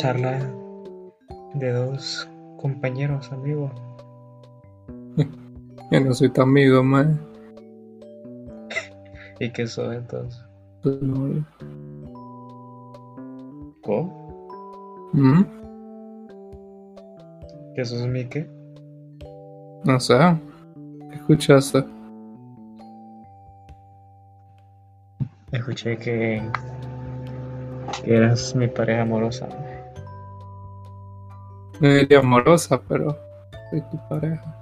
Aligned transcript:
charla 0.00 0.40
de 1.52 1.72
dos 1.72 2.26
compañeros, 2.56 3.30
amigos. 3.32 3.70
Yo 5.90 6.00
no 6.00 6.14
soy 6.14 6.30
tu 6.30 6.40
amigo, 6.40 6.82
man. 6.82 7.20
¿Y 9.40 9.50
qué 9.50 9.66
soy 9.66 9.96
entonces? 9.96 10.42
Tu 10.82 10.98
novio. 11.04 11.44
¿Cómo? 13.82 15.10
¿Mm? 15.12 15.42
¿Qué 17.74 17.84
sos 17.84 18.06
mi 18.06 18.24
qué? 18.24 18.48
No 19.84 20.00
sé. 20.00 20.16
¿Qué 21.10 21.16
escuchaste? 21.16 21.84
Escuché 25.52 25.98
que, 25.98 26.40
que 28.02 28.16
eras 28.16 28.56
mi 28.56 28.66
pareja 28.66 29.02
amorosa. 29.02 29.46
No 31.80 31.88
diría 31.88 32.18
amorosa, 32.18 32.78
pero 32.86 33.16
soy 33.70 33.80
tu 33.90 33.96
pareja. 34.08 34.54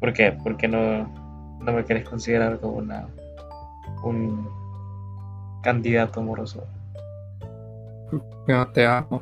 ¿Por 0.00 0.12
qué? 0.14 0.32
¿Por 0.32 0.56
qué 0.56 0.66
no, 0.66 1.06
no 1.60 1.72
me 1.72 1.84
quieres 1.84 2.08
considerar 2.08 2.58
como 2.58 2.78
una 2.78 3.06
un 4.02 4.48
candidato 5.62 6.20
amoroso? 6.20 6.66
Yo 8.12 8.56
no 8.56 8.68
te 8.68 8.86
amo. 8.86 9.20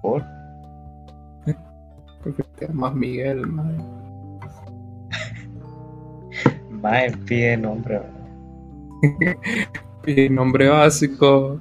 ¿Por? 0.00 0.22
Porque 2.22 2.42
te 2.56 2.66
amas 2.66 2.94
Miguel, 2.94 3.44
man. 3.46 4.38
Mae, 6.70 7.10
pide 7.26 7.56
nombre. 7.56 8.02
Y 10.06 10.28
nombre 10.28 10.68
básico. 10.68 11.60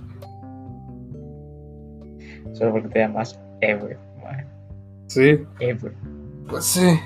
Solo 2.53 2.72
porque 2.72 2.89
te 2.89 3.00
llamas 3.00 3.39
Ever. 3.61 3.97
mae. 4.22 4.45
Sí. 5.08 5.39
Ever. 5.59 5.94
Pues 6.50 6.66
sí. 6.66 7.00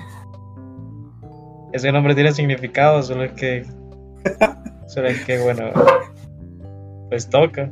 Ese 1.72 1.92
nombre 1.92 2.14
tiene 2.14 2.32
significado, 2.32 3.02
solo 3.02 3.24
es 3.24 3.32
que. 3.32 3.64
Solo 4.88 5.08
es 5.08 5.22
que, 5.26 5.38
bueno. 5.38 5.70
Pues 7.10 7.28
toca. 7.28 7.70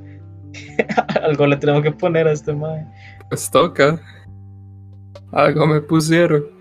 Algo 1.23 1.47
le 1.47 1.57
tenemos 1.57 1.83
que 1.83 1.91
poner 1.91 2.29
a 2.29 2.33
este 2.33 2.53
mae. 2.53 2.87
Pues 3.29 3.51
toca. 3.51 3.99
Algo 5.33 5.67
me 5.67 5.81
pusieron. 5.81 6.56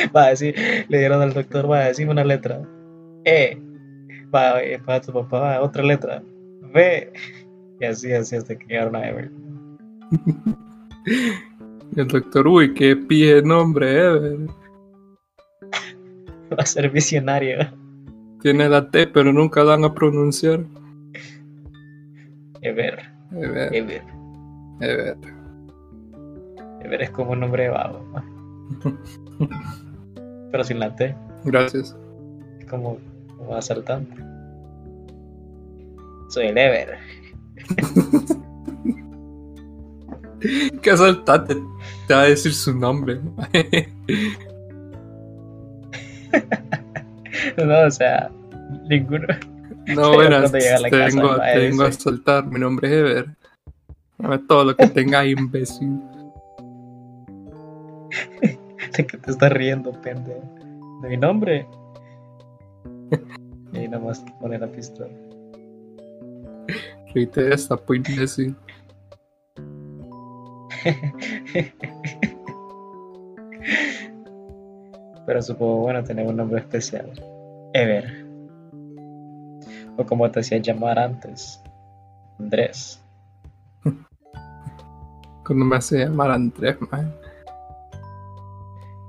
Va 0.16 0.26
a 0.26 0.30
decir, 0.30 0.54
le 0.88 0.98
dieron 0.98 1.22
al 1.22 1.32
doctor, 1.32 1.70
va 1.70 1.80
a 1.80 1.86
decir 1.86 2.08
una 2.08 2.24
letra. 2.24 2.62
E. 3.24 3.58
Va, 4.34 4.62
eh, 4.62 4.80
para 4.84 5.00
tu 5.00 5.12
papá, 5.12 5.40
va, 5.40 5.60
otra 5.60 5.82
letra. 5.82 6.22
B. 6.72 7.12
Y 7.80 7.84
así, 7.84 8.12
así 8.12 8.36
hasta 8.36 8.56
que 8.56 8.66
llegaron 8.66 8.96
a 8.96 9.08
Ever. 9.08 9.30
El 11.96 12.06
doctor, 12.06 12.46
uy, 12.46 12.72
qué 12.74 12.94
pie 12.94 13.42
nombre, 13.42 13.92
Ever. 13.92 14.38
Va 16.52 16.56
a 16.58 16.66
ser 16.66 16.90
visionario. 16.90 17.58
Tiene 18.42 18.68
la 18.68 18.90
T, 18.90 19.06
pero 19.08 19.32
nunca 19.32 19.62
la 19.62 19.76
van 19.76 19.84
a 19.84 19.94
pronunciar. 19.94 20.64
Ever. 22.62 22.98
Ever, 23.32 23.74
Ever. 23.74 24.02
Ever. 24.80 25.16
Ever 26.82 27.02
es 27.02 27.10
como 27.10 27.32
un 27.32 27.40
nombre 27.40 27.64
de 27.64 27.68
vago. 27.68 28.02
Pero 30.50 30.64
sin 30.64 30.78
la 30.78 30.94
T. 30.94 31.14
Gracias. 31.44 31.96
Como, 32.68 32.98
como 33.36 33.54
asaltante. 33.56 34.14
Soy 36.28 36.46
el 36.46 36.58
Ever. 36.58 36.98
Que 40.80 40.90
asaltante 40.90 41.54
te 42.06 42.14
va 42.14 42.22
a 42.22 42.24
decir 42.24 42.54
su 42.54 42.74
nombre. 42.74 43.20
No, 47.56 47.86
o 47.86 47.90
sea, 47.90 48.30
ninguno. 48.88 49.26
No, 49.86 50.22
la 50.22 50.48
te 50.50 50.58
vengo, 50.58 51.36
te 51.36 51.58
vengo 51.58 51.82
a 51.84 51.92
soltar. 51.92 52.46
Mi 52.46 52.60
nombre 52.60 52.88
es 52.88 52.94
Ever. 52.94 53.28
Dame 54.18 54.38
todo 54.40 54.64
lo 54.64 54.76
que 54.76 54.86
tenga, 54.94 55.24
imbécil. 55.24 55.98
De 58.96 59.06
que 59.06 59.16
te 59.18 59.30
estás 59.30 59.52
riendo, 59.52 59.92
pendejo. 60.00 60.42
De 61.02 61.08
mi 61.08 61.16
nombre. 61.16 61.66
Y 63.72 63.78
ahí 63.78 63.88
nomás 63.88 64.24
pone 64.40 64.58
la 64.58 64.66
pistola. 64.66 65.14
Esta, 67.14 67.76
pues 67.76 68.00
imbécil. 68.08 68.56
Pero 75.26 75.42
supongo 75.42 75.76
bueno 75.82 76.02
tener 76.04 76.26
un 76.26 76.36
nombre 76.36 76.60
especial. 76.60 77.12
Ever. 77.74 78.26
O 79.96 80.04
como 80.04 80.30
te 80.30 80.40
hacía 80.40 80.58
llamar 80.58 80.98
antes. 80.98 81.62
Andrés. 82.38 83.00
Cuando 85.44 85.64
me 85.64 85.76
hace 85.76 85.98
llamar 85.98 86.30
Andrés, 86.30 86.76
man. 86.90 87.12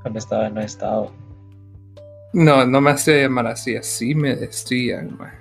Cuando 0.01 0.19
estaba 0.19 0.47
en 0.47 0.53
un 0.53 0.59
estado. 0.59 1.12
No, 2.34 2.66
no 2.66 2.81
me 2.81 2.91
hace 2.91 3.23
llamar 3.23 3.47
así, 3.47 3.75
así 3.75 4.16
me 4.16 4.35
decían, 4.35 5.17
man. 5.17 5.34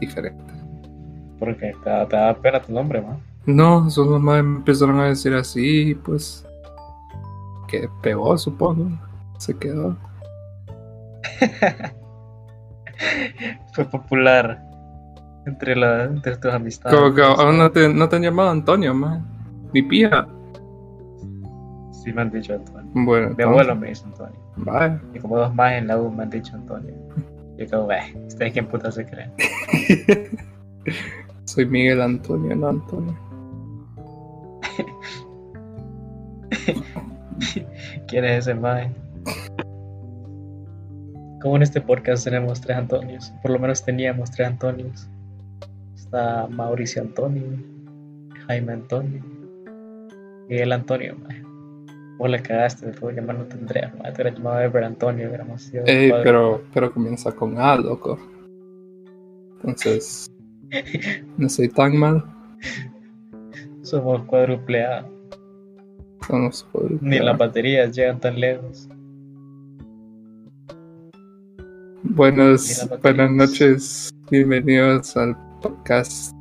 Diferente. 0.00 0.52
Porque 1.38 1.72
te 1.84 2.06
te 2.06 2.16
da 2.16 2.34
pena 2.34 2.60
tu 2.60 2.72
nombre, 2.72 3.00
man. 3.00 3.18
No, 3.46 3.88
solo 3.90 4.18
más 4.18 4.42
me 4.42 4.56
empezaron 4.56 4.98
a 5.00 5.06
decir 5.06 5.32
así, 5.34 5.94
pues. 6.04 6.44
Que 7.68 7.88
pegó, 8.02 8.36
supongo. 8.36 8.90
Se 9.38 9.56
quedó. 9.56 9.96
Fue 13.72 13.84
popular 13.84 14.62
entre, 15.46 15.76
la, 15.76 16.04
entre 16.04 16.36
tus 16.36 16.52
amistades. 16.52 16.98
Como 16.98 17.14
que 17.14 17.22
aún 17.22 17.58
no 17.58 17.70
te, 17.70 17.88
no 17.88 18.08
te 18.08 18.16
han 18.16 18.22
llamado 18.22 18.50
Antonio, 18.50 18.92
man. 18.94 19.24
Ni 19.72 19.82
pija. 19.82 20.26
Sí 21.92 22.12
me 22.12 22.22
han 22.22 22.30
dicho 22.30 22.54
Antonio. 22.54 22.75
Bueno, 23.04 23.34
Mi 23.36 23.44
abuelo 23.44 23.76
me 23.76 23.88
dice 23.88 24.06
Antonio. 24.06 24.40
Vaya. 24.56 24.98
Y 25.12 25.18
como 25.18 25.36
dos 25.36 25.54
más 25.54 25.74
en 25.74 25.86
la 25.86 26.00
U 26.00 26.10
me 26.10 26.22
han 26.22 26.30
dicho 26.30 26.54
Antonio. 26.54 26.94
Yo 27.58 27.68
como, 27.68 27.92
eh, 27.92 28.16
¿ustedes 28.26 28.54
quién 28.54 28.66
puta 28.68 28.90
se 28.90 29.04
creen? 29.04 29.30
Soy 31.44 31.66
Miguel 31.66 32.00
Antonio, 32.00 32.56
no 32.56 32.68
Antonio. 32.68 33.14
¿Quién 38.08 38.24
es 38.24 38.48
ese 38.48 38.54
mae? 38.54 38.90
Como 41.42 41.56
en 41.56 41.62
este 41.62 41.82
podcast 41.82 42.24
tenemos 42.24 42.62
tres 42.62 42.78
Antonios. 42.78 43.30
Por 43.42 43.50
lo 43.50 43.58
menos 43.58 43.84
teníamos 43.84 44.30
tres 44.30 44.48
Antonios. 44.48 45.06
Está 45.94 46.46
Mauricio 46.46 47.02
Antonio, 47.02 47.42
Jaime 48.46 48.72
Antonio, 48.72 49.22
Miguel 50.48 50.72
Antonio, 50.72 51.14
mae. 51.18 51.44
Vos 52.18 52.30
le 52.30 52.40
cagaste, 52.42 52.86
después 52.86 53.14
de 53.14 53.20
llamarnos 53.20 53.52
Andrea. 53.52 53.92
Te 53.92 54.12
hubiera 54.22 54.30
llamado 54.30 54.60
Ever 54.60 54.84
Antonio, 54.84 55.28
hubiéramos 55.28 55.60
sido 55.62 55.84
Ey, 55.86 56.08
cuadro- 56.10 56.22
pero, 56.24 56.62
pero 56.72 56.92
comienza 56.92 57.30
con 57.32 57.58
A, 57.58 57.76
loco. 57.76 58.18
Entonces, 59.56 60.30
no 61.36 61.48
soy 61.48 61.68
tan 61.68 61.96
mal. 61.96 62.24
Somos 63.82 64.22
cuádruple 64.22 64.82
A. 64.84 65.06
Somos 66.26 66.64
cuadruple 66.72 67.08
Ni 67.08 67.18
las 67.18 67.36
baterías 67.36 67.94
llegan 67.94 68.18
tan 68.18 68.40
lejos. 68.40 68.88
Buenas, 72.02 72.88
buenas 73.02 73.30
noches. 73.30 74.10
Bienvenidos 74.30 75.16
al 75.16 75.36
podcast 75.60 76.34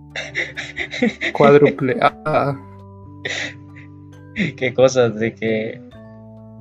Cuádruple 1.33 1.97
A. 2.01 2.57
Qué 4.57 4.73
cosas 4.73 5.15
de 5.15 5.33
que 5.33 5.81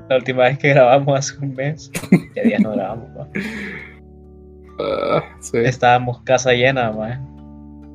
la 0.09 0.17
última 0.17 0.45
vez 0.45 0.59
que 0.59 0.69
grabamos 0.71 1.19
hace 1.19 1.45
un 1.45 1.55
mes, 1.55 1.91
ya 2.35 2.43
días 2.43 2.61
no 2.61 2.73
grabamos, 2.73 3.09
mae. 3.15 3.29
Ah, 4.81 5.23
sí. 5.41 5.59
Estábamos 5.59 6.21
casa 6.23 6.53
llena, 6.53 6.93
mae. 6.93 7.19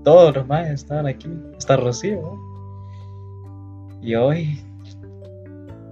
Todos 0.03 0.35
los 0.35 0.47
más 0.47 0.67
estaban 0.69 1.07
aquí. 1.07 1.29
Hasta 1.57 1.77
Rocío. 1.77 2.37
Y 4.01 4.15
hoy, 4.15 4.61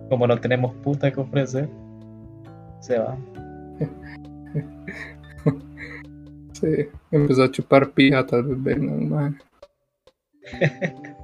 como 0.09 0.27
no 0.27 0.37
tenemos 0.39 0.73
puta 0.75 1.11
que 1.11 1.19
ofrecer, 1.19 1.69
se 2.79 2.97
va. 2.99 3.17
Sí, 6.53 6.89
empezó 7.11 7.43
a 7.43 7.51
chupar 7.51 7.91
pija, 7.91 8.25
tal 8.25 8.43
vez 8.55 8.79
man. 8.79 9.37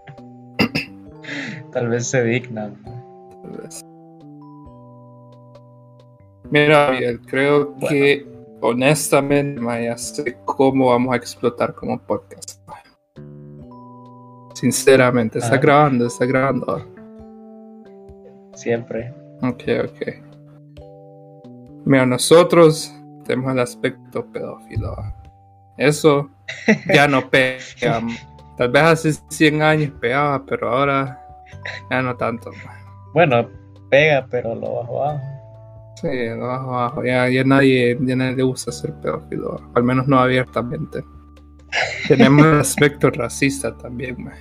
Tal 1.74 1.88
vez 1.90 2.08
se 2.08 2.24
dignan. 2.24 2.76
Tal 2.84 3.52
vez. 3.62 3.82
Mira, 6.52 6.92
Miguel, 6.92 7.20
creo 7.26 7.72
Bueno. 7.72 7.88
que 7.90 8.28
honestamente 8.62 9.62
ya 9.84 9.98
sé 9.98 10.38
cómo 10.46 10.90
vamos 10.90 11.14
a 11.14 11.18
explotar 11.18 11.74
como 11.74 11.98
podcast. 12.00 12.60
Sinceramente, 14.54 15.40
está 15.40 15.56
Ah. 15.56 15.58
grabando, 15.58 16.06
está 16.08 16.26
grabando. 16.26 16.86
Siempre. 18.54 19.14
Ok, 19.42 19.64
ok. 19.84 20.24
Mira, 21.86 22.06
nosotros 22.06 22.94
tenemos 23.26 23.52
el 23.52 23.60
aspecto 23.60 24.26
pedófilo. 24.32 24.96
Eso 25.78 26.30
ya 26.94 27.08
no 27.08 27.28
pega. 27.32 28.02
Tal 28.58 28.70
vez 28.70 28.84
hace 28.84 29.14
100 29.30 29.62
años 29.64 29.92
pegaba, 30.00 30.46
pero 30.46 30.70
ahora 30.70 31.23
ya 31.90 32.02
no 32.04 32.16
tanto. 32.16 32.52
Bueno, 33.14 33.48
pega, 33.90 34.26
pero 34.30 34.56
lo 34.56 34.76
bajo 34.76 35.04
abajo. 35.04 35.34
Sí, 36.02 36.08
no, 36.38 36.46
abajo, 36.46 36.76
abajo. 36.76 37.04
Ya, 37.04 37.30
ya 37.30 37.44
nadie, 37.44 37.98
ya 38.02 38.16
nadie 38.16 38.36
le 38.36 38.44
gusta 38.44 38.72
ser 38.72 38.94
pedófilo, 38.96 39.62
al 39.76 39.84
menos 39.84 40.08
no 40.08 40.20
abiertamente. 40.20 41.04
Tenemos 42.08 42.46
el 42.46 42.60
aspecto 42.60 43.10
racista 43.10 43.76
también, 43.78 44.24
ma. 44.24 44.34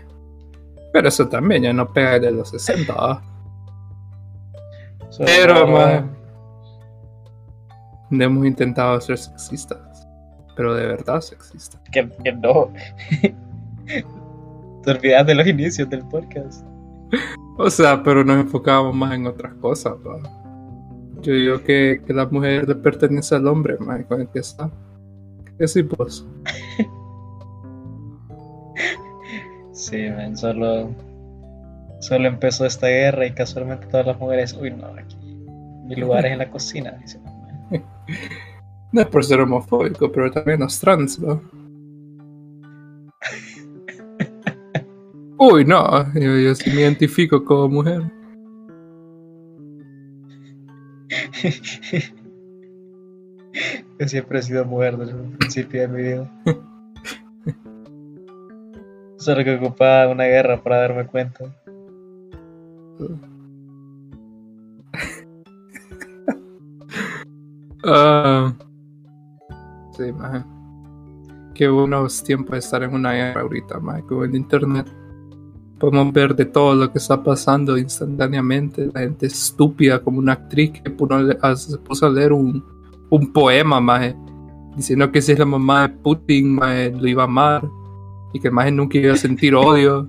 pero 0.92 1.08
eso 1.08 1.28
también 1.28 1.62
ya 1.62 1.72
no 1.72 1.90
pega 1.92 2.18
de 2.18 2.30
los 2.30 2.50
60. 2.50 2.92
¿va? 2.94 3.22
Solo 5.10 5.26
Pero, 5.26 5.54
bajo 5.54 5.76
abajo. 5.78 6.08
hemos 8.10 8.46
intentado 8.46 9.00
ser 9.00 9.18
sexistas, 9.18 10.08
pero 10.56 10.74
de 10.74 10.86
verdad 10.86 11.20
sexistas. 11.20 11.80
Que, 11.90 12.08
que 12.24 12.32
no. 12.32 12.72
Te 14.82 14.90
olvidas 14.90 15.26
de 15.26 15.34
los 15.34 15.46
inicios 15.46 15.88
del 15.88 16.06
podcast. 16.08 16.66
O 17.58 17.70
sea, 17.70 18.02
pero 18.02 18.24
nos 18.24 18.36
enfocábamos 18.38 18.94
más 18.94 19.14
en 19.14 19.26
otras 19.26 19.54
cosas. 19.54 19.94
¿va? 20.06 20.18
Yo 21.20 21.32
digo 21.32 21.62
que, 21.62 22.02
que 22.06 22.12
la 22.12 22.26
mujer 22.26 22.68
le 22.68 22.74
pertenece 22.74 23.34
al 23.34 23.46
hombre, 23.46 23.76
ma, 23.78 24.02
con 24.04 24.20
el 24.20 24.28
que 24.28 24.40
está. 24.40 24.70
¿Qué 25.44 25.66
decís 25.66 25.86
vos? 25.88 26.26
Sí, 29.72 30.08
man, 30.10 30.36
solo. 30.36 30.90
Solo 32.00 32.28
empezó 32.28 32.66
esta 32.66 32.88
guerra 32.88 33.26
y 33.26 33.32
casualmente 33.32 33.86
todas 33.86 34.06
las 34.06 34.18
mujeres. 34.18 34.52
Uy, 34.60 34.70
no, 34.70 34.86
aquí. 34.86 35.16
Mi 35.84 35.96
lugar 35.96 36.26
es 36.26 36.32
en 36.32 36.38
la 36.38 36.50
cocina, 36.50 36.92
dice. 37.00 37.18
No 38.92 39.00
es 39.00 39.06
por 39.06 39.24
ser 39.24 39.40
homofóbico, 39.40 40.12
pero 40.12 40.30
también 40.30 40.60
los 40.60 40.78
trans, 40.78 41.18
¿va? 41.18 41.40
Uy, 45.44 45.64
no, 45.64 46.04
yo, 46.14 46.38
yo 46.38 46.54
sí 46.54 46.70
me 46.70 46.82
identifico 46.82 47.44
como 47.44 47.68
mujer. 47.68 48.02
Yo 53.98 54.06
siempre 54.06 54.38
he 54.38 54.42
sido 54.42 54.64
mujer 54.64 54.96
desde 54.96 55.20
el 55.20 55.36
principio 55.38 55.80
de 55.80 55.88
mi 55.88 56.02
vida. 56.02 56.30
Solo 59.16 59.42
que 59.42 59.56
ocupaba 59.56 60.12
una 60.12 60.26
guerra 60.26 60.62
para 60.62 60.76
darme 60.76 61.06
cuenta. 61.08 61.44
Ah, 67.84 68.54
sí, 69.96 70.12
maje. 70.12 70.44
Qué 71.52 71.68
buenos 71.68 72.22
tiempos 72.22 72.52
de 72.52 72.58
estar 72.58 72.84
en 72.84 72.94
una 72.94 73.12
guerra 73.12 73.40
ahorita, 73.40 73.80
maje, 73.80 74.04
con 74.04 74.22
el 74.22 74.36
internet. 74.36 75.01
Podemos 75.82 76.12
ver 76.12 76.36
de 76.36 76.44
todo 76.44 76.76
lo 76.76 76.92
que 76.92 76.98
está 76.98 77.20
pasando 77.24 77.76
instantáneamente. 77.76 78.88
La 78.94 79.00
gente 79.00 79.26
estúpida 79.26 79.98
como 79.98 80.20
una 80.20 80.34
actriz 80.34 80.70
que 80.80 80.88
puno- 80.90 81.36
a- 81.42 81.56
se 81.56 81.76
puso 81.78 82.06
a 82.06 82.10
leer 82.10 82.32
un, 82.32 82.64
un 83.10 83.32
poema, 83.32 83.80
maje, 83.80 84.14
diciendo 84.76 85.10
que 85.10 85.20
si 85.20 85.32
es 85.32 85.40
la 85.40 85.44
mamá 85.44 85.82
de 85.82 85.94
Putin, 85.96 86.54
maje, 86.54 86.92
lo 86.92 87.08
iba 87.08 87.22
a 87.22 87.26
amar 87.26 87.68
y 88.32 88.38
que 88.38 88.48
maje 88.48 88.70
nunca 88.70 88.96
iba 88.96 89.12
a 89.14 89.16
sentir 89.16 89.56
odio. 89.56 90.08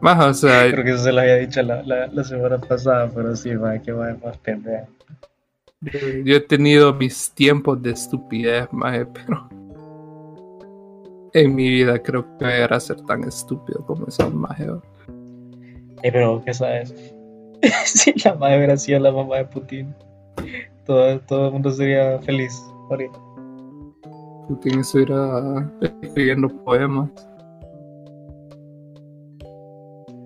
Maje, 0.00 0.22
o 0.24 0.32
sea, 0.32 0.70
Creo 0.70 0.82
que 0.84 0.90
eso 0.92 1.04
se 1.04 1.12
lo 1.12 1.20
había 1.20 1.36
dicho 1.36 1.60
la, 1.62 1.82
la, 1.82 2.06
la 2.06 2.24
semana 2.24 2.58
pasada, 2.58 3.10
pero 3.14 3.36
sí, 3.36 3.50
man, 3.50 3.82
que 3.82 3.92
va 3.92 4.16
más 4.24 4.38
pendeja. 4.38 4.86
Yo, 5.82 5.98
yo 6.24 6.36
he 6.36 6.40
tenido 6.40 6.94
mis 6.94 7.30
tiempos 7.32 7.82
de 7.82 7.90
estupidez, 7.90 8.68
maje, 8.72 9.04
pero 9.04 9.50
en 11.32 11.54
mi 11.54 11.68
vida 11.68 11.98
creo 12.02 12.24
que 12.24 12.44
voy 12.44 12.52
a 12.52 12.54
llegar 12.54 12.74
a 12.74 12.80
ser 12.80 13.00
tan 13.02 13.24
estúpido 13.24 13.84
como 13.86 14.06
esos 14.06 14.32
maje. 14.32 14.66
Eh, 16.02 16.10
pero, 16.12 16.42
¿qué 16.44 16.54
sabes? 16.54 16.94
si 17.84 18.12
la 18.24 18.34
madre 18.34 18.58
hubiera 18.58 18.76
sido 18.76 19.00
la 19.00 19.12
mamá 19.12 19.38
de 19.38 19.44
Putin, 19.46 19.94
todo, 20.86 21.20
todo 21.20 21.46
el 21.46 21.52
mundo 21.52 21.70
sería 21.70 22.18
feliz 22.20 22.60
ahorita. 22.88 23.18
Putin 24.48 24.80
estuviera 24.80 25.70
escribiendo 26.02 26.48
poemas. 26.64 27.10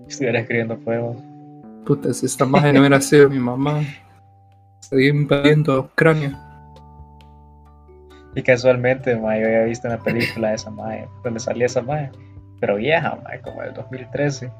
Estuviera 0.08 0.40
escribiendo 0.40 0.78
poemas. 0.78 1.16
Puta, 1.84 2.12
si 2.14 2.26
esta 2.26 2.46
maje 2.46 2.72
no 2.72 2.80
hubiera 2.80 3.00
sido 3.00 3.28
mi 3.28 3.38
mamá, 3.38 3.82
estaría 4.80 5.10
invadiendo 5.10 5.80
Ucrania. 5.80 6.53
Y 8.36 8.42
casualmente, 8.42 9.16
ma, 9.16 9.36
yo 9.38 9.46
había 9.46 9.62
visto 9.64 9.86
una 9.88 9.98
película 10.02 10.48
de 10.50 10.54
esa 10.56 10.70
madre, 10.70 11.08
donde 11.22 11.38
salía 11.40 11.66
esa 11.66 11.82
madre, 11.82 12.10
pero 12.60 12.76
vieja, 12.76 13.16
ma, 13.22 13.30
como 13.42 13.62
del 13.62 13.74
2013. 13.74 14.50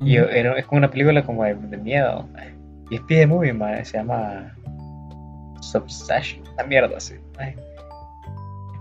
Y 0.00 0.12
yo- 0.14 0.28
era, 0.28 0.58
es 0.58 0.66
como 0.66 0.78
una 0.78 0.90
película 0.90 1.22
como 1.24 1.44
de, 1.44 1.54
de 1.54 1.76
miedo. 1.78 2.26
ma. 2.32 2.40
Y 2.90 2.96
es 2.96 3.00
pie 3.02 3.26
movie, 3.26 3.52
ma, 3.52 3.82
se 3.84 3.96
llama 3.98 4.54
Subsession, 5.60 6.42
una 6.54 6.64
mierda 6.64 6.96
así. 6.96 7.14
ma. 7.38 7.48
Es 7.48 7.56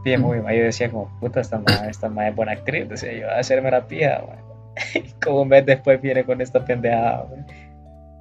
pie 0.03 0.17
movie, 0.17 0.41
ma. 0.41 0.53
Yo 0.53 0.63
decía 0.65 0.89
como, 0.91 1.09
puta, 1.19 1.39
esta 1.39 1.57
madre, 1.59 1.89
esta 1.89 2.09
madre 2.09 2.29
es 2.31 2.35
buena 2.35 2.51
actriz, 2.51 2.89
decía 2.89 3.13
yo, 3.13 3.29
a 3.29 3.39
hacerme 3.39 3.71
la 3.71 3.87
pija, 3.87 4.21
ma. 4.27 4.35
Y 4.95 5.09
como 5.23 5.43
un 5.43 5.47
mes 5.47 5.65
después 5.65 6.01
viene 6.01 6.25
con 6.25 6.41
esta 6.41 6.63
pendejada, 6.65 7.25
ma. 7.29 7.45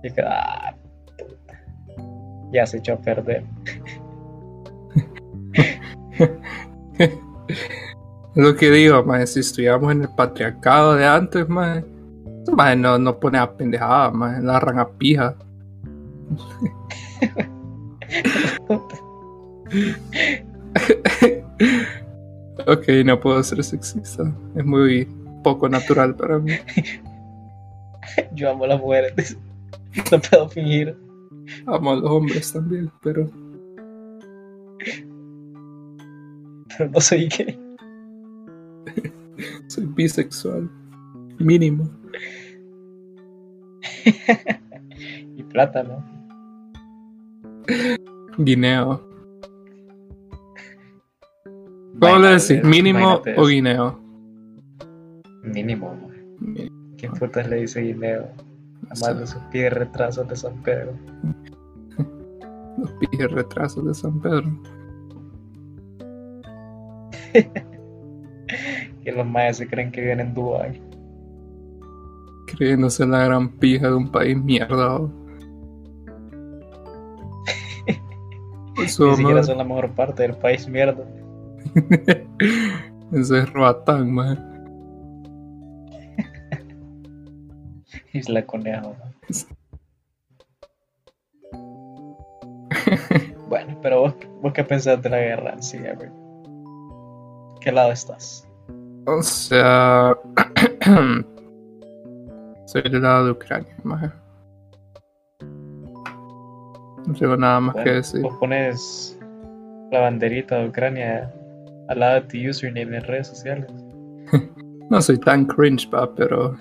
Y 0.05 0.11
que, 0.13 0.23
ah, 0.25 0.75
puta. 1.19 1.61
Ya 2.53 2.65
se 2.67 2.77
echó 2.79 2.93
a 2.95 2.99
perder. 2.99 3.43
lo 8.35 8.57
que 8.57 8.71
digo, 8.71 9.05
maje, 9.05 9.27
si 9.27 9.41
estuviéramos 9.41 9.93
en 9.93 10.03
el 10.03 10.09
patriarcado 10.09 10.95
de 10.95 11.07
antes, 11.07 11.49
maje 11.49 11.85
no, 12.77 12.99
no 12.99 13.19
pone 13.19 13.39
a 13.39 13.51
pendejada, 13.51 14.11
maje, 14.11 14.43
la 14.43 14.57
agarran 14.57 14.79
a 14.79 14.89
pija. 14.89 15.35
ok, 22.67 22.89
no 23.05 23.21
puedo 23.21 23.43
ser 23.43 23.63
sexista. 23.65 24.33
Es 24.57 24.65
muy 24.65 25.09
poco 25.43 25.69
natural 25.69 26.15
para 26.15 26.39
mí. 26.39 26.53
Yo 28.35 28.51
amo 28.51 28.65
a 28.65 28.69
las 28.69 28.81
mujeres. 28.81 29.37
No 30.11 30.21
puedo 30.21 30.49
fingir. 30.49 30.97
Amo 31.67 31.93
a 31.93 31.97
los 31.97 32.11
hombres 32.11 32.53
también, 32.53 32.91
pero 33.01 33.31
Pero 36.77 36.91
no 36.91 37.01
soy 37.01 37.29
gay. 37.29 37.64
soy 39.69 39.87
bisexual. 39.87 40.71
Mínimo. 41.39 41.89
Y 45.37 45.43
plátano. 45.43 46.05
Guineo. 48.39 49.01
¿Cómo 52.01 52.19
le 52.19 52.29
decís? 52.29 52.63
¿Mínimo 52.63 53.21
o 53.37 53.47
guineo? 53.47 53.99
Mínimo. 55.43 56.11
Mi- 56.39 56.71
¿Quién 56.97 57.13
putas 57.13 57.49
le 57.49 57.57
dice 57.63 57.81
guineo? 57.81 58.29
Además 58.91 59.19
de 59.19 59.27
sus 59.27 59.43
pies 59.51 59.73
retrasos 59.73 60.29
de 60.29 60.37
San 60.37 60.63
Pedro. 60.63 60.93
Los 62.79 62.93
pijes 62.93 63.31
retrasos 63.33 63.85
de 63.87 63.95
San 63.95 64.21
Pedro. 64.21 64.47
Que 69.03 69.13
los 69.13 69.27
mayas 69.27 69.59
se 69.59 69.67
creen 69.67 69.91
que 69.91 70.01
viven 70.01 70.21
en 70.21 70.35
Dubái. 70.35 70.81
Creyéndose 72.47 73.07
la 73.07 73.25
gran 73.25 73.49
pija 73.49 73.89
de 73.89 73.95
un 73.95 74.11
país 74.11 74.37
mierda. 74.37 75.01
Eso, 78.79 79.07
Ni 79.09 79.17
siquiera 79.17 79.35
madre. 79.35 79.45
son 79.45 79.59
la 79.59 79.65
mejor 79.65 79.91
parte 79.91 80.23
del 80.23 80.37
país 80.37 80.69
mierda. 80.69 81.05
Ese 83.13 83.39
es 83.39 83.53
Roatán, 83.53 84.11
man. 84.13 84.39
Isla 88.13 88.45
Conejo. 88.45 88.95
Bueno, 93.49 93.79
pero 93.83 94.01
vos, 94.01 94.15
vos 94.43 94.53
qué 94.53 94.65
pensás 94.65 95.01
de 95.03 95.09
la 95.11 95.19
guerra 95.19 95.53
en 95.53 95.63
sí. 95.63 95.79
¿Qué 97.61 97.73
lado 97.73 97.93
estás? 97.93 98.44
O 99.07 99.23
sea. 99.23 100.17
Soy 102.67 102.83
del 102.83 103.03
lado 103.03 103.27
de 103.27 103.33
Ucrania, 103.33 103.77
maje. 103.83 104.11
No 107.07 107.15
tengo 107.19 107.37
nada 107.37 107.61
más 107.61 107.75
Bueno, 107.75 107.85
que 107.85 107.97
decir. 107.97 108.23
Vos 108.23 108.35
pones 108.41 109.19
la 109.93 110.01
banderita 110.01 110.57
de 110.57 110.69
Ucrania 110.69 111.31
al 111.89 112.01
lado 112.01 112.15
de 112.15 112.23
tu 112.23 112.39
username 112.51 112.97
en 112.97 113.05
redes 113.05 113.29
sociales. 113.29 113.71
No 114.91 115.01
soy 115.01 115.19
tan 115.19 115.47
cringe, 115.47 115.89
pa, 115.89 116.15
pero 116.15 116.55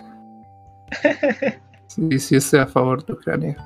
sí, 1.87 2.17
sí 2.17 2.37
estoy 2.37 2.61
a 2.61 2.65
favor 2.65 3.05
de 3.05 3.13
Ucrania. 3.13 3.57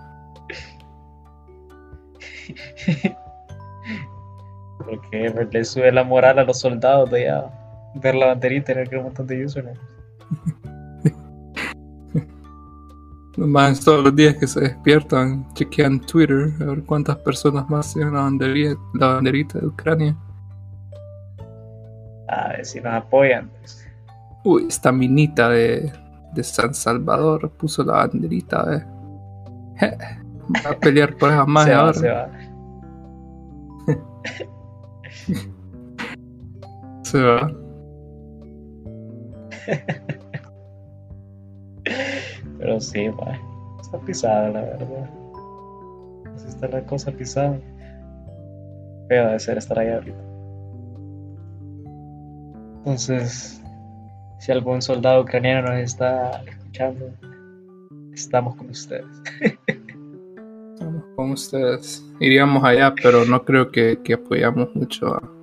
Porque 4.79 5.47
le 5.51 5.63
sube 5.63 5.91
la 5.91 6.03
moral 6.03 6.39
a 6.39 6.43
los 6.43 6.59
soldados 6.59 7.11
de 7.11 7.29
allá. 7.29 7.51
Ver 7.95 8.15
la 8.15 8.27
banderita 8.27 8.71
y 8.71 8.75
tener 8.75 8.89
que 8.89 8.97
un 8.97 9.03
montón 9.03 9.27
de 9.27 9.45
usernames. 9.45 9.79
Más 13.37 13.79
todos 13.85 14.03
los 14.03 14.15
días 14.15 14.35
que 14.35 14.47
se 14.47 14.61
despiertan, 14.61 15.45
chequean 15.53 15.99
Twitter 15.99 16.51
a 16.59 16.65
ver 16.65 16.83
cuántas 16.83 17.17
personas 17.17 17.69
más 17.69 17.93
tienen 17.93 18.15
la 18.15 18.21
banderita, 18.21 18.75
la 18.95 19.07
banderita 19.13 19.59
de 19.59 19.67
Ucrania. 19.67 20.15
A 22.29 22.47
ver 22.49 22.65
si 22.65 22.81
nos 22.81 22.93
apoyan. 22.95 23.47
pues. 23.59 23.87
Uy, 24.43 24.65
esta 24.67 24.91
minita 24.91 25.49
de, 25.49 25.93
de 26.33 26.43
San 26.43 26.73
Salvador 26.73 27.51
puso 27.51 27.83
la 27.83 27.97
banderita 28.07 28.65
de. 28.65 28.83
Va 30.65 30.71
a 30.71 30.79
pelear 30.79 31.15
por 31.15 31.29
esa 31.29 31.45
madre 31.45 31.73
ahora. 31.75 31.93
se 31.93 32.09
va. 32.09 32.29
Se 37.03 37.21
va. 37.21 37.51
Pero 42.59 42.79
sí, 42.79 43.09
mae. 43.09 43.39
Está 43.81 43.99
pisada, 43.99 44.49
la 44.49 44.61
verdad. 44.61 45.09
Así 46.35 46.47
está 46.47 46.67
la 46.67 46.81
cosa 46.85 47.11
pisada. 47.11 47.57
Feo 49.07 49.29
de 49.29 49.39
ser 49.39 49.57
estar 49.57 49.79
ahí 49.79 49.89
ahorita. 49.89 50.17
Entonces, 52.79 53.61
si 54.39 54.51
algún 54.51 54.81
soldado 54.81 55.21
ucraniano 55.21 55.69
nos 55.69 55.79
está 55.79 56.43
escuchando, 56.43 57.11
estamos 58.13 58.55
con 58.55 58.69
ustedes. 58.69 59.05
Estamos 60.73 61.03
con 61.15 61.31
ustedes. 61.31 62.03
Iríamos 62.19 62.63
allá, 62.63 62.93
pero 63.01 63.25
no 63.25 63.43
creo 63.43 63.71
que 63.71 63.99
apoyamos 64.13 64.75
mucho 64.75 65.13
a. 65.13 65.36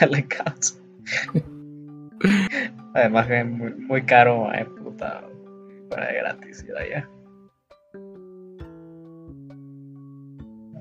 a 0.00 0.06
la 0.06 0.22
causa. 0.22 0.74
Además 2.94 3.26
que 3.26 3.40
es 3.40 3.46
muy, 3.46 3.74
muy 3.74 4.02
caro, 4.02 4.44
mae, 4.44 4.64
puta. 4.64 5.22
Fuera 5.88 6.06
de 6.08 6.14
gratis 6.14 6.64
ir 6.68 6.76
allá. 6.76 7.08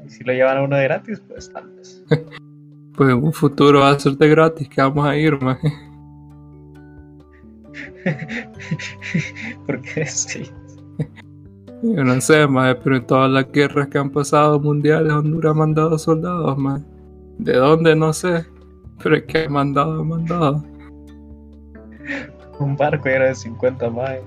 Y 0.06 0.10
si 0.10 0.24
lo 0.24 0.34
llevan 0.34 0.58
a 0.58 0.64
uno 0.64 0.78
de 0.78 0.84
gratis, 0.84 1.22
pues 1.28 1.52
tal 1.52 1.70
vez. 1.76 2.04
Pues 2.96 3.10
en 3.10 3.22
un 3.22 3.34
futuro 3.34 3.82
va 3.82 3.90
a 3.90 4.00
ser 4.00 4.14
de 4.14 4.30
gratis 4.30 4.70
que 4.70 4.82
vamos 4.82 5.06
a 5.06 5.18
ir, 5.18 5.38
man. 5.42 5.58
Porque 9.66 10.06
sí. 10.06 10.50
Yo 11.84 12.04
no 12.06 12.22
sé, 12.22 12.48
más, 12.48 12.78
pero 12.84 12.96
en 12.96 13.06
todas 13.06 13.30
las 13.30 13.52
guerras 13.52 13.90
que 13.90 13.98
han 13.98 14.10
pasado 14.10 14.62
mundiales, 14.62 15.12
Honduras 15.12 15.52
ha 15.52 15.54
mandado 15.54 16.00
soldados, 16.00 16.58
man. 16.58 16.86
¿De 17.38 17.54
dónde? 17.58 17.98
No 17.98 18.14
sé. 18.14 18.46
Pero 19.02 19.16
es 19.18 19.24
que 19.24 19.50
mandado, 19.50 20.04
mandado. 20.04 20.64
Un 22.60 22.76
barco 22.78 23.10
era 23.10 23.28
de 23.28 23.36
50 23.36 23.90
más. 23.90 24.18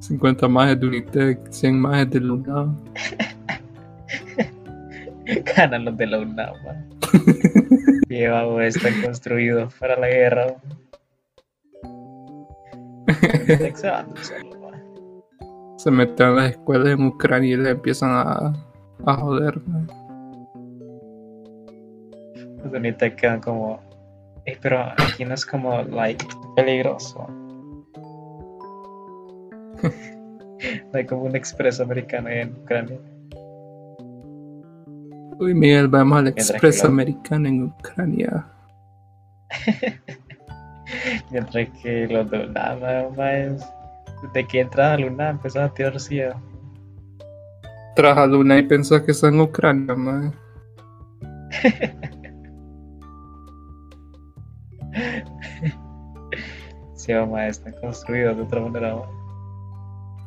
50 0.00 0.48
más 0.48 0.78
de 0.78 0.86
Unitec, 0.86 1.50
100 1.50 1.80
más 1.80 2.10
de 2.10 2.20
Luna. 2.20 2.74
Ganan 5.56 5.84
los 5.84 5.96
de 5.96 6.06
la 6.06 6.18
UNAM, 6.20 6.54
man. 6.64 6.88
Lleva, 8.08 8.44
güey, 8.44 8.68
están 8.68 9.02
construidos 9.02 9.74
para 9.74 9.98
la 9.98 10.08
guerra. 10.08 10.46
Se 15.76 15.90
meten 15.90 16.26
a 16.26 16.30
las 16.30 16.50
escuelas 16.52 16.88
en 16.88 17.06
Ucrania 17.06 17.54
y 17.54 17.56
les 17.56 17.72
empiezan 17.72 18.10
a, 18.12 18.52
a 19.04 19.14
joder, 19.14 19.60
man. 19.66 19.97
Los 22.62 22.72
de 22.72 22.78
Unitec 22.78 23.16
quedan 23.16 23.40
como. 23.40 23.80
"Ey, 24.44 24.56
pero 24.60 24.80
aquí 24.96 25.24
no 25.24 25.34
es 25.34 25.44
como, 25.46 25.82
like, 25.82 26.24
peligroso. 26.56 27.26
No 29.82 29.82
hay 30.94 31.06
como 31.06 31.22
un 31.24 31.36
expreso 31.36 31.82
americano 31.84 32.28
en 32.28 32.52
Ucrania. 32.62 32.98
Uy, 35.40 35.54
Miguel, 35.54 35.86
vamos 35.88 36.18
al 36.18 36.24
lo- 36.24 36.88
americano 36.88 37.48
en 37.48 37.62
Ucrania. 37.64 38.44
Mientras 41.30 41.68
que 41.82 42.08
los 42.08 42.28
de 42.30 42.46
UNAM. 42.46 42.80
Desde 44.22 44.48
que 44.48 44.60
entras 44.60 44.94
a 44.94 44.98
la 44.98 45.06
UNAM 45.06 45.36
empezaron 45.36 45.70
a 45.70 45.74
tirar 45.74 46.00
silla. 46.00 46.34
Tras 47.94 48.16
a 48.18 48.26
Luna 48.26 48.58
y 48.58 48.62
pensás 48.62 49.02
que 49.02 49.12
está 49.12 49.28
en 49.28 49.40
Ucrania, 49.40 49.94
man. 49.94 50.32
Sí, 57.08 57.14
mamá, 57.14 57.46
están 57.46 57.72
construidos 57.80 58.36
de 58.36 58.42
otra 58.42 58.60
manera. 58.60 58.96
ma. 58.96 59.06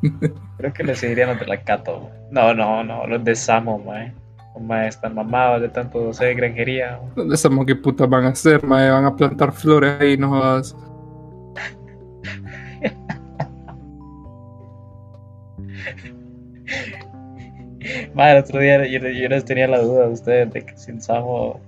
Creo 0.58 0.74
que 0.74 0.84
les 0.84 0.98
seguirían 0.98 1.30
los 1.30 1.40
de 1.40 1.46
la 1.46 1.62
Cato. 1.62 2.00
ma. 2.00 2.10
No, 2.32 2.56
no, 2.56 2.84
no, 2.84 3.06
los 3.06 3.24
de 3.24 3.36
Samo, 3.36 3.78
ma. 3.78 4.12
Ma, 4.60 4.88
están 4.88 5.14
mamados 5.14 5.62
de 5.62 5.70
tanto 5.70 6.10
hacer 6.10 6.34
granjería. 6.34 7.00
ma. 7.00 7.12
¿Dónde 7.16 7.38
sabemos 7.38 7.68
qué 7.68 7.76
putas 7.76 8.10
van 8.10 8.26
a 8.26 8.30
hacer, 8.30 8.66
man? 8.66 8.92
Van 8.92 9.06
a 9.06 9.16
plantar 9.16 9.52
flores 9.52 10.02
ahí, 10.02 10.18
no 10.18 10.30
jodas. 10.30 10.76
Ma, 18.16 18.32
el 18.32 18.40
otro 18.40 18.60
día 18.60 18.84
yo, 18.88 19.00
yo 19.08 19.30
les 19.30 19.46
tenía 19.46 19.68
la 19.68 19.82
duda 19.82 20.08
de 20.08 20.14
ustedes 20.14 20.52
de 20.52 20.66
que 20.66 20.76
si 20.78 20.90
en 20.90 21.00
Samo, 21.00 21.60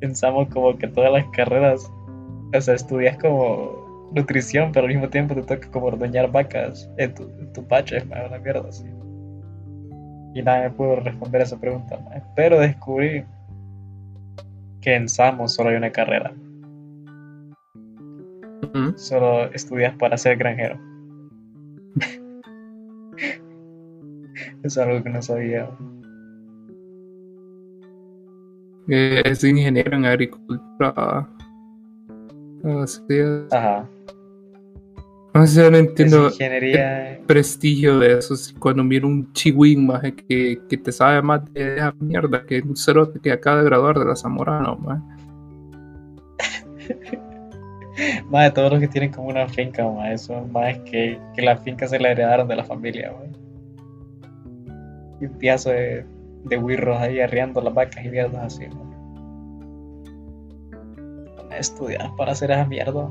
en 0.00 0.16
Samo 0.16 0.48
como 0.48 0.78
que 0.78 0.88
todas 0.88 1.12
las 1.12 1.26
carreras, 1.32 1.90
o 2.54 2.60
sea, 2.60 2.74
estudias 2.74 3.18
como 3.18 3.85
nutrición, 4.12 4.70
pero 4.72 4.86
al 4.86 4.92
mismo 4.92 5.08
tiempo 5.08 5.34
te 5.34 5.42
toca 5.42 5.68
como 5.70 5.86
ordeñar 5.86 6.30
vacas 6.30 6.88
en 6.96 7.14
tu, 7.14 7.24
en 7.24 7.52
tu 7.52 7.66
pache, 7.66 8.04
ma, 8.04 8.24
una 8.28 8.38
mierda 8.38 8.68
así. 8.68 8.84
Y 10.34 10.42
nadie 10.42 10.68
me 10.68 10.74
pudo 10.74 10.96
responder 10.96 11.42
esa 11.42 11.58
pregunta, 11.58 11.98
ma. 11.98 12.22
pero 12.34 12.60
descubrí 12.60 13.24
que 14.80 14.94
en 14.94 15.08
Samo 15.08 15.48
solo 15.48 15.70
hay 15.70 15.76
una 15.76 15.90
carrera, 15.90 16.32
Ujú. 18.62 18.92
solo 18.96 19.50
estudias 19.52 19.94
para 19.96 20.16
ser 20.18 20.36
granjero. 20.36 20.78
es 24.62 24.78
algo 24.78 25.02
que 25.02 25.10
no 25.10 25.22
sabía. 25.22 25.68
Eh, 28.88 29.22
es 29.24 29.42
ingeniero 29.42 29.96
en 29.96 30.04
agricultura. 30.04 31.28
Así 32.82 33.02
es. 33.08 33.52
Ajá. 33.52 33.88
O 35.42 35.46
sea, 35.46 35.70
no 35.70 35.76
entiendo 35.76 36.28
ingeniería. 36.28 37.12
el 37.12 37.18
prestigio 37.24 37.98
de 37.98 38.18
eso. 38.18 38.34
Cuando 38.58 38.82
miro 38.82 39.06
un 39.06 39.32
chihuín 39.32 39.86
maje, 39.86 40.14
que, 40.14 40.60
que 40.68 40.76
te 40.78 40.90
sabe 40.92 41.20
más 41.20 41.44
de 41.52 41.76
esa 41.76 41.94
mierda 42.00 42.44
que 42.46 42.60
un 42.60 42.76
cerote 42.76 43.20
que 43.20 43.32
acaba 43.32 43.58
de 43.58 43.64
graduar 43.64 43.98
de 43.98 44.06
la 44.06 44.16
Zamorano, 44.16 44.76
maje. 44.76 45.02
Más 48.30 48.44
de 48.44 48.50
todos 48.50 48.72
los 48.72 48.80
que 48.80 48.88
tienen 48.88 49.10
como 49.10 49.28
una 49.28 49.48
finca, 49.48 49.82
ma, 49.88 50.12
eso 50.12 50.46
más 50.52 50.78
que, 50.80 51.18
que 51.34 51.42
la 51.42 51.56
finca 51.56 51.88
se 51.88 51.98
la 51.98 52.10
heredaron 52.10 52.46
de 52.46 52.56
la 52.56 52.64
familia. 52.64 53.10
Y 55.18 55.24
un 55.24 55.38
piazo 55.38 55.70
de, 55.70 56.04
de 56.44 56.58
wirros 56.58 56.98
ahí 56.98 57.20
arriando 57.20 57.60
las 57.62 57.72
vacas 57.72 58.04
y 58.04 58.08
mierdas 58.10 58.54
así, 58.54 58.66
a 61.50 61.56
estudiar 61.56 62.14
para 62.16 62.32
hacer 62.32 62.50
esa 62.50 62.66
mierda. 62.66 63.08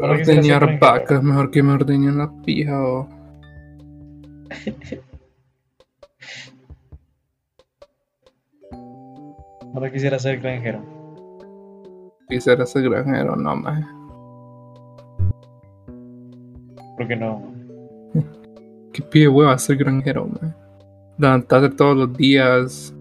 Ordeñar 0.00 0.78
vacas, 0.78 1.22
mejor 1.22 1.50
que 1.50 1.62
me 1.62 1.72
ordeñen 1.72 2.18
la 2.18 2.30
pija 2.42 2.82
o. 2.82 3.08
Ahora 9.74 9.90
quisiera 9.92 10.18
ser 10.18 10.40
granjero. 10.40 10.80
quisiera 12.28 12.66
ser 12.66 12.82
granjero, 12.82 13.36
no, 13.36 13.54
maje. 13.56 13.84
porque 17.00 17.16
no? 17.16 17.42
¿Qué 18.92 19.00
pide 19.00 19.28
hueva 19.28 19.56
ser 19.58 19.76
granjero, 19.78 20.26
maje? 20.26 20.54
Levantarte 21.16 21.70
todos 21.70 21.96
los 21.96 22.14
días, 22.14 22.94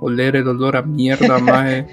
oler 0.00 0.36
el 0.36 0.48
olor 0.48 0.76
a 0.76 0.82
mierda, 0.82 1.38
maje. 1.42 1.86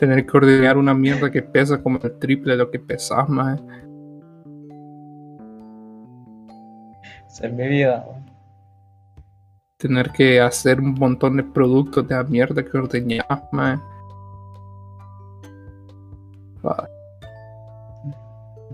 Tener 0.00 0.24
que 0.24 0.34
ordenar 0.34 0.78
una 0.78 0.94
mierda 0.94 1.30
que 1.30 1.42
pesa 1.42 1.82
como 1.82 1.98
el 2.02 2.18
triple 2.18 2.52
de 2.52 2.58
lo 2.58 2.70
que 2.70 2.78
pesas, 2.78 3.28
más. 3.28 3.60
Esa 7.28 7.46
es 7.46 7.52
mi 7.52 7.68
vida. 7.68 8.06
man. 8.10 8.24
Tener 9.76 10.10
que 10.12 10.40
hacer 10.40 10.80
un 10.80 10.94
montón 10.94 11.36
de 11.36 11.42
productos 11.42 12.08
de 12.08 12.14
la 12.14 12.24
mierda 12.24 12.64
que 12.64 12.78
ordeñas, 12.78 13.26
más. 13.52 13.78
Ah, 16.64 16.88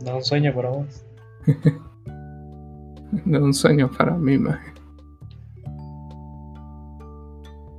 No 0.04 0.10
es 0.10 0.14
un 0.14 0.22
sueño 0.22 0.54
para 0.54 0.68
vos. 0.70 1.04
no 3.24 3.38
es 3.38 3.42
un 3.42 3.54
sueño 3.54 3.90
para 3.98 4.12
mí, 4.16 4.38
más. 4.38 4.60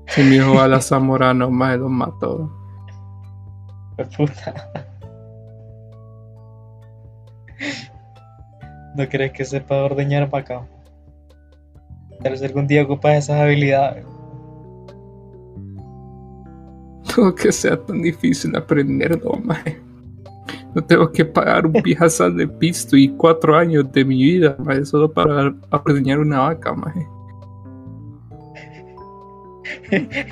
Si 0.07 0.21
mi 0.23 0.35
hijo 0.35 0.55
va 0.55 0.65
a 0.65 0.67
la 0.67 0.81
Zamorano, 0.81 1.49
más 1.49 1.79
los 1.79 1.89
mató. 1.89 2.56
¿No 8.95 9.07
crees 9.09 9.31
que 9.31 9.45
sepa 9.45 9.83
ordeñar 9.83 10.29
acá? 10.33 10.67
Tal 12.21 12.31
vez 12.31 12.41
algún 12.43 12.67
día 12.67 12.83
ocupas 12.83 13.17
esas 13.17 13.41
habilidades. 13.41 14.05
No 17.17 17.33
que 17.33 17.51
sea 17.51 17.75
tan 17.77 18.03
difícil 18.03 18.55
aprenderlo, 18.55 19.39
mae. 19.43 19.81
No 20.75 20.83
tengo 20.83 21.11
que 21.11 21.25
pagar 21.25 21.65
un 21.65 21.73
pijazal 21.73 22.37
de 22.37 22.47
pisto 22.47 22.95
y 22.95 23.09
cuatro 23.09 23.55
años 23.55 23.91
de 23.91 24.05
mi 24.05 24.21
vida, 24.21 24.55
mae, 24.59 24.85
solo 24.85 25.11
para 25.11 25.55
aprender 25.71 26.19
una 26.19 26.41
vaca, 26.41 26.73
mae. 26.73 27.16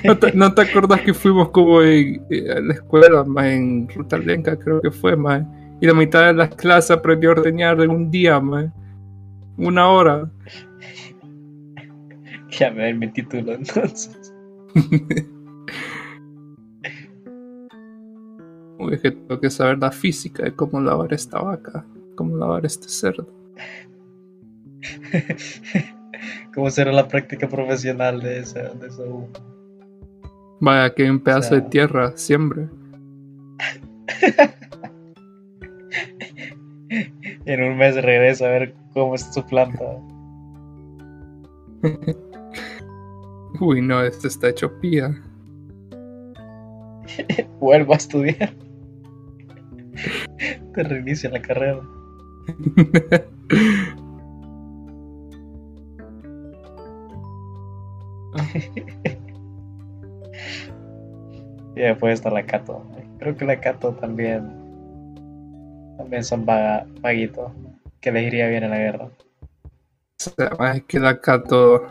¿No 0.04 0.18
te, 0.18 0.32
no 0.32 0.54
te 0.54 0.62
acuerdas 0.62 1.00
que 1.00 1.14
fuimos 1.14 1.50
como 1.50 1.82
en, 1.82 2.22
eh, 2.30 2.50
a 2.50 2.60
la 2.60 2.74
escuela, 2.74 3.24
mae, 3.24 3.54
en 3.54 3.88
Ruta 3.88 4.18
Lenca, 4.18 4.56
creo 4.56 4.80
que 4.80 4.90
fue, 4.90 5.16
mae? 5.16 5.44
Y 5.80 5.86
la 5.86 5.94
mitad 5.94 6.26
de 6.26 6.34
las 6.34 6.54
clases 6.54 6.90
aprendió 6.90 7.30
a 7.30 7.32
ordeñar 7.32 7.80
en 7.80 7.90
un 7.90 8.10
día, 8.10 8.38
mae. 8.40 8.70
Una 9.56 9.88
hora. 9.88 10.30
Ya 12.58 12.70
me 12.70 12.94
mi 12.94 13.12
título 13.12 13.52
entonces. 13.52 14.32
Uy, 18.78 18.94
es 18.94 19.00
que 19.00 19.10
tengo 19.10 19.38
que 19.40 19.50
saber 19.50 19.78
la 19.78 19.90
física 19.90 20.44
de 20.44 20.54
cómo 20.54 20.80
lavar 20.80 21.12
esta 21.12 21.40
vaca, 21.40 21.84
cómo 22.14 22.36
lavar 22.36 22.64
este 22.64 22.88
cerdo. 22.88 23.28
¿Cómo 26.56 26.70
será 26.70 26.90
la 26.90 27.06
práctica 27.06 27.46
profesional 27.46 28.20
de 28.20 28.40
esa, 28.40 28.70
de 28.70 28.86
eso? 28.88 29.28
Vaya, 30.58 30.92
que 30.94 31.02
hay 31.04 31.10
un 31.10 31.20
pedazo 31.20 31.50
sea- 31.50 31.60
de 31.60 31.68
tierra, 31.68 32.12
siempre. 32.16 32.68
En 37.46 37.62
un 37.62 37.76
mes 37.76 37.94
regresa 37.96 38.46
a 38.46 38.50
ver 38.50 38.74
cómo 38.94 39.14
es 39.16 39.22
su 39.32 39.44
planta. 39.44 39.84
Uy, 43.60 43.82
no, 43.82 44.02
este 44.02 44.28
está 44.28 44.48
hecho 44.50 44.72
pía. 44.80 45.10
Vuelvo 47.60 47.92
a 47.92 47.96
estudiar. 47.96 48.52
Te 50.74 50.82
reinicia 50.82 51.28
la 51.30 51.40
carrera. 51.42 51.80
Y 61.76 61.80
después 61.80 62.14
está 62.14 62.30
la 62.30 62.44
Cato. 62.44 62.82
Creo 63.18 63.36
que 63.36 63.44
la 63.44 63.60
Cato 63.60 63.92
también. 63.92 64.50
También 65.98 66.24
son 66.24 66.46
vaga, 66.46 66.86
vaguitos. 67.02 67.52
Que 68.00 68.10
les 68.10 68.26
iría 68.26 68.48
bien 68.48 68.64
en 68.64 68.70
la 68.70 68.78
guerra. 68.78 69.08
Es 70.16 70.82
que 70.84 70.98
la 70.98 71.20
Cato 71.20 71.86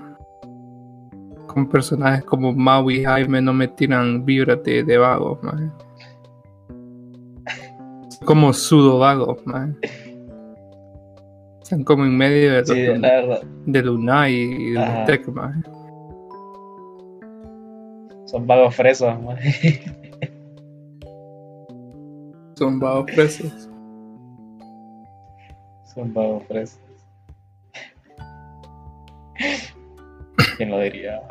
con 1.45 1.69
personajes 1.69 2.25
como 2.25 2.51
Maui 2.51 2.97
y 2.97 3.03
Jaime 3.05 3.41
no 3.41 3.53
me 3.53 3.67
tiran 3.67 4.25
vibras 4.25 4.61
de, 4.63 4.83
de 4.83 4.97
vagos, 4.97 5.41
man. 5.43 5.71
Como 8.25 8.51
sudo 8.53 8.99
vagos, 8.99 9.45
man. 9.45 9.77
Están 11.61 11.83
como 11.83 12.05
en 12.05 12.17
medio 12.17 12.53
de, 12.53 12.65
Sí, 12.65 13.71
de 13.71 13.81
Lunay 13.83 14.33
y 14.33 14.71
de 14.71 14.79
Ajá. 14.79 15.05
Son 18.25 18.47
vagos 18.47 18.75
fresos, 18.75 19.21
man. 19.21 19.37
Son 22.57 22.79
vagos 22.79 23.11
presos. 23.11 23.69
Son 25.93 26.11
vagos 26.13 26.43
fresos. 26.47 26.79
¿Quién 30.57 30.71
lo 30.71 30.79
diría? 30.79 31.21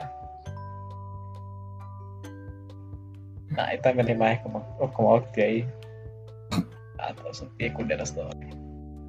Ah, 3.57 3.75
y 3.75 3.81
también 3.81 4.07
la 4.07 4.13
imagen 4.13 4.43
como, 4.43 4.59
o 4.79 4.93
como 4.93 5.15
Octi 5.15 5.41
ahí. 5.41 5.67
Ah, 6.99 7.15
todos 7.15 7.39
son 7.39 7.57
bien 7.57 7.73
culeros 7.73 8.15
todos. 8.15 8.35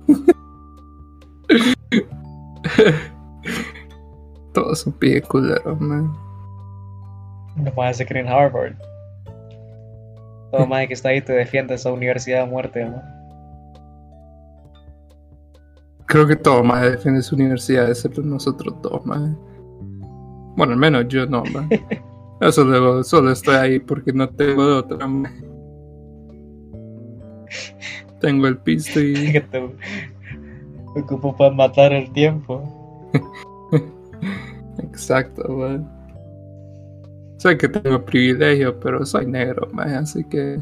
Todos 4.53 4.79
son 4.79 4.93
pie 4.93 5.21
culeros, 5.21 5.81
man. 5.81 6.24
No 7.65 7.73
más 7.75 7.97
se 7.97 8.05
creen 8.05 8.27
en 8.27 8.33
Harvard. 8.33 8.75
Todo 10.51 10.65
más 10.67 10.87
que 10.87 10.93
está 10.93 11.09
ahí 11.09 11.21
te 11.21 11.33
defiende 11.33 11.73
esa 11.75 11.91
universidad 11.91 12.43
a 12.43 12.45
muerte, 12.45 12.85
¿no? 12.85 13.01
Creo 16.05 16.27
que 16.27 16.35
todo 16.35 16.63
más 16.63 16.83
defiende 16.83 17.23
su 17.23 17.35
universidad, 17.35 17.89
excepto 17.89 18.21
nosotros 18.21 18.75
dos, 18.83 19.03
man. 19.05 19.35
Bueno, 20.55 20.73
al 20.73 20.79
menos 20.79 21.07
yo 21.07 21.25
no, 21.25 21.43
man. 21.45 21.67
Eso 22.41 22.63
luego, 22.63 23.03
solo 23.03 23.31
estoy 23.31 23.55
ahí 23.55 23.79
porque 23.79 24.13
no 24.13 24.29
tengo 24.29 24.67
de 24.67 24.73
otra, 24.73 25.07
man. 25.07 25.33
Tengo 28.21 28.47
el 28.47 28.57
pisto 28.59 28.99
y. 28.99 29.13
que 29.41 30.99
ocupo 31.01 31.35
para 31.35 31.53
matar 31.53 31.91
el 31.91 32.11
tiempo. 32.13 32.63
Exacto, 34.77 35.43
man. 35.49 35.94
Sé 37.45 37.59
que 37.59 37.69
tengo 37.69 38.03
privilegio, 38.03 38.79
pero 38.79 39.05
soy 39.05 39.27
negro, 39.27 39.69
man, 39.71 39.93
así 39.93 40.23
que 40.23 40.57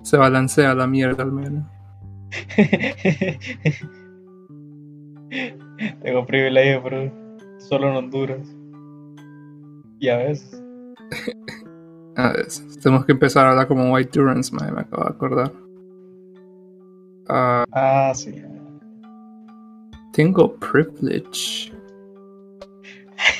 se 0.00 0.16
balancea 0.16 0.74
la 0.74 0.86
mierda 0.86 1.24
al 1.24 1.30
menos. 1.30 1.66
Tengo 6.02 6.24
privilegio, 6.24 6.82
pero 6.82 7.12
solo 7.58 7.90
en 7.90 7.96
Honduras. 7.96 8.48
Y 10.00 10.08
a 10.08 10.16
veces. 10.16 10.62
A 12.16 12.32
ver, 12.32 12.46
tenemos 12.82 13.04
que 13.04 13.12
empezar 13.12 13.44
a 13.46 13.50
hablar 13.50 13.68
como 13.68 13.92
White 13.92 14.18
Durance, 14.18 14.54
man, 14.54 14.74
me 14.74 14.80
acabo 14.80 15.04
de 15.04 15.10
acordar. 15.10 15.52
Ah, 17.28 17.64
Ah, 17.72 18.12
sí. 18.14 18.42
tengo 20.14 20.56
privilege. 20.56 21.70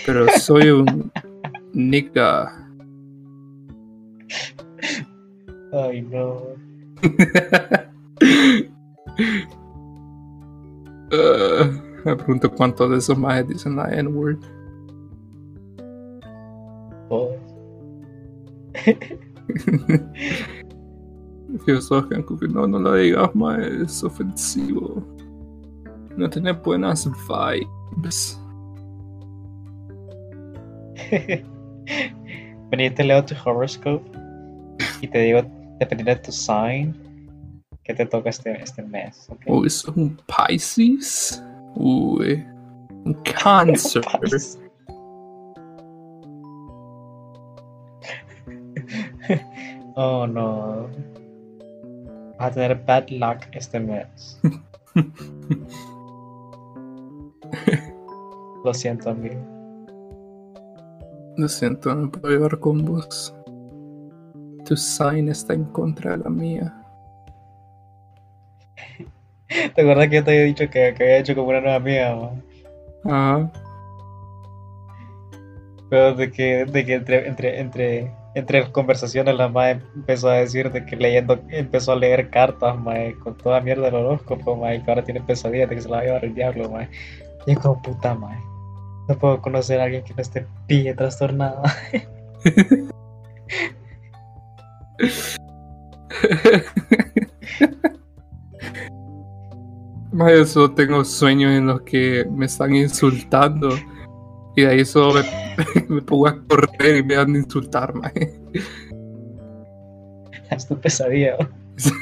Pero 0.05 0.27
soy 0.39 0.69
un 0.69 1.11
nigga. 1.73 2.66
Ay, 5.73 6.03
no. 6.03 6.43
Ah, 11.13 11.71
me 12.05 12.17
pregunto 12.17 12.51
cuántos 12.51 12.91
de 12.91 12.97
esos 12.99 13.17
más 13.17 13.47
dicen 13.47 13.77
la 13.77 13.89
N-word. 13.95 14.41
Todos. 17.09 17.37
Que 21.65 21.79
no, 22.49 22.67
no 22.67 22.81
lo 22.81 22.95
digas 22.95 23.33
más, 23.35 23.61
es 23.61 24.03
ofensivo. 24.03 25.07
No 26.17 26.29
tiene 26.29 26.51
buenas 26.53 27.09
vibes. 27.29 28.41
Vení, 32.71 32.91
te 32.91 33.05
leo 33.05 33.25
tu 33.25 33.37
horoscope 33.45 34.16
y 35.01 35.09
te 35.09 35.19
digo, 35.19 35.43
dependiendo 35.79 36.15
de 36.15 36.21
tu 36.21 36.33
sign, 36.33 36.95
que 37.85 37.95
te 37.95 38.07
toca 38.07 38.31
este, 38.31 38.61
este 38.63 38.83
mes. 38.83 39.27
¿ok? 39.29 39.41
Uy, 39.47 39.67
¿eso 39.67 39.91
es 39.91 39.97
un 39.97 40.21
Pisces? 40.27 41.43
Uy, 41.75 42.45
un 43.05 43.15
Cáncer. 43.23 44.03
Oh 49.99 50.27
no. 50.27 50.89
Vas 52.39 52.51
a 52.51 52.55
tener 52.55 52.85
bad 52.85 53.09
luck 53.09 53.39
este 53.53 53.81
mes. 53.81 54.39
Lo 58.65 58.75
siento, 58.75 59.11
amigo. 59.11 59.37
Lo 61.39 61.49
siento, 61.49 61.95
no 61.95 62.11
puedo 62.11 62.29
llevar 62.35 62.59
con 62.59 62.85
vos. 62.85 63.35
Tu 64.67 64.77
sign 64.77 65.29
está 65.29 65.55
en 65.55 65.65
contra 65.65 66.17
de 66.17 66.25
la 66.25 66.31
mía. 66.31 66.75
¿Te 69.75 69.81
acuerdas 69.81 70.09
que 70.09 70.17
yo 70.17 70.25
te 70.25 70.31
había 70.33 70.43
dicho 70.43 70.69
que, 70.69 70.93
que 70.95 71.05
había 71.05 71.19
hecho 71.19 71.35
como 71.35 71.49
una 71.49 71.61
nueva 71.61 71.77
amiga, 71.77 72.17
man? 72.17 72.43
Ajá. 73.05 73.53
Pero 75.89 76.15
de 76.15 76.33
que, 76.33 76.65
de 76.65 76.85
que 76.85 76.95
entre, 76.95 77.29
entre, 77.29 77.61
entre, 77.61 78.13
entre 78.35 78.73
conversaciones 78.73 79.37
la 79.37 79.49
madre 79.49 79.83
empezó 79.95 80.29
a 80.29 80.35
decir 80.35 80.73
de 80.73 80.85
que 80.85 80.97
leyendo, 80.97 81.41
empezó 81.51 81.93
a 81.93 81.97
leer 81.97 82.29
cartas, 82.31 82.77
mae, 82.77 83.15
con 83.15 83.37
toda 83.37 83.61
mierda 83.61 83.85
del 83.85 83.95
horóscopo, 83.95 84.57
mae, 84.57 84.77
y 84.77 84.83
que 84.83 84.91
ahora 84.91 85.05
tiene 85.05 85.21
pesadillas 85.21 85.71
de 85.71 85.77
que 85.77 85.83
se 85.83 85.89
la 85.89 85.99
va 85.99 86.03
a 86.03 86.07
llevar 86.07 86.25
el 86.25 86.35
diablo, 86.35 86.69
mae. 86.69 86.89
Y 87.47 87.53
es 87.53 87.59
como 87.61 87.81
puta, 87.83 88.15
mae. 88.15 88.39
No 89.09 89.17
puedo 89.17 89.41
conocer 89.41 89.81
a 89.81 89.85
alguien 89.85 90.03
que 90.03 90.13
no 90.13 90.23
esté 90.23 90.45
pille 90.67 90.93
trastornado. 90.95 91.63
Mae, 100.13 100.39
yo 100.39 100.47
solo 100.47 100.73
tengo 100.73 101.05
sueños 101.05 101.51
en 101.53 101.67
los 101.67 101.83
que 101.83 102.25
me 102.31 102.47
están 102.47 102.75
insultando. 102.75 103.69
Y 104.57 104.63
de 104.63 104.69
ahí 104.69 104.83
solo 104.85 105.15
me, 105.15 105.25
me 105.89 106.03
pongo 106.03 106.29
a 106.29 106.41
correr 106.47 106.99
y 106.99 107.03
me 107.03 107.17
dan 107.17 107.35
a 107.35 107.39
insultar, 107.39 107.93
mae. 107.95 108.33
es 110.51 110.67
tu 110.67 110.81
pesadilla. 110.81 111.37
Ese 111.77 111.93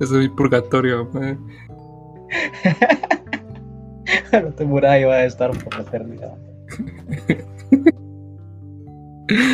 es 0.00 0.10
mi 0.10 0.30
purgatorio. 0.30 1.10
No 4.32 4.52
te 4.54 4.64
muras 4.64 5.00
y 5.00 5.04
vas 5.04 5.16
a 5.16 5.26
estar 5.26 5.50
por 5.50 5.74
la 5.74 5.82
eternidad. 5.82 6.34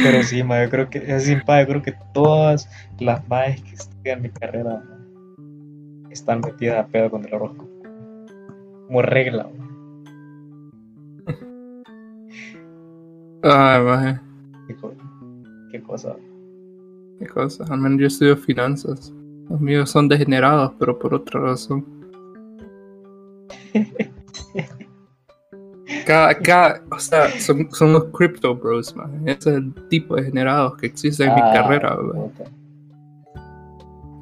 Pero 0.03 0.23
sí, 0.23 0.43
ma, 0.43 0.63
yo 0.65 0.71
creo 0.71 0.91
que 0.91 0.99
es 1.07 1.25
sin 1.25 1.41
pa, 1.43 1.61
yo 1.63 1.69
creo 1.69 1.83
que 1.83 1.95
todas 2.13 2.69
las 2.99 3.27
maes 3.29 3.61
que 3.63 3.75
estudian 3.75 4.23
mi 4.23 4.31
carrera 4.31 4.83
ma, 4.85 4.99
están 6.11 6.41
metidas 6.41 6.85
a 6.85 6.87
pedo 6.89 7.11
con 7.11 7.25
el 7.25 7.35
horóscopo. 7.35 7.69
Como 8.87 9.03
regla, 9.03 9.49
ma. 9.57 9.65
Ay, 13.43 13.83
mae. 13.85 14.21
qué, 14.67 14.75
co- 14.77 14.95
qué 15.71 15.81
cosa. 15.83 16.17
Qué 17.19 17.27
cosa. 17.27 17.65
Al 17.71 17.79
menos 17.81 18.01
yo 18.01 18.07
estudio 18.07 18.37
finanzas. 18.37 19.13
Los 19.49 19.61
míos 19.61 19.91
son 19.91 20.09
degenerados, 20.09 20.73
pero 20.79 20.99
por 20.99 21.15
otra 21.15 21.41
razón. 21.41 21.85
Cada, 26.09 26.35
cada, 26.39 26.83
o 26.91 26.99
sea, 26.99 27.39
son, 27.39 27.69
son 27.71 27.93
los 27.93 28.05
crypto 28.05 28.57
bros, 28.57 28.97
man. 28.97 29.25
Ese 29.27 29.51
es 29.51 29.57
el 29.59 29.75
tipo 29.91 30.17
de 30.17 30.23
degenerados 30.23 30.79
que 30.79 30.87
existe 30.87 31.25
en 31.25 31.35
mi 31.35 31.41
Ah, 31.43 31.53
carrera, 31.53 31.97
man. 31.97 32.33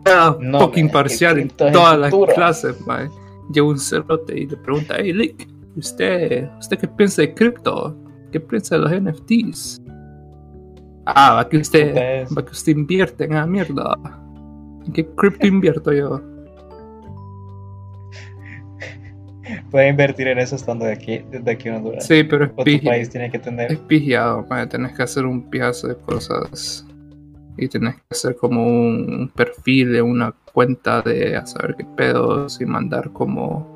Cada 0.05 0.37
No, 0.41 0.59
fucking 0.63 0.87
man, 0.87 0.93
parcial 0.93 1.37
que 1.37 1.43
en 1.43 1.51
todas 1.51 1.97
las 1.97 2.13
clases, 2.35 2.85
man. 2.89 3.09
Llega 3.53 3.69
un 3.69 3.79
cerote 3.79 4.37
y 4.37 4.47
le 4.49 4.57
pregunta, 4.57 4.97
hey, 4.99 5.13
Lick, 5.13 5.49
¿usted, 5.77 6.51
¿usted 6.59 6.77
qué 6.77 6.89
piensa 6.89 7.23
de 7.23 7.33
cripto? 7.33 7.97
¿Qué 8.33 8.41
piensa 8.41 8.77
de 8.77 8.81
los 8.81 8.91
NFTs? 8.91 9.81
Ah, 11.05 11.35
va 11.35 11.49
que 11.49 11.59
usted, 11.59 12.27
va 12.37 12.45
que 12.45 12.51
usted 12.51 12.73
invierte 12.73 13.27
en 13.27 13.33
esa 13.35 13.47
mierda. 13.47 13.97
¿En 14.85 14.93
qué 14.93 15.07
cripto 15.15 15.47
invierto 15.47 15.93
yo? 15.93 16.21
Puede 19.71 19.89
invertir 19.89 20.29
en 20.29 20.39
eso 20.39 20.57
estando 20.57 20.85
de 20.87 20.93
aquí, 20.93 21.19
desde 21.31 21.51
aquí 21.51 21.69
en 21.69 21.77
Honduras. 21.77 22.07
Sí, 22.07 22.23
pero 22.25 22.45
es 22.45 22.51
O 22.53 22.57
tu 22.59 22.65
pija. 22.65 22.91
país 22.91 23.11
tiene 23.11 23.31
que 23.31 23.37
Es 23.39 23.43
tener. 23.43 23.79
pigiado, 23.87 24.47
man. 24.49 24.69
Tenés 24.69 24.97
que 24.97 25.03
hacer 25.03 25.27
un 25.27 25.43
pijazo 25.51 25.89
de 25.89 25.97
cosas. 25.97 26.87
Y 27.59 27.69
tenés 27.69 27.97
que 27.97 28.03
hacer 28.11 28.37
como 28.37 28.65
un 28.67 29.31
perfil 29.35 29.93
de 29.93 30.03
una 30.03 30.33
cuenta 30.53 31.03
de 31.03 31.37
a 31.37 31.47
saber 31.47 31.75
qué 31.77 31.85
pedos 31.97 32.61
y 32.61 32.67
mandar 32.67 33.11
como 33.13 33.75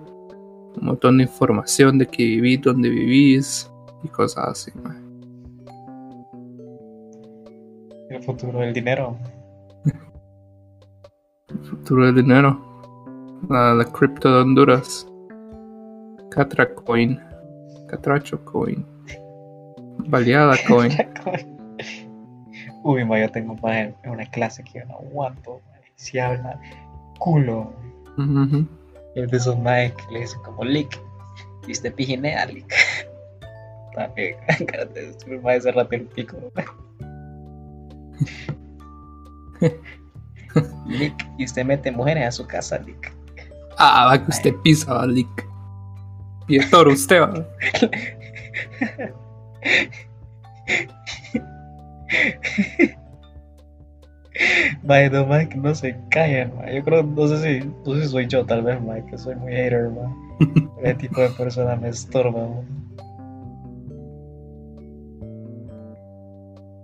un 0.76 0.84
montón 0.86 1.16
de 1.18 1.24
información 1.24 1.98
de 1.98 2.06
que 2.06 2.22
vivís, 2.22 2.60
dónde 2.62 2.88
vivís 2.88 3.70
y 4.04 4.08
cosas 4.08 4.48
así, 4.48 4.70
man. 4.82 5.02
El 8.10 8.22
futuro 8.22 8.58
del 8.60 8.72
dinero. 8.74 9.16
El 11.48 11.64
futuro 11.64 12.06
del 12.06 12.14
dinero. 12.16 12.60
La, 13.48 13.74
la 13.74 13.84
cripto 13.84 14.30
de 14.32 14.40
Honduras. 14.42 15.06
Catra 16.30 16.74
Coin. 16.74 17.20
Catracho 17.88 18.44
Coin. 18.44 18.86
Baleada 20.08 20.56
Coin. 20.66 20.92
Uy, 22.84 23.04
ma, 23.04 23.18
yo 23.18 23.28
tengo 23.30 23.56
más 23.56 23.76
en, 23.76 23.94
una 24.04 24.24
clase 24.30 24.62
que 24.64 24.78
yo 24.78 24.86
no 24.86 24.94
aguanto. 24.94 25.60
ma, 25.68 25.78
Si 25.96 26.18
habla 26.18 26.58
culo. 27.18 27.72
Ujú. 28.16 28.66
Es 29.14 29.30
de 29.30 29.36
esos 29.36 29.58
maes 29.58 29.92
que 29.92 30.12
le 30.14 30.20
dicen 30.20 30.40
como 30.42 30.64
lick. 30.64 31.00
Y 31.66 31.72
usted 31.72 31.92
pijinea 31.94 32.46
lick. 32.46 32.72
También, 33.94 34.36
cállate, 34.66 35.16
el 35.26 35.40
mae 35.42 35.60
se 35.60 35.72
rata 35.72 35.96
el 35.96 36.06
pico. 36.06 36.36
lick. 40.86 41.26
Y 41.38 41.44
usted 41.44 41.64
mete 41.64 41.90
mujeres 41.90 42.26
a 42.28 42.30
su 42.30 42.46
casa, 42.46 42.78
lick. 42.78 43.12
Ah, 43.76 44.06
va 44.06 44.24
que 44.24 44.30
usted 44.30 44.54
pisa, 44.62 45.06
Pietor, 46.50 46.88
usted 46.88 47.20
va. 47.20 47.46
Mae, 54.82 55.10
no 55.10 55.28
que 55.48 55.56
no 55.56 55.74
se 55.76 55.94
callan, 56.10 56.56
mae. 56.56 56.74
Yo 56.74 56.82
creo, 56.82 57.04
no 57.04 57.28
sé 57.28 57.38
si, 57.38 57.68
no 57.86 57.94
sé 57.94 58.02
si 58.02 58.08
soy 58.08 58.26
yo, 58.26 58.44
tal 58.44 58.62
vez, 58.64 58.82
mae, 58.82 59.04
que 59.06 59.16
soy 59.16 59.36
muy 59.36 59.52
hater, 59.52 59.90
mae. 59.90 60.12
Ese 60.82 60.94
tipo 60.96 61.20
de 61.20 61.28
persona 61.28 61.76
me 61.76 61.90
estorba, 61.90 62.48
mae. 62.48 62.64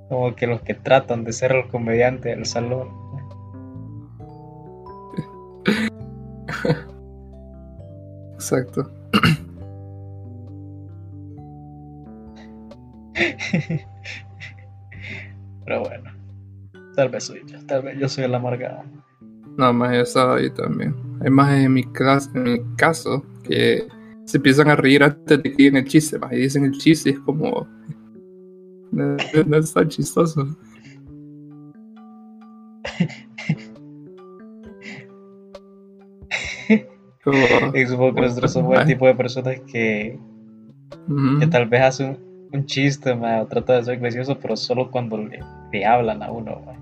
Como 0.08 0.36
que 0.36 0.46
los 0.46 0.60
que 0.60 0.74
tratan 0.74 1.24
de 1.24 1.32
ser 1.32 1.50
el 1.50 1.66
comediante 1.66 2.28
del 2.28 2.46
salón. 2.46 2.88
Exacto. 8.34 8.88
Pero 15.64 15.80
bueno, 15.80 16.12
tal 16.94 17.08
vez 17.08 17.24
soy 17.24 17.42
yo, 17.46 17.58
tal 17.66 17.82
vez 17.82 17.98
yo 17.98 18.08
soy 18.08 18.24
el 18.24 18.34
amargado. 18.34 18.84
No, 19.56 19.72
más 19.72 19.94
yo 19.94 20.00
estaba 20.02 20.36
ahí 20.36 20.50
también. 20.50 20.94
Hay 21.22 21.30
más 21.30 21.52
en 21.52 21.72
mi, 21.72 21.82
clase, 21.84 22.30
en 22.34 22.42
mi 22.42 22.60
caso 22.76 23.24
que 23.42 23.88
se 24.26 24.36
empiezan 24.36 24.68
a 24.68 24.76
reír 24.76 25.02
antes 25.02 25.42
de 25.42 25.50
que 25.50 25.56
digan 25.56 25.76
el 25.76 25.84
chiste, 25.86 26.18
más 26.18 26.32
y 26.32 26.36
dicen 26.36 26.64
el 26.64 26.72
chiste 26.72 27.10
y 27.10 27.12
es 27.14 27.18
como. 27.20 27.66
No, 28.92 29.16
no 29.46 29.56
es 29.56 29.72
tan 29.72 29.88
chistoso. 29.88 30.46
Como, 37.24 37.38
Y 37.74 37.86
supongo 37.86 38.14
que 38.14 38.20
nosotros 38.20 38.52
somos 38.52 38.78
el 38.78 38.86
tipo 38.86 39.04
de 39.06 39.14
personas 39.16 39.60
que, 39.62 40.16
ujú. 41.08 41.40
que 41.40 41.46
tal 41.48 41.68
vez 41.68 41.82
hacen 41.82 42.25
un, 42.56 42.66
chiste, 42.66 43.14
mae, 43.14 43.40
o 43.40 43.46
trata 43.46 43.74
de 43.74 43.84
ser 43.84 43.98
gracioso, 43.98 44.38
pero 44.38 44.56
solo 44.56 44.90
cuando 44.90 45.16
le, 45.18 45.40
le 45.72 45.86
hablan 45.86 46.22
a 46.22 46.30
uno, 46.30 46.60
mae. 46.64 46.76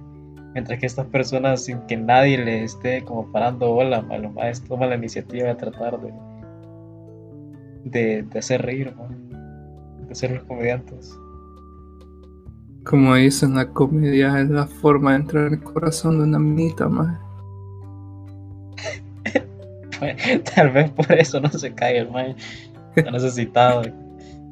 Mientras 0.55 0.79
que 0.79 0.87
estas 0.87 1.07
personas, 1.07 1.65
sin 1.65 1.81
que 1.83 1.97
nadie 1.97 2.39
les 2.39 2.75
esté 2.75 3.03
como 3.03 3.31
parando 3.33 3.73
bola, 3.73 4.03
mae, 4.03 4.21
los 4.21 4.33
maes 4.33 4.63
toman 4.63 4.91
la 4.91 4.97
iniciativa 4.97 5.49
de 5.49 5.55
tratar 5.55 6.01
de, 6.01 6.13
de, 7.85 8.23
de 8.23 8.39
hacer 8.39 8.63
reír, 8.63 8.95
mae, 8.97 9.09
de 10.07 10.15
ser 10.15 10.31
los 10.31 10.45
comediantes. 10.45 11.17
Como 12.85 13.15
dicen, 13.15 13.55
la 13.55 13.67
comedia 13.67 14.41
es 14.41 14.51
la 14.51 14.67
forma 14.67 15.13
de 15.13 15.17
entrar 15.17 15.47
en 15.47 15.55
el 15.55 15.63
corazón 15.63 16.19
de 16.19 16.25
una 16.25 16.39
minita, 16.39 16.89
más. 16.89 17.19
Tal 20.55 20.71
vez 20.71 20.91
por 20.91 21.11
eso 21.13 21.41
no 21.41 21.49
se 21.49 21.73
cae 21.73 21.99
el 21.99 22.11
mae. 22.11 22.37
Está 22.95 23.11
necesitado 23.11 23.83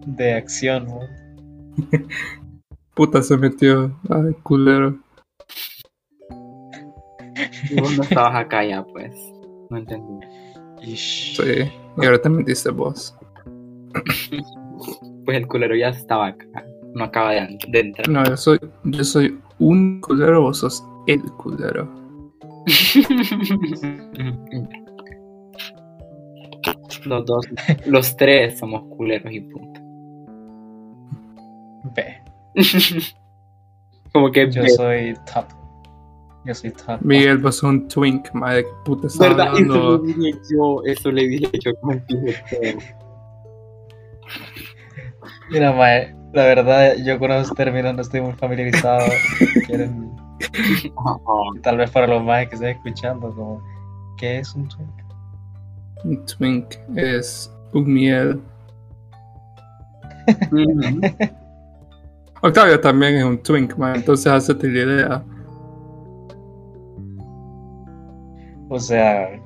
de, 0.07 0.35
acción. 0.35 0.87
Puta 2.95 3.23
se 3.23 3.37
metió. 3.37 3.97
Ay, 4.11 4.35
culero. 4.43 4.99
Y 7.71 7.81
vos 7.81 7.97
no 7.97 8.03
estabas 8.03 8.35
acá 8.37 8.65
ya, 8.65 8.85
pues. 8.85 9.15
No 9.71 9.79
entendí. 9.79 10.27
Ish. 10.83 11.37
Sí. 11.37 11.71
Y 11.97 12.05
ahora 12.05 12.21
te 12.21 12.29
metiste 12.29 12.71
vos. 12.71 13.17
Pues 15.25 15.37
el 15.37 15.47
culero 15.47 15.77
ya 15.77 15.91
estaba 15.91 16.27
acá. 16.27 16.65
No 16.95 17.05
acaba 17.05 17.31
de, 17.31 17.57
de 17.69 17.79
entrar. 17.79 18.09
No, 18.09 18.25
yo 18.25 18.37
soy, 18.37 18.59
yo 18.83 19.05
soy 19.05 19.39
un 19.61 20.01
culero, 20.01 20.43
vos 20.43 20.59
sos 20.59 20.85
el 21.07 21.23
culero. 21.23 21.89
los 27.05 27.27
dos, 27.27 27.47
los 27.87 28.17
tres 28.17 28.59
somos 28.59 28.83
culeros 28.97 29.33
y 29.33 29.41
punto. 29.41 29.72
Como 34.13 34.31
que 34.31 34.51
yo 34.51 34.67
soy 34.69 35.15
top. 35.33 35.47
Yo 36.45 36.55
soy 36.55 36.71
tan. 36.73 36.99
Miguel, 37.03 37.39
vos 37.39 37.63
un 37.63 37.89
twink, 37.89 38.33
madre, 38.33 38.65
¿qué 38.65 38.71
puta 38.85 39.07
estás 39.07 39.29
¿Verdad? 39.29 39.47
Eso 39.55 39.73
hablando? 39.75 40.03
le 40.05 40.13
dije 40.15 40.39
yo, 40.51 40.83
eso 40.85 41.11
le 41.13 41.29
dije 41.29 41.51
yo 41.65 41.75
como. 41.81 41.95
Mira, 45.51 45.73
mae, 45.73 46.15
la 46.33 46.45
verdad, 46.45 46.97
yo 47.05 47.19
con 47.19 47.31
esos 47.31 47.55
términos 47.55 47.95
no 47.95 48.03
estoy 48.03 48.21
muy 48.23 48.33
familiarizado. 48.33 49.07
Quieren, 49.67 50.11
tal 51.63 51.77
vez 51.77 51.91
para 51.91 52.07
los 52.07 52.23
más 52.25 52.49
que 52.49 52.55
estén 52.57 52.71
escuchando, 52.71 53.33
como, 53.35 53.63
¿qué 54.19 54.39
es 54.39 54.55
un 54.55 54.69
twink? 54.69 54.91
Un 56.05 56.27
twink 56.27 56.75
es 56.97 57.53
un 57.73 57.93
miel. 57.93 58.41
Octavio 62.43 62.81
también 62.81 63.15
es 63.15 63.25
un 63.25 63.41
twink, 63.43 63.77
man, 63.77 63.97
entonces 63.97 64.27
hazte 64.27 64.69
la 64.69 64.79
idea. 64.81 65.25
O 68.69 68.81
sea, 68.81 69.41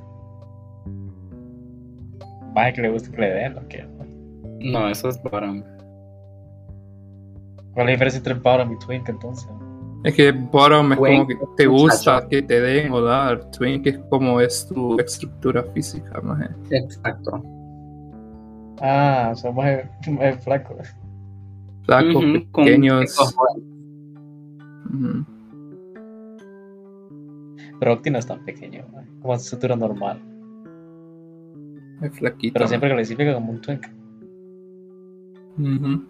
más 2.54 2.72
que 2.72 2.80
le 2.80 2.90
gusta 2.90 3.10
que 3.10 3.20
le 3.20 3.30
den, 3.30 3.58
¿o 3.58 3.68
qué? 3.68 3.86
No, 4.60 4.88
eso 4.88 5.10
es 5.10 5.18
para 5.18 5.46
¿Cuál 5.48 5.62
es 7.74 7.84
la 7.84 7.90
diferencia 7.90 8.18
entre 8.18 8.34
bottom 8.34 8.72
y 8.72 8.78
twink 8.78 9.08
entonces? 9.10 9.48
Es 10.04 10.14
que 10.14 10.32
bottom 10.32 10.92
es 10.92 10.98
como 10.98 11.26
que 11.26 11.36
te 11.58 11.66
gusta 11.66 12.14
muchacho. 12.14 12.28
que 12.30 12.42
te 12.42 12.60
den 12.60 12.92
o 12.92 13.02
dar. 13.02 13.50
Twink 13.50 13.86
es 13.88 13.98
como 14.08 14.40
es 14.40 14.66
tu 14.68 14.98
estructura 14.98 15.62
física, 15.74 16.20
man. 16.22 16.56
Exacto. 16.70 17.42
Ah, 18.80 19.30
o 19.32 19.36
sea, 19.36 19.52
más, 19.52 19.80
más 20.08 20.42
flaco. 20.42 20.76
Flacos, 21.86 22.16
Ujú, 22.16 22.50
con 22.50 22.64
pequeños. 22.64 23.16
Ujú. 24.92 25.24
Pero 27.78 27.92
Octi 27.92 28.10
no 28.10 28.18
es 28.18 28.26
tan 28.26 28.44
pequeño, 28.44 28.84
mae, 28.92 29.06
como 29.20 29.34
estructura 29.34 29.76
normal. 29.76 30.20
Es 32.02 32.12
flaquito. 32.18 32.54
Pero 32.54 32.68
siempre 32.68 32.90
clasifica 32.92 33.34
como 33.34 33.52
un 33.52 33.60
twink. 33.60 33.86
Ujú. 35.58 36.04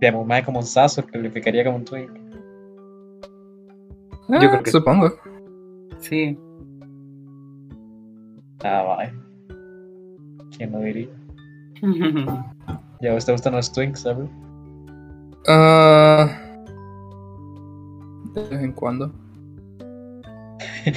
Digamos, 0.00 0.26
más 0.26 0.44
como 0.44 0.60
un 0.60 0.64
saso 0.66 1.04
calificaría 1.04 1.64
como 1.64 1.78
un 1.78 1.84
twink. 1.84 2.10
Ah, 4.28 4.38
Yo 4.40 4.50
creo 4.50 4.62
que- 4.62 4.70
supongo. 4.70 5.10
Sí. 5.98 6.38
Ah, 8.62 8.82
vaya. 8.82 9.14
¿Quién 10.56 10.72
lo 10.72 10.78
diría? 10.80 11.08
¿Ya 13.00 13.12
a 13.12 13.16
usted 13.16 13.32
gustan 13.32 13.54
los 13.54 13.72
twinks, 13.72 14.00
sabes? 14.00 14.28
Ah, 15.46 16.28
de 18.34 18.42
vez 18.42 18.62
en 18.62 18.72
cuando. 18.72 19.12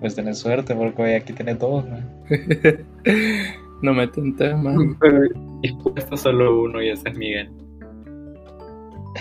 Pues 0.00 0.16
tenés 0.16 0.38
suerte 0.38 0.74
porque 0.74 1.00
hoy 1.00 1.12
aquí 1.12 1.32
tiene 1.32 1.54
todos, 1.54 1.84
mae. 1.88 2.02
no 3.82 3.94
me 3.94 4.08
tenté, 4.08 4.52
man. 4.52 4.96
Pero 4.98 5.20
dispuesto 5.60 6.16
solo 6.16 6.64
uno 6.64 6.82
y 6.82 6.88
ese 6.88 7.08
es 7.08 7.16
Miguel. 7.16 7.48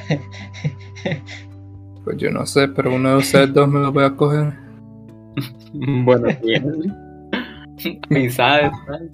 Pues 2.03 2.17
yo 2.17 2.31
no 2.31 2.47
sé, 2.47 2.67
pero 2.67 2.95
uno 2.95 3.09
de 3.11 3.17
ustedes 3.17 3.53
dos 3.53 3.69
me 3.69 3.79
lo 3.79 3.91
voy 3.91 4.03
a 4.03 4.15
coger. 4.15 4.53
Bueno, 5.71 6.29
bien. 6.43 6.91
Amistades, 8.09 8.71
¿sabes? 8.87 9.11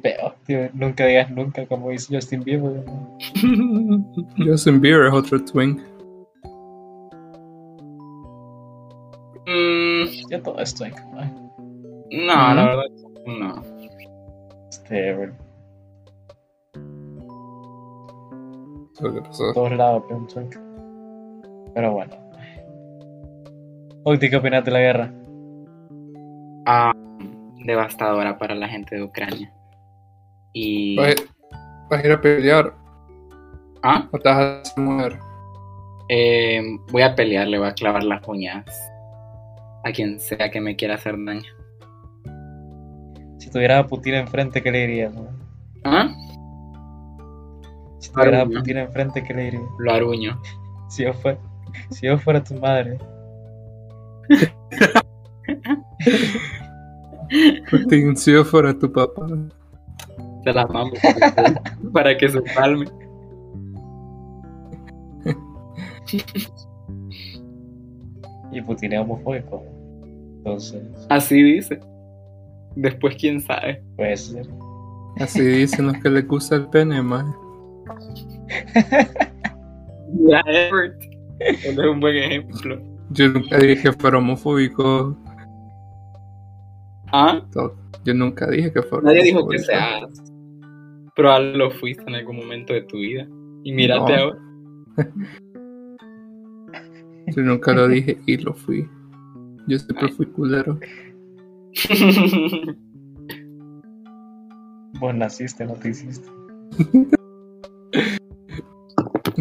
Veo, 0.00 0.34
tío, 0.46 0.70
nunca 0.72 1.04
digas 1.04 1.30
nunca 1.30 1.66
como 1.66 1.90
dice 1.90 2.14
Justin 2.14 2.42
Bieber. 2.44 2.84
Justin 4.46 4.80
Bieber 4.80 5.08
es 5.08 5.12
otro 5.12 5.44
twink. 5.44 5.80
Mm, 9.46 10.04
Ya 10.30 10.42
todo 10.42 10.58
es 10.60 10.74
twink, 10.74 10.96
mae. 11.12 11.30
no, 12.10 12.54
la 12.54 12.64
verdad, 12.64 12.84
no. 13.26 13.62
Este, 14.70 15.14
bueno, 15.14 15.34
¿Qué 18.98 19.20
pasó? 19.20 19.52
todos 19.52 19.72
lados 19.72 20.04
que 20.08 20.14
un 20.14 20.26
twink. 20.28 20.56
Pero 21.74 21.92
bueno. 21.92 22.14
Octi, 24.04 24.30
¿qué 24.30 24.36
opinas 24.36 24.64
de 24.64 24.70
la 24.70 24.78
guerra? 24.80 25.12
Ah, 26.66 26.92
devastadora 27.64 28.38
para 28.38 28.54
la 28.54 28.68
gente 28.68 28.96
de 28.96 29.02
Ucrania. 29.02 29.52
Y. 30.52 30.96
¿Vas 30.96 31.14
a- 31.16 31.56
vas 31.90 32.02
a 32.02 32.06
ir 32.06 32.12
a 32.12 32.20
pelear 32.20 32.74
Ah, 33.82 34.08
o 34.12 34.18
te 34.18 34.28
vas 34.28 34.38
a 34.38 34.60
hacer 34.60 34.84
mujer? 34.84 35.18
eh, 36.08 36.62
voy 36.90 37.02
a 37.02 37.14
pelear, 37.14 37.48
le 37.48 37.58
voy 37.58 37.68
a 37.68 37.74
clavar 37.74 38.02
las 38.04 38.26
uñas 38.28 38.64
a 39.84 39.90
quien 39.92 40.20
sea 40.20 40.50
que 40.50 40.60
me 40.60 40.76
quiera 40.76 40.94
hacer 40.96 41.16
daño. 41.24 41.50
Si 43.38 43.50
tuviera 43.50 43.78
a 43.80 43.86
Putin 43.86 44.14
enfrente, 44.14 44.62
¿qué 44.62 44.70
le 44.70 44.86
dirías? 44.86 45.12
Ah, 45.84 46.08
Si 47.98 48.12
tuviera 48.12 48.42
a. 48.42 48.46
Putin 48.46 48.78
enfrente, 48.78 49.22
¿qué 49.24 49.34
le 49.34 49.44
dirías? 49.44 49.62
lo 49.78 49.92
aruño. 49.92 50.40
Si 50.88 51.02
yo, 51.04 51.12
fuera, 51.14 51.38
si 51.90 52.06
yo 52.06 52.18
fuera 52.18 52.44
tu 52.44 52.54
madre, 52.54 52.98
Putin, 57.70 58.16
si 58.16 58.32
yo 58.32 58.44
fuera 58.44 58.76
tu 58.78 58.92
papá. 58.92 59.26
Se 60.44 60.52
las 60.52 60.68
mamo 60.70 60.90
para 61.92 62.16
que- 62.16 62.28
se 62.28 62.42
calme. 62.54 62.86
y 68.52 68.60
Putin 68.62 68.92
es 68.92 69.00
homofóbico. 69.00 69.62
Entonces, 70.38 70.82
Así 71.08 71.42
dice. 71.42 71.80
Después, 72.76 73.16
quién 73.18 73.40
sabe. 73.40 73.82
puede 73.96 74.16
ser. 74.16 74.46
Así 75.18 75.40
dicen 75.42 75.86
los 75.86 75.96
que 75.98 76.08
les 76.10 76.26
gusta 76.26 76.56
el 76.56 76.66
pene, 76.68 77.02
man. 77.02 77.34
Ya, 80.28 80.40
Everett. 80.46 81.02
Él 81.40 81.56
es 81.64 81.78
un 81.78 81.98
buen 81.98 82.14
ejemplo. 82.14 82.78
Yo 83.10 83.28
nunca 83.30 83.56
dije 83.56 83.82
que 83.84 83.92
fuera 83.94 84.18
homofóbico. 84.18 85.16
Ah, 87.10 87.40
Yo 88.04 88.12
nunca 88.12 88.46
dije 88.50 88.70
que 88.74 88.82
fuera 88.82 89.04
nadie 89.04 89.22
dijo 89.22 89.48
que 89.48 89.56
homofóbico. 89.56 90.31
Pero 91.14 91.38
lo 91.38 91.70
fuiste 91.70 92.02
en 92.06 92.14
algún 92.14 92.36
momento 92.36 92.72
de 92.72 92.82
tu 92.82 92.96
vida. 92.98 93.26
Y 93.64 93.72
mírate 93.72 94.16
No. 94.16 94.22
ahora. 94.22 94.38
Yo 97.36 97.42
nunca 97.42 97.72
lo 97.72 97.88
dije 97.94 98.18
y 98.26 98.36
lo 98.38 98.54
fui. 98.54 98.88
Yo 99.68 99.78
siempre 99.78 100.08
fui 100.08 100.26
culero. 100.26 100.78
Vos 105.00 105.14
naciste, 105.14 105.64
no 105.66 105.74
te 105.74 105.90
hiciste. 105.90 106.28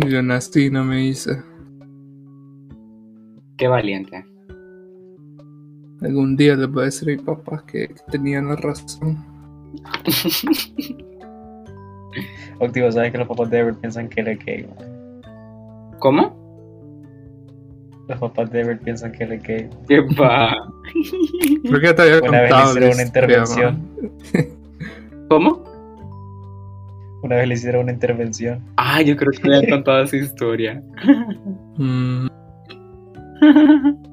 Yo 0.08 0.22
nací 0.24 0.66
y 0.66 0.70
no 0.72 0.84
me 0.84 1.06
hice. 1.06 1.42
Qué 3.58 3.68
valiente. 3.68 4.26
Algún 6.02 6.36
día 6.36 6.56
les 6.56 6.68
voy 6.72 6.82
a 6.84 6.86
decir 6.86 7.10
a 7.10 7.16
mi 7.16 7.22
papá 7.22 7.64
que, 7.68 7.88
que 7.90 8.02
tenían 8.12 8.48
la 8.48 8.56
razón. 8.56 9.18
Octivo, 12.60 12.92
¿sabes 12.92 13.12
que 13.12 13.18
los 13.18 13.28
papás 13.28 13.50
de 13.50 13.60
Everett 13.60 13.80
piensan 13.80 14.10
que 14.10 14.22
él 14.22 14.28
es 14.30 14.46
gay? 14.46 14.68
¿Cómo? 16.00 16.40
Los 18.08 18.20
papás 18.20 18.52
de 18.52 18.62
Everett 18.62 18.84
piensan 18.84 19.12
que 19.12 19.24
él 19.24 19.34
es 19.34 19.44
gay. 19.44 19.70
¿Qué 19.88 20.06
que 21.82 21.94
te 21.94 22.02
había 22.02 22.22
Una 22.22 22.42
vez 22.42 22.52
le 22.52 22.64
hicieron 22.64 22.94
una 22.94 23.04
intervención. 23.04 23.88
¿Cómo? 25.30 25.64
Una 27.24 27.36
vez 27.36 27.48
le 27.48 27.54
hicieron 27.54 27.84
una 27.84 27.92
intervención. 27.92 28.64
Ah, 28.78 29.02
yo 29.02 29.16
creo 29.16 29.32
que 29.32 29.48
me 29.48 29.58
han 29.58 29.70
contado 29.70 30.04
esa 30.04 30.18
historia. 30.18 30.82
Mm, 31.78 32.28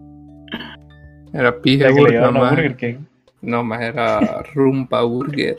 era 1.32 1.60
pija 1.60 1.90
burger, 1.90 2.32
man. 2.32 2.54
Burger 2.54 2.76
King. 2.76 2.96
No, 3.40 3.64
más 3.64 3.80
era 3.82 4.42
rumba 4.54 5.02
burger. 5.02 5.56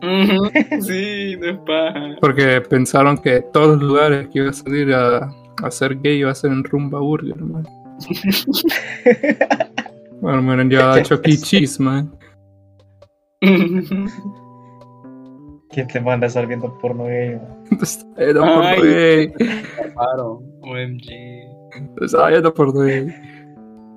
Sí, 0.80 1.36
no 1.40 1.50
es 1.50 1.58
paja. 1.66 2.16
Porque 2.20 2.60
pensaron 2.60 3.18
que 3.18 3.40
todos 3.52 3.78
los 3.78 3.82
lugares 3.82 4.28
que 4.28 4.38
iba 4.40 4.50
a 4.50 4.52
salir 4.52 4.94
a, 4.94 5.30
a 5.62 5.70
ser 5.70 6.00
gay 6.00 6.18
iba 6.18 6.30
a 6.30 6.34
ser 6.34 6.52
en 6.52 6.64
rumba 6.64 7.00
burger, 7.00 7.36
man. 7.36 7.66
Bueno, 10.20 10.42
me 10.42 10.48
hubieran 10.48 10.68
llevado 10.68 10.94
a 10.94 11.02
Chuck 11.02 11.20
E. 11.28 11.36
Cheese, 11.36 11.80
man. 11.80 12.12
¿Quién 15.70 15.86
te 15.86 16.00
manda 16.00 16.26
a 16.26 16.28
estar 16.28 16.44
viendo 16.46 16.76
porno 16.78 17.04
gay? 17.04 17.36
mae? 17.36 17.78
Estaba 17.80 18.26
yendo 18.26 18.40
por 18.40 18.64
Ay. 18.64 18.80
gay. 18.82 19.32
Claro, 19.94 20.42
OMG. 20.62 21.06
Estaba 22.00 22.30
yendo 22.32 22.52
por 22.52 22.72
gay. 22.84 23.14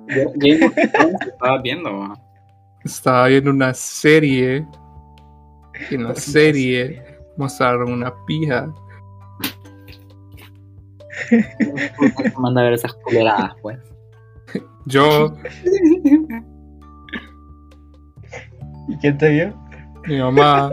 Thrones 0.06 0.72
estaba 1.26 1.60
viendo. 1.62 2.14
Estaba 2.84 3.26
viendo 3.28 3.50
una 3.50 3.74
serie. 3.74 4.64
En 5.90 6.04
la 6.04 6.14
serie 6.14 7.02
mostraron 7.36 7.92
una 7.92 8.14
pija. 8.26 8.72
Manda 12.38 12.60
a 12.60 12.64
ver 12.64 12.74
esas 12.74 12.94
culeradas, 12.94 13.52
pues. 13.62 13.78
Yo, 14.86 15.34
¿Y 18.88 18.96
quién 18.96 19.16
te 19.16 19.30
vio? 19.30 19.54
mi 20.06 20.18
mamá, 20.18 20.72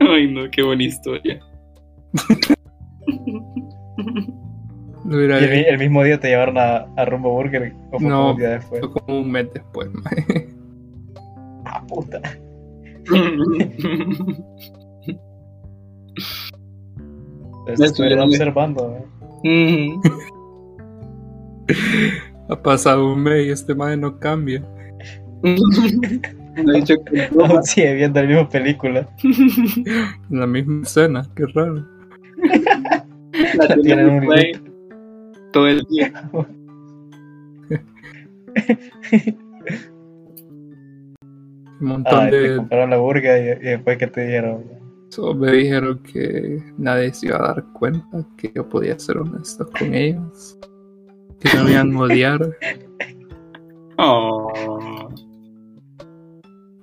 Ay, 0.00 0.32
no, 0.32 0.50
qué 0.50 0.62
buena 0.62 0.82
historia. 0.82 1.40
lo 5.08 5.16
hubiera 5.16 5.40
Y 5.40 5.44
el, 5.44 5.50
mi- 5.50 5.64
el 5.66 5.78
mismo 5.78 6.02
día 6.04 6.20
te 6.20 6.28
llevaron 6.28 6.58
a, 6.58 6.86
a 6.96 7.04
Rumbo 7.04 7.32
Burger 7.32 7.72
o 7.92 7.98
fue 7.98 8.08
No. 8.08 8.16
como 8.18 8.30
un 8.32 8.36
día 8.38 8.48
después. 8.50 8.80
fue 8.80 8.92
como 8.92 9.20
un 9.20 9.30
mes 9.30 9.46
después, 9.52 9.88
mae. 9.92 10.48
Ah, 11.70 11.82
puta. 11.86 12.18
Me 17.78 17.84
estuvieron 17.86 18.20
observando. 18.20 18.96
¿eh? 19.44 19.94
Ha 22.50 22.62
pasado 22.62 23.12
un 23.12 23.22
mes 23.22 23.46
y 23.46 23.50
este 23.50 23.74
mae 23.74 23.94
no 23.98 24.18
cambia. 24.18 24.62
Me 25.42 25.54
ha 26.66 26.72
dicho 26.76 26.94
que 27.04 27.28
Aún 27.38 27.62
sigue 27.62 27.92
viendo 27.92 28.22
la 28.22 28.26
misma 28.26 28.48
película. 28.48 29.06
En 29.22 30.40
la 30.40 30.46
misma 30.46 30.80
escena, 30.82 31.28
qué 31.36 31.44
raro. 31.54 31.84
la 33.58 33.76
tienen 33.82 34.06
un 34.08 34.14
un 34.14 34.20
play 34.28 34.52
todo 35.52 35.66
el 35.68 35.82
día. 35.84 36.12
Un 41.80 41.86
montón 41.86 42.26
Ah, 42.26 42.30
te 42.30 42.36
de. 42.40 42.56
compraron 42.56 42.90
la 42.90 42.96
burger 42.96 43.60
y, 43.62 43.66
y 43.66 43.70
después 43.70 43.98
que 43.98 44.06
te 44.08 44.22
dijeron. 44.26 44.64
Solo 45.10 45.34
me 45.34 45.52
dijeron 45.52 46.00
que 46.02 46.62
nadie 46.76 47.12
se 47.14 47.26
iba 47.28 47.36
a 47.36 47.54
dar 47.54 47.64
cuenta 47.72 48.26
que 48.36 48.52
yo 48.54 48.68
podía 48.68 48.98
ser 48.98 49.18
honesto 49.18 49.68
con 49.78 49.94
ellos. 49.94 50.58
Que 51.40 51.56
no 51.56 51.64
me 51.64 51.72
iban 51.72 51.94
a 51.96 52.00
odiar. 52.00 52.40
Oh. 54.00 55.12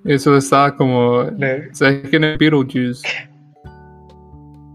Eso 0.03 0.35
estaba 0.35 0.75
como. 0.75 1.23
le- 1.37 1.73
¿Sabes 1.73 2.09
quién 2.09 2.25
es 2.25 2.37
Beetlejuice? 2.37 3.07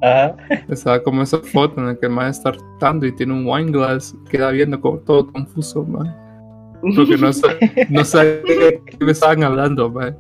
Ajá. 0.03 0.37
Estaba 0.69 1.03
como 1.03 1.23
esa 1.23 1.39
foto 1.39 1.81
en 1.81 1.87
la 1.89 1.95
que 1.97 2.07
el 2.07 2.13
mae 2.13 2.31
está 2.31 2.51
hartando 2.51 3.07
y 3.07 3.13
tiene 3.13 3.33
un 3.35 3.47
wine 3.47 3.71
glass. 3.71 4.15
Queda 4.31 4.51
viendo 4.51 4.81
como 4.81 4.99
todo 4.99 5.31
confuso, 5.33 5.85
man. 5.85 6.15
Porque 6.97 7.17
no 7.19 7.33
sé, 7.33 7.47
no 7.91 8.05
sé 8.05 8.19
de 8.43 8.83
qué 8.87 9.05
me 9.05 9.13
estaban 9.13 9.45
hablando, 9.45 9.91
man. 9.91 10.17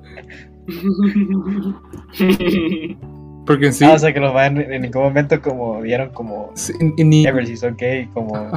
Porque 3.46 3.66
en 3.66 3.72
sí. 3.72 3.84
Ah, 3.84 3.94
o 3.94 3.98
sea 3.98 4.12
que 4.12 4.20
los 4.20 4.32
van 4.34 4.58
en 4.58 4.82
ningún 4.82 5.02
momento 5.02 5.40
como 5.40 5.80
vieron 5.80 6.10
como 6.10 6.52
sí, 6.54 6.72
ni 6.98 7.26
Everly's 7.26 7.64
ok, 7.64 7.82
como, 8.12 8.50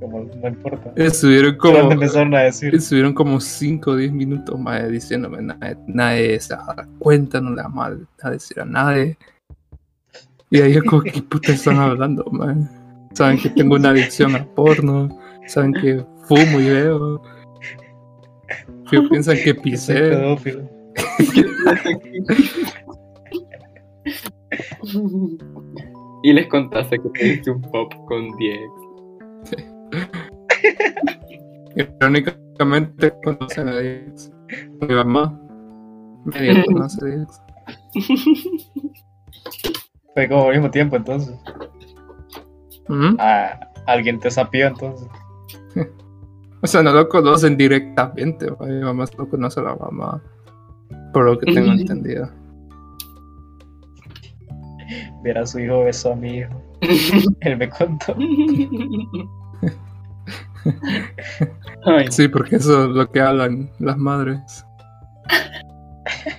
como 0.00 0.24
no 0.40 0.48
importa. 0.48 0.92
estuvieron 0.96 1.56
como. 1.56 1.90
empezaron 1.92 2.34
a 2.34 2.42
decir. 2.42 2.74
Estuvieron 2.74 3.12
como 3.12 3.40
5 3.40 3.90
o 3.90 3.96
10 3.96 4.12
minutos 4.12 4.58
más 4.58 4.88
diciéndome 4.88 5.42
nadie, 5.42 5.76
nadie 5.88 6.40
se 6.40 6.54
va 6.54 6.62
a 6.70 6.74
dar 6.74 6.88
cuenta, 6.98 7.40
no 7.40 7.50
le 7.50 7.62
vamos 7.62 7.98
a 8.22 8.30
decir 8.30 8.60
a 8.60 8.64
nadie. 8.64 9.18
Y 10.50 10.60
ahí 10.60 10.74
yo 10.74 10.84
como, 10.84 11.00
¿qué 11.02 11.22
puta 11.22 11.52
están 11.52 11.76
hablando, 11.76 12.24
man? 12.32 12.68
Saben 13.12 13.38
que 13.38 13.50
tengo 13.50 13.76
una 13.76 13.90
adicción 13.90 14.34
al 14.34 14.46
porno, 14.46 15.08
saben 15.46 15.74
que 15.74 16.04
fumo 16.24 16.58
y 16.60 16.70
veo. 16.70 17.22
Piensan 19.10 19.36
que 19.44 19.54
pisé. 19.54 20.16
y 26.22 26.32
les 26.32 26.46
contaste 26.46 26.98
que 26.98 27.10
te 27.10 27.24
diste 27.24 27.50
un 27.50 27.60
pop 27.62 27.92
con 28.06 28.30
10. 28.36 28.58
Irónicamente 32.00 33.12
conocen 33.22 33.68
a 33.68 33.78
Dios. 33.78 34.32
Mi 34.80 34.94
mamá 34.94 35.38
medio 36.24 36.64
conoce 36.64 37.04
a 37.04 37.08
Dios. 37.08 37.42
Fue 40.18 40.28
como 40.28 40.46
al 40.46 40.54
mismo 40.54 40.68
tiempo 40.68 40.96
entonces. 40.96 41.32
¿Mm? 42.88 43.14
Ah, 43.20 43.56
alguien 43.86 44.18
te 44.18 44.32
sapió 44.32 44.66
entonces. 44.66 45.06
O 46.60 46.66
sea, 46.66 46.82
no 46.82 46.90
lo 46.92 47.08
conocen 47.08 47.56
directamente. 47.56 48.50
¿va? 48.50 48.66
Mi 48.66 48.80
mamá 48.80 49.06
solo 49.06 49.28
conoce 49.28 49.60
a 49.60 49.62
la 49.62 49.76
mamá. 49.76 50.20
Por 51.12 51.26
lo 51.26 51.38
que 51.38 51.52
tengo 51.52 51.70
entendido. 51.70 52.28
Viera 55.22 55.42
a 55.42 55.46
su 55.46 55.60
hijo 55.60 55.84
besó 55.84 56.14
a 56.14 56.16
mi 56.16 56.38
hijo. 56.38 56.60
Él 57.42 57.56
me 57.56 57.68
contó. 57.68 58.16
Sí, 62.10 62.26
porque 62.26 62.56
eso 62.56 62.86
es 62.86 62.90
lo 62.90 63.08
que 63.08 63.20
hablan 63.20 63.70
las 63.78 63.96
madres. 63.96 64.66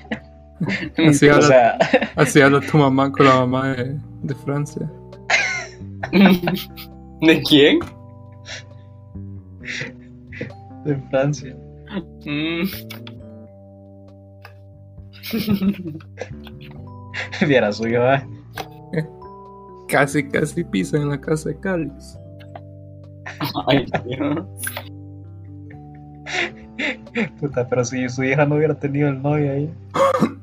Así 1.08 1.28
O 1.28 1.34
habla, 1.36 1.48
sea, 1.48 1.78
así 2.16 2.42
habla 2.42 2.60
tu 2.62 2.78
mamá 2.78 3.12
con 3.12 3.26
la 3.26 3.36
mamá 3.36 3.70
de, 3.70 3.98
de 4.24 4.36
Francia. 4.36 4.90
¿De 7.22 7.42
quién? 7.44 7.80
de 10.86 10.96
Francia. 11.10 11.56
Mm. 12.26 12.64
Viera 17.48 17.68
a 17.68 17.74
su 17.74 17.88
hijo. 17.88 18.02
ah. 18.02 18.24
Casi, 19.88 20.28
casi 20.30 20.64
pisan 20.64 21.02
en 21.02 21.10
la 21.10 21.20
casa 21.20 21.50
de 21.50 21.60
Cáliz. 21.60 22.18
Ay, 23.68 23.86
Dios. 24.06 24.46
Puta, 27.40 27.68
pero 27.68 27.84
si 27.84 28.08
su 28.08 28.24
hija 28.24 28.46
no 28.46 28.56
hubiera 28.56 28.76
tenido 28.76 29.10
el 29.10 29.22
novio 29.22 29.52
ahí. 29.52 29.70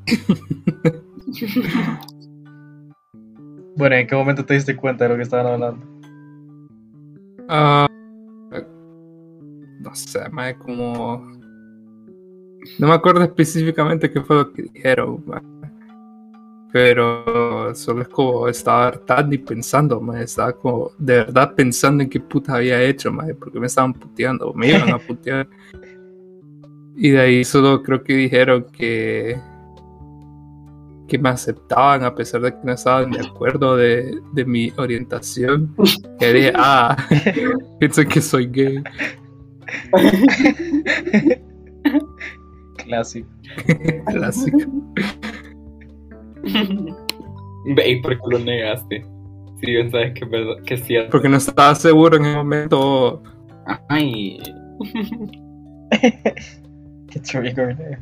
Bueno, 3.77 3.97
¿en 3.97 4.07
qué 4.07 4.16
momento 4.16 4.45
te 4.45 4.55
diste 4.55 4.75
cuenta 4.75 5.05
de 5.05 5.11
lo 5.11 5.16
que 5.16 5.23
estaban 5.23 5.47
hablando? 5.47 5.87
Ah, 7.47 7.87
no 9.81 9.95
sé, 9.95 10.29
más 10.31 10.55
como. 10.55 11.31
No 12.79 12.88
me 12.88 12.95
acuerdo 12.95 13.23
específicamente 13.23 14.11
qué 14.11 14.23
fue 14.23 14.37
lo 14.37 14.53
que 14.53 14.62
dijeron, 14.62 15.23
ma. 15.27 15.42
pero 16.73 17.75
solo 17.75 18.03
es 18.03 18.09
como 18.09 18.49
estaba 18.49 18.88
hartando 18.88 19.35
y 19.35 19.38
pensando, 19.38 20.01
ma. 20.01 20.23
estaba 20.23 20.55
como 20.55 20.90
de 20.99 21.19
verdad 21.19 21.55
pensando 21.55 22.03
en 22.03 22.09
qué 22.09 22.19
puta 22.19 22.57
había 22.57 22.83
hecho, 22.83 23.12
ma, 23.12 23.27
porque 23.38 23.61
me 23.61 23.66
estaban 23.66 23.92
puteando, 23.92 24.55
me 24.55 24.71
iban 24.71 24.90
a 24.90 24.99
putear. 25.07 25.47
Y 26.97 27.11
de 27.11 27.21
ahí 27.21 27.45
solo 27.45 27.83
creo 27.83 28.03
que 28.03 28.14
dijeron 28.14 28.66
que 28.73 29.38
que 31.09 31.19
me 31.19 31.29
aceptaban 31.29 32.05
a 32.05 32.14
pesar 32.14 32.40
de 32.40 32.53
que 32.53 32.59
no 32.64 32.73
estaban 32.73 33.11
de 33.11 33.21
acuerdo 33.21 33.77
de, 33.77 34.19
de 34.33 34.45
mi 34.45 34.73
orientación. 34.77 35.75
Que 36.19 36.33
dije, 36.33 36.53
ah, 36.55 36.97
piensan 37.79 38.09
que 38.09 38.23
soy 38.23 38.47
gay. 38.47 38.83
Clásico. 42.77 43.29
Clásico. 44.07 44.59
Ve, 47.77 47.90
¿y 47.90 48.01
por 48.01 48.12
qué 48.14 48.23
lo 48.31 48.38
negaste? 48.38 49.05
Si 49.61 49.66
bien 49.66 49.91
sabes 49.91 50.14
que 50.14 50.24
es 50.24 50.31
verdad, 50.31 50.55
que 50.64 50.74
es 50.74 50.85
cierto. 50.85 51.11
Porque 51.11 51.28
no 51.28 51.37
estaba 51.37 51.74
seguro 51.74 52.16
en 52.16 52.24
el 52.24 52.35
momento. 52.35 53.22
Ay. 53.91 54.39
Qué 57.11 57.20
trigger. 57.20 57.99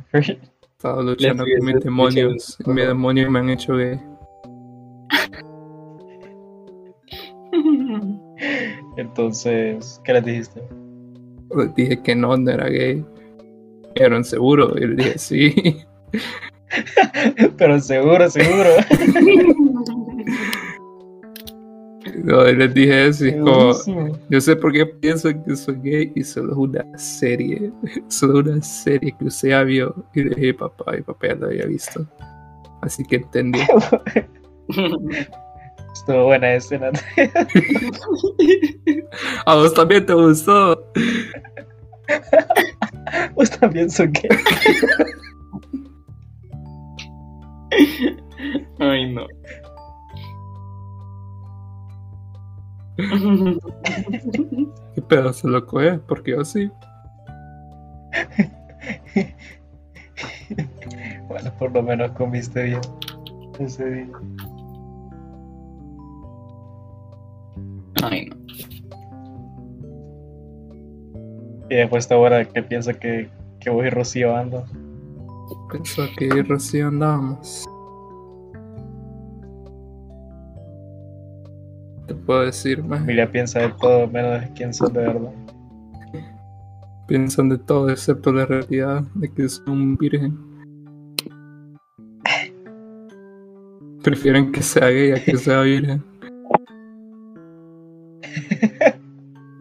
Estaba 0.84 1.02
luchando 1.02 1.44
con 1.44 1.64
mis 1.64 1.80
demonios. 1.82 2.58
mis 2.66 2.86
demonios 2.86 3.30
me 3.30 3.38
han 3.38 3.48
hecho 3.48 3.74
gay. 3.74 3.98
Entonces, 8.98 9.98
¿qué 10.04 10.12
les 10.12 10.24
dijiste? 10.26 10.62
Les 11.56 11.74
dije 11.74 12.02
que 12.02 12.14
no, 12.14 12.36
no 12.36 12.50
era 12.50 12.68
gay. 12.68 13.02
Eran 13.94 14.24
seguro. 14.24 14.74
Y 14.76 14.88
les 14.88 14.96
dije 14.98 15.18
sí. 15.18 15.54
Pero 17.56 17.80
seguro, 17.80 18.28
seguro. 18.28 18.68
No, 22.24 22.48
y 22.48 22.56
les 22.56 22.72
dije 22.72 23.08
eso. 23.08 23.26
Y 23.26 23.28
es 23.28 23.36
como, 23.36 24.18
yo 24.30 24.40
sé 24.40 24.56
por 24.56 24.72
qué 24.72 24.86
piensan 24.86 25.44
que 25.44 25.54
soy 25.54 25.76
gay. 25.82 26.12
Y 26.14 26.24
solo 26.24 26.52
es 26.52 26.58
una 26.58 26.98
serie. 26.98 27.70
Solo 28.08 28.38
una 28.38 28.62
serie 28.62 29.14
que 29.18 29.26
usted 29.26 29.50
ya 29.50 29.62
vio. 29.62 29.94
Y 30.14 30.24
le 30.24 30.34
dije 30.34 30.54
papá. 30.54 30.96
Y 30.96 31.02
papá 31.02 31.28
ya 31.28 31.34
lo 31.34 31.46
había 31.48 31.66
visto. 31.66 32.06
Así 32.80 33.04
que 33.04 33.16
entendí. 33.16 33.60
Estuvo 35.92 36.24
buena 36.24 36.54
escena. 36.54 36.90
A 39.44 39.54
vos 39.54 39.74
también 39.74 40.06
te 40.06 40.14
gustó. 40.14 40.90
Vos 43.34 43.50
también 43.50 43.90
sos 43.90 44.08
gay. 44.12 44.28
Ay, 48.78 49.12
no. 49.12 49.26
¿Qué 52.96 53.58
pedazo 55.08 55.48
loco 55.48 55.80
es? 55.80 55.98
Porque 56.00 56.32
yo 56.32 56.44
sí. 56.44 56.70
Bueno, 61.28 61.50
por 61.58 61.72
lo 61.72 61.82
menos 61.82 62.10
comiste 62.12 62.64
bien 62.64 62.80
ese 63.58 63.90
día. 63.90 64.08
Ay, 68.02 68.26
no. 68.26 68.36
Y 71.70 71.76
después 71.76 72.04
esta 72.04 72.16
hora 72.16 72.44
que 72.44 72.62
piensa 72.62 72.94
que, 72.94 73.28
que 73.58 73.70
vos 73.70 73.84
y 73.84 73.90
Rocío 73.90 74.36
andan. 74.36 74.64
Pensó 75.70 76.02
que 76.16 76.42
recién 76.42 76.86
andábamos. 76.86 77.66
Puedo 82.24 82.44
decir, 82.44 82.82
más. 82.82 83.04
Mira, 83.04 83.30
piensa 83.30 83.60
de 83.60 83.68
todo 83.80 84.08
menos 84.08 84.40
de 84.40 84.52
quién 84.54 84.74
son 84.74 84.92
de 84.92 85.00
verdad. 85.00 85.32
Piensan 87.06 87.50
de 87.50 87.58
todo 87.58 87.90
excepto 87.90 88.32
la 88.32 88.46
realidad 88.46 89.04
de 89.14 89.30
que 89.30 89.44
es 89.44 89.62
un 89.66 89.96
virgen. 89.96 90.38
Prefieren 94.02 94.50
que 94.52 94.62
sea 94.62 94.88
gay 94.88 95.12
a 95.12 95.22
que 95.22 95.36
sea 95.44 95.60
virgen. 95.62 96.02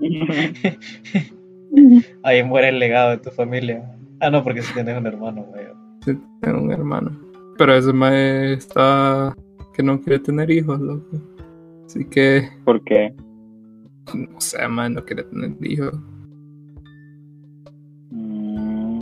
Ahí 2.24 2.44
muere 2.44 2.70
el 2.70 2.80
legado 2.80 3.12
de 3.12 3.18
tu 3.18 3.30
familia. 3.32 3.84
Ah, 4.20 4.30
no, 4.30 4.44
porque 4.44 4.62
si 4.62 4.74
tienes 4.74 4.98
un 4.98 5.08
hermano, 5.08 5.44
güey. 5.44 5.66
Sí, 6.06 6.18
Tengo 6.42 6.62
un 6.62 6.72
hermano. 6.72 7.12
Pero 7.58 7.76
ese 7.76 7.94
mae 7.94 8.54
está 8.54 9.36
que 9.74 9.84
no 9.84 10.00
quiere 10.00 10.20
tener 10.20 10.50
hijos, 10.50 10.80
loco. 10.80 11.22
Así 11.86 12.06
que, 12.06 12.50
¿Por 12.66 12.84
qué? 12.84 13.14
no 14.14 14.40
sé, 14.42 14.68
mae, 14.68 14.90
no 14.90 15.04
quiere 15.06 15.24
tener 15.24 15.56
hijos. 15.62 15.94
Mm, 18.12 19.02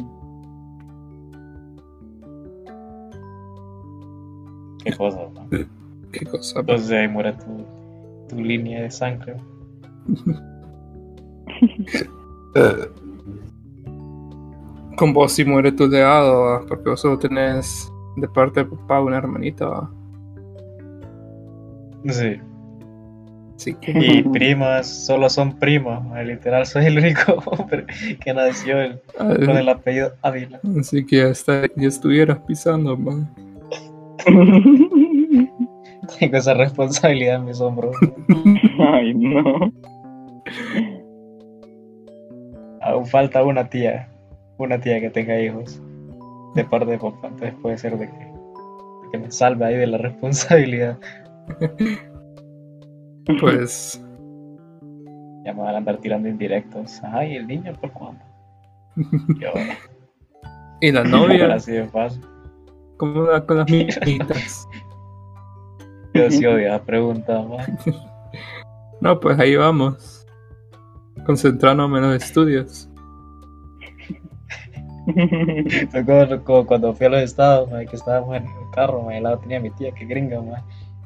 Qué 4.84 4.94
cosa, 4.94 5.20
¿no? 5.34 5.48
Qué 6.12 6.26
cosa. 6.26 6.60
Entonces 6.60 6.92
ahí 6.92 7.08
muere 7.08 7.34
tu, 7.34 7.66
tu 8.30 8.36
línea 8.42 8.82
de 8.82 8.92
sangre. 8.92 9.36
Con 14.98 15.14
vos 15.14 15.32
si 15.32 15.46
muere 15.46 15.72
tu 15.72 15.88
legado, 15.88 16.42
¿va? 16.44 16.66
porque 16.68 16.90
vos 16.90 17.00
solo 17.02 17.18
tenés 17.18 17.92
de 18.18 18.28
parte 18.28 18.64
de 18.64 18.70
papá 18.70 19.02
una 19.02 19.18
hermanita. 19.18 19.68
¿va? 19.68 19.92
Sí. 22.08 22.40
Y 23.68 24.24
primas 24.34 24.88
solo 24.88 25.30
son 25.30 25.58
primos. 25.58 26.04
güey. 26.08 26.26
Literal, 26.26 26.66
soy 26.66 26.86
el 26.86 26.98
único 26.98 27.34
hombre 27.46 27.86
que 28.20 28.34
nació 28.34 28.80
el- 28.82 29.00
con 29.18 29.58
el 29.58 29.70
apellido 29.70 30.14
Ávila. 30.22 30.60
así 30.80 31.06
que 31.06 31.18
ya, 31.18 31.88
estuvieras 31.88 32.40
pisando, 32.48 32.98
mae. 32.98 33.24
Tengo 36.20 36.38
esa 36.38 36.54
responsabilidad 36.54 37.36
en 37.38 37.46
mis 37.46 37.62
hombros. 37.62 37.96
Ay, 38.80 39.14
no. 39.14 39.72
Aún 42.82 43.06
falta 43.06 43.44
una 43.44 43.70
tía. 43.70 44.08
Una 44.58 44.80
tía 44.80 45.00
que 45.00 45.10
tenga 45.10 45.40
hijos. 45.40 45.82
De 46.56 46.64
parte 46.66 46.92
de 46.92 46.98
papá. 46.98 47.28
Entonces 47.30 47.54
puede 47.62 47.78
ser 47.78 47.98
de 47.98 48.08
que, 48.08 48.14
de 48.14 49.12
que 49.12 49.18
me 49.20 49.32
salve 49.32 49.66
ahí 49.66 49.76
de 49.78 49.88
la 49.88 49.98
responsabilidad. 50.00 50.98
Pues, 53.26 54.04
Ya 55.46 55.54
me 55.54 55.62
van 55.62 55.76
a 55.76 55.78
andar 55.78 55.98
tirando 55.98 56.30
indirectos. 56.30 57.02
Ay, 57.04 57.36
el 57.36 57.48
niño, 57.48 57.74
¿por 57.80 57.92
cuándo? 57.92 58.24
Yo, 59.40 59.50
y 60.82 60.92
la 60.92 61.04
novia, 61.04 61.54
así 61.54 61.72
de 61.72 61.88
fácil. 61.88 62.24
¿cómo 62.98 63.24
va 63.24 63.44
con 63.44 63.58
las 63.58 63.68
niñitas? 63.70 64.68
Yo 66.14 66.30
sí 66.30 66.46
odio 66.46 66.70
la 66.70 66.84
pregunta, 66.84 67.42
man. 67.42 67.80
No, 69.00 69.20
pues 69.20 69.40
ahí 69.40 69.56
vamos. 69.56 70.28
Concentrándonos 71.26 71.98
en 71.98 72.12
los 72.12 72.24
estudios. 72.24 72.90
Fue 75.90 76.06
como, 76.06 76.44
como 76.44 76.66
cuando 76.68 76.94
fui 76.94 77.08
a 77.08 77.10
los 77.10 77.22
estados, 77.22 77.72
man, 77.72 77.88
que 77.88 77.96
estábamos 77.96 78.36
en 78.36 78.44
el 78.44 78.70
carro, 78.72 79.02
man, 79.02 79.14
y 79.14 79.18
al 79.18 79.24
lado 79.24 79.40
tenía 79.40 79.60
mi 79.60 79.72
tía 79.72 79.92
que 79.94 80.06
gringa, 80.06 80.40
man, 80.42 80.62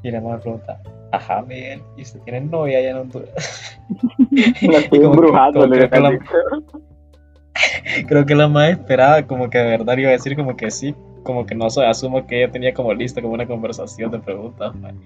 y 0.05 0.11
la 0.11 0.21
mamá 0.21 0.37
pregunta, 0.37 0.79
ajá, 1.11 1.41
Miguel, 1.41 1.81
¿y 1.97 2.03
usted 2.03 2.19
tiene 2.21 2.41
novia 2.41 2.77
allá 2.77 2.91
en 2.91 2.97
Honduras? 2.97 3.79
La 4.61 4.77
estoy 4.77 4.99
embrujando, 4.99 5.65
le 5.65 5.89
que 5.89 5.99
la-. 5.99 6.19
Creo 8.07 8.25
que 8.25 8.35
la 8.35 8.47
madre 8.47 8.73
esperaba 8.73 9.23
como 9.23 9.49
que 9.49 9.57
de 9.57 9.65
verdad 9.65 9.97
iba 9.97 10.09
a 10.09 10.13
decir 10.13 10.35
como 10.35 10.55
que 10.55 10.69
sí, 10.69 10.93
como 11.23 11.45
que 11.45 11.55
no 11.55 11.69
sé, 11.71 11.83
asumo 11.85 12.27
que 12.27 12.43
ella 12.43 12.51
tenía 12.51 12.73
como 12.73 12.93
lista 12.93 13.21
como 13.21 13.33
una 13.33 13.47
conversación 13.47 14.11
de 14.11 14.19
preguntas, 14.19 14.75
man. 14.75 14.99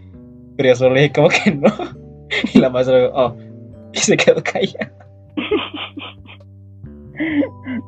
pero 0.58 0.70
yo 0.70 0.76
solo 0.76 0.96
le 0.96 1.02
dije 1.02 1.14
como 1.14 1.30
que 1.30 1.52
no, 1.52 1.70
y 2.54 2.60
la 2.60 2.70
madre 2.70 2.86
solo, 2.86 3.12
oh, 3.14 3.36
y 3.94 4.00
se 4.00 4.18
quedó 4.18 4.42
callada. 4.44 4.92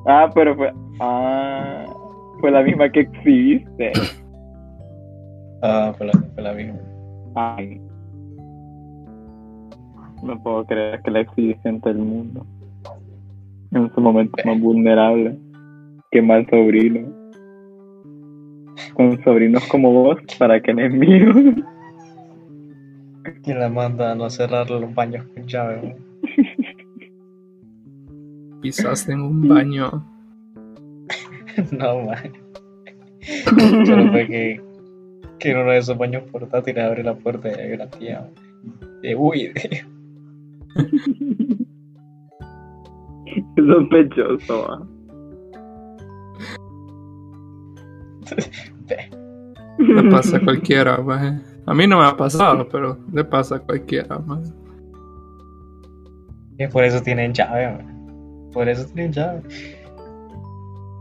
Ah, 0.05 0.29
pero 0.33 0.55
fue. 0.55 0.71
Ah, 0.99 1.85
fue 2.39 2.51
la 2.51 2.61
misma 2.61 2.89
que 2.89 3.01
exhibiste. 3.01 3.91
Ah, 5.61 5.93
fue 5.97 6.07
la, 6.07 6.13
fue 6.13 6.43
la 6.43 6.53
misma. 6.53 6.90
Ay. 7.35 7.81
No 10.23 10.41
puedo 10.43 10.65
creer 10.65 11.01
que 11.01 11.11
la 11.11 11.21
exhibiste 11.21 11.69
ante 11.69 11.89
el 11.89 11.97
mundo. 11.97 12.45
En 13.71 13.91
su 13.93 14.01
momento 14.01 14.37
más 14.45 14.59
vulnerable. 14.59 15.37
Qué 16.11 16.21
mal 16.21 16.45
sobrino. 16.49 17.09
Con 18.93 19.23
sobrinos 19.23 19.65
como 19.67 19.91
vos, 19.91 20.19
para 20.37 20.61
que 20.61 20.71
enemigos. 20.71 21.35
Y 23.43 23.53
la 23.53 23.69
manda 23.69 24.11
a 24.11 24.15
no 24.15 24.29
cerrar 24.29 24.69
los 24.69 24.93
baños 24.93 25.25
con 25.33 25.47
llave. 25.47 25.95
Pisaste 28.61 29.13
en 29.13 29.21
un 29.21 29.47
baño. 29.47 29.89
No, 31.71 32.05
man. 32.05 32.31
Solo 33.85 34.09
fue 34.11 34.25
que, 34.27 34.61
que 35.41 35.51
en 35.51 35.57
uno 35.57 35.71
de 35.71 35.79
esos 35.79 35.97
baños 35.97 36.23
portátiles 36.31 36.83
abre 36.83 37.03
la 37.03 37.15
puerta 37.15 37.49
y 37.49 37.53
hay 37.59 37.73
una 37.73 37.87
tía. 37.87 38.29
De 39.01 39.15
uy, 39.15 39.51
sospechoso, 43.57 44.67
¿va? 44.67 44.87
Le 49.79 50.03
pasa 50.11 50.37
a 50.37 50.39
cualquiera, 50.41 50.97
mae. 50.99 51.41
A 51.65 51.73
mí 51.73 51.87
no 51.87 51.97
me 51.99 52.05
ha 52.05 52.15
pasado, 52.15 52.67
pero 52.71 52.97
le 53.11 53.23
pasa 53.23 53.55
a 53.55 53.59
cualquiera, 53.59 54.21
y 56.57 56.67
por 56.67 56.83
eso 56.83 57.01
tienen 57.01 57.33
llave, 57.33 57.65
man. 57.67 58.49
Por 58.53 58.69
eso 58.69 58.85
tienen 58.93 59.11
llave. 59.11 59.41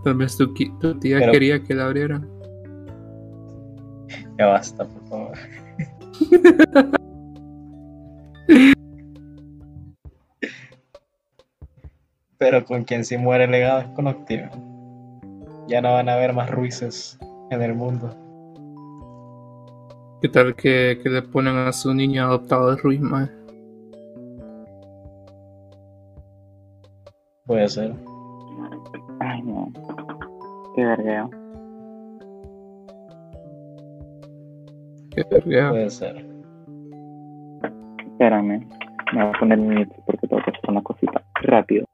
Tal 0.04 0.14
vez 0.14 0.34
tu, 0.38 0.54
tu 0.54 0.98
tía 0.98 1.18
Pero- 1.18 1.32
quería 1.32 1.62
que 1.62 1.74
la 1.74 1.84
abriera. 1.84 2.22
Ya 4.40 4.46
basta, 4.46 4.88
por 4.88 5.06
favor. 5.06 5.36
Pero 12.38 12.64
con 12.64 12.84
quien 12.84 13.04
sí 13.04 13.18
muere 13.18 13.44
el 13.44 13.50
legado 13.50 13.80
es 13.80 13.88
con 13.88 14.06
Octavio. 14.06 14.48
Ya 15.68 15.82
no 15.82 15.92
van 15.92 16.08
a 16.08 16.14
haber 16.14 16.32
más 16.32 16.48
Ruices 16.50 17.18
en 17.50 17.60
el 17.60 17.74
mundo. 17.74 18.16
¿Qué 20.22 20.30
tal 20.30 20.56
que, 20.56 20.98
que 21.02 21.10
le 21.10 21.20
ponen 21.20 21.58
a 21.58 21.70
su 21.70 21.92
niño 21.92 22.24
adoptado 22.24 22.70
de 22.70 22.76
Ruiz, 22.80 23.02
mae? 23.02 23.28
Puede 27.44 27.68
ser. 27.68 27.94
Ay, 29.20 29.42
no. 29.42 29.70
Qué 30.74 30.82
vergueo. 30.82 31.39
Qué 35.10 35.24
verga. 35.30 35.70
Puede 35.70 35.90
ser. 35.90 36.26
Espérame. 38.12 38.66
Me 39.12 39.24
voy 39.24 39.34
a 39.34 39.38
poner 39.38 39.58
mute 39.58 40.02
porque 40.06 40.26
tengo 40.26 40.42
que 40.42 40.50
hacer 40.50 40.70
una 40.70 40.82
cosita. 40.82 41.22
Rápido. 41.42 41.84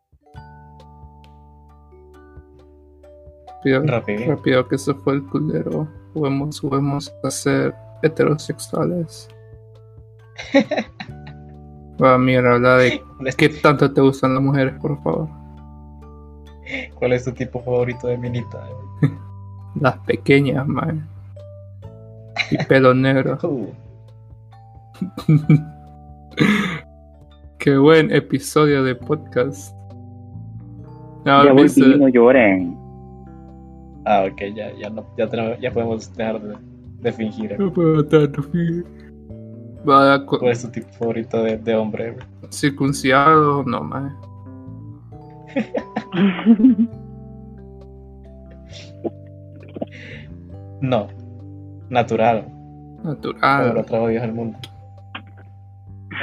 Rápido, 3.64 3.83
Rápido. 3.87 4.27
rápido 4.37 4.69
que 4.69 4.79
se 4.79 4.95
fue 4.95 5.14
el 5.14 5.27
culero. 5.27 5.89
Juguemos, 6.14 6.61
juguemos 6.61 7.12
a 7.25 7.31
ser 7.31 7.75
heterosexuales. 8.03 9.29
Va, 12.03 12.19
mira, 12.19 12.55
habla 12.55 12.77
de 12.77 13.01
qué 13.39 13.49
tanto 13.49 13.91
te 13.93 14.01
gustan 14.03 14.35
las 14.35 14.43
mujeres, 14.43 14.75
por 14.81 15.03
favor. 15.03 15.29
¿Cuál 16.97 17.12
es 17.14 17.25
tu 17.25 17.33
tipo 17.33 17.61
favorito 17.62 18.09
de 18.09 18.19
minita? 18.19 18.69
Las 19.81 19.99
pequeñas, 20.01 20.67
man. 20.67 21.09
Y 22.51 22.59
pelo 22.65 22.95
negro. 22.95 23.39
Uh, 23.47 23.67
Qué 27.59 27.77
buen 27.77 28.11
episodio 28.13 28.83
de 28.83 28.95
podcast. 28.95 29.75
No, 31.25 31.45
Ya 31.45 31.53
olvídese- 31.53 31.83
volví, 31.83 31.99
no 32.01 32.09
lloren. 32.09 32.77
Ah, 34.07 34.25
ok, 34.31 34.41
ya, 34.55 34.73
ya, 34.79 34.89
no, 34.89 35.05
ya, 35.19 35.27
tenemos- 35.29 35.59
ya 35.61 35.71
podemos 35.73 36.15
dejar 36.17 36.41
de, 36.41 36.57
de 37.01 37.13
fingir. 37.13 37.59
No 37.59 37.73
puedo 37.73 38.05
tanto, 38.07 38.43
fíjate. 38.43 38.89
Vaya, 39.85 40.25
co- 40.25 40.39
¿Cuál 40.39 40.53
es 40.53 40.63
tu 40.63 40.69
tipo 40.71 40.89
favorito 40.93 41.43
de, 41.43 41.59
de 41.59 41.75
hombre? 41.75 42.13
güey? 42.13 42.25
circuncidado, 42.51 43.65
no, 43.65 43.83
man. 43.83 44.17
No, 50.81 51.09
natural. 51.91 52.45
Como 53.03 53.05
lo 53.05 53.14
Natural. 53.14 53.84
trajo 53.87 54.09
Dios 54.09 54.22
al 54.22 54.32
mundo. 54.32 54.59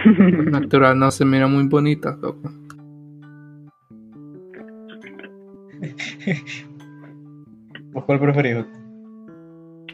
Natural 0.51 0.97
no 0.99 1.11
se 1.11 1.23
mira 1.25 1.47
muy 1.47 1.67
bonita, 1.67 2.17
loco. 2.21 2.41
¿Vos 7.93 8.03
cuál 8.05 8.19
preferido? 8.19 8.65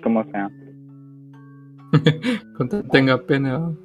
Como 0.03 0.24
sea. 0.26 0.49
Cuando 2.57 2.84
tenga 2.84 3.17
pena. 3.17 3.57
¿no? 3.59 3.78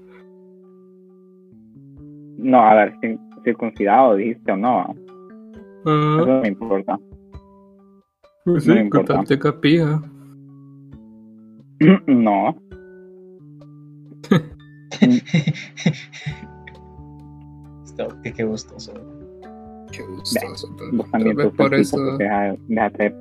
No, 2.38 2.60
a 2.60 2.74
ver, 2.74 2.94
cir- 3.00 3.18
circuncidado 3.44 4.16
dijiste 4.16 4.52
o 4.52 4.56
no. 4.56 4.94
Eso 5.84 5.86
Ah, 5.86 6.24
no 6.26 6.40
me 6.42 6.48
importa. 6.48 6.98
pues 8.44 8.66
no 8.66 8.74
sí, 8.74 8.80
importa. 8.80 9.22
tenga 9.24 9.60
pija. 9.60 10.02
No. 12.06 12.56
Está- 17.84 18.08
Qué, 18.22 18.32
qué 18.32 18.44
gustoso. 18.44 18.92
Qué 19.92 20.02
gustoso. 20.02 20.68
Vos 20.92 21.10
también 21.10 21.36
sos 21.36 21.52
por 21.54 21.74
eso. 21.74 22.16
deja, 22.16 22.56
déjate 22.68 23.14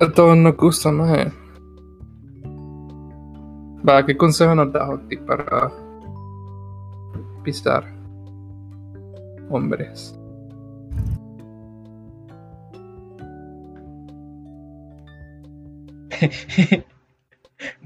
A 0.00 0.12
todos 0.12 0.36
nos 0.36 0.56
gusta, 0.56 0.92
más. 0.92 1.32
Va, 3.88 4.04
¿qué 4.04 4.16
consejo 4.16 4.54
nos 4.54 4.72
das, 4.72 4.88
Octi, 4.90 5.16
para 5.16 5.70
pisar 7.42 7.84
hombres? 9.48 10.18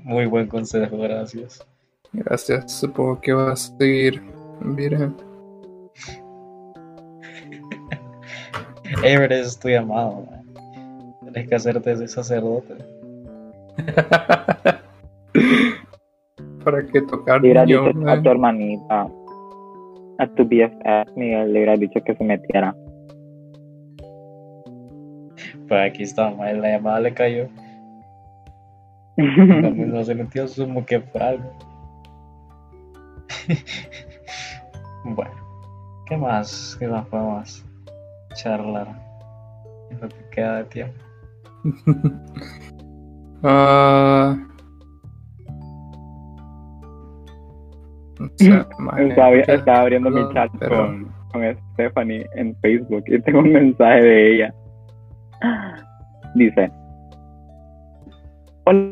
Muy 0.05 0.27
buen 0.27 0.47
consejo, 0.47 0.99
gracias. 0.99 1.67
Gracias, 2.13 2.73
supongo 2.73 3.21
que 3.21 3.33
vas 3.33 3.73
a 3.73 3.79
seguir 3.79 4.21
virgen. 4.61 5.15
Ever 9.05 9.33
es 9.33 9.59
tu 9.59 9.69
llamado, 9.69 10.27
man. 10.29 10.45
Tienes 11.21 11.49
que 11.49 11.55
hacerte 11.55 11.93
ese 11.93 12.09
sacerdote. 12.09 12.75
¿Para 16.65 16.85
qué 16.87 17.01
tocar 17.03 17.41
Le 17.41 17.65
dicho 17.65 17.93
a 18.07 18.21
tu 18.21 18.31
hermanita, 18.31 19.07
a 20.19 20.27
tu 20.35 20.45
BFF, 20.45 21.17
Miguel, 21.17 21.53
le 21.53 21.59
hubieras 21.61 21.81
dicho 21.81 22.01
que 22.05 22.15
se 22.15 22.25
metiera. 22.25 22.75
Pues 25.69 25.91
aquí 25.91 26.03
está, 26.03 26.31
man. 26.31 26.61
La 26.61 26.73
llamada 26.73 27.01
le 27.01 27.15
cayó. 27.15 27.49
No, 29.17 29.71
no 29.71 30.05
se 30.05 30.15
metió, 30.15 30.47
sumo 30.49 30.85
que 30.87 31.01
fue 31.01 31.21
algo. 31.23 31.53
bueno, 35.05 35.33
¿qué 36.07 36.17
más? 36.17 36.77
¿Qué 36.79 36.87
más 36.89 37.07
podemos 37.07 37.65
charlar? 38.35 38.89
En 39.91 40.01
lo 40.01 40.09
que 40.09 40.29
queda 40.31 40.57
de 40.59 40.65
tiempo. 40.65 41.05
Ah. 43.43 44.37
no 48.19 48.29
sé, 48.37 48.51
man, 48.79 49.11
Estaba, 49.11 49.81
abriendo 49.81 50.11
mi 50.11 50.21
chat 50.35 50.51
pero- 50.59 50.77
con, 50.77 51.11
con 51.33 51.43
Stephanie 51.73 52.27
en 52.35 52.55
Facebook 52.57 53.05
y 53.07 53.19
tengo 53.23 53.39
un 53.39 53.51
mensaje 53.53 54.03
de 54.03 54.35
ella. 54.35 54.55
Dice: 56.35 56.71
Hola, 58.67 58.91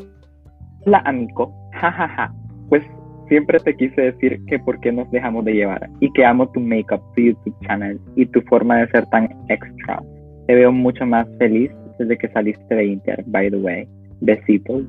amigo. 1.05 1.53
Jajaja. 1.73 2.33
Pues 2.69 2.83
siempre 3.27 3.59
te 3.59 3.75
quise 3.75 4.01
decir 4.01 4.43
que 4.47 4.59
por 4.59 4.79
qué 4.79 4.91
nos 4.91 5.09
dejamos 5.11 5.45
de 5.45 5.53
llevar 5.53 5.89
y 5.99 6.11
que 6.13 6.25
amo 6.25 6.49
tu 6.49 6.59
makeup, 6.59 7.01
tu 7.15 7.21
YouTube 7.21 7.55
channel 7.61 7.99
y 8.15 8.25
tu 8.25 8.41
forma 8.41 8.77
de 8.77 8.87
ser 8.89 9.05
tan 9.07 9.29
extra. 9.47 10.01
Te 10.47 10.55
veo 10.55 10.71
mucho 10.71 11.05
más 11.05 11.27
feliz 11.37 11.71
desde 11.99 12.17
que 12.17 12.27
saliste 12.29 12.75
de 12.75 12.85
Inter, 12.85 13.23
by 13.27 13.51
the 13.51 13.57
way. 13.57 13.87
Besitos. 14.21 14.83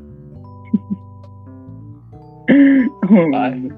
Ay. 3.35 3.69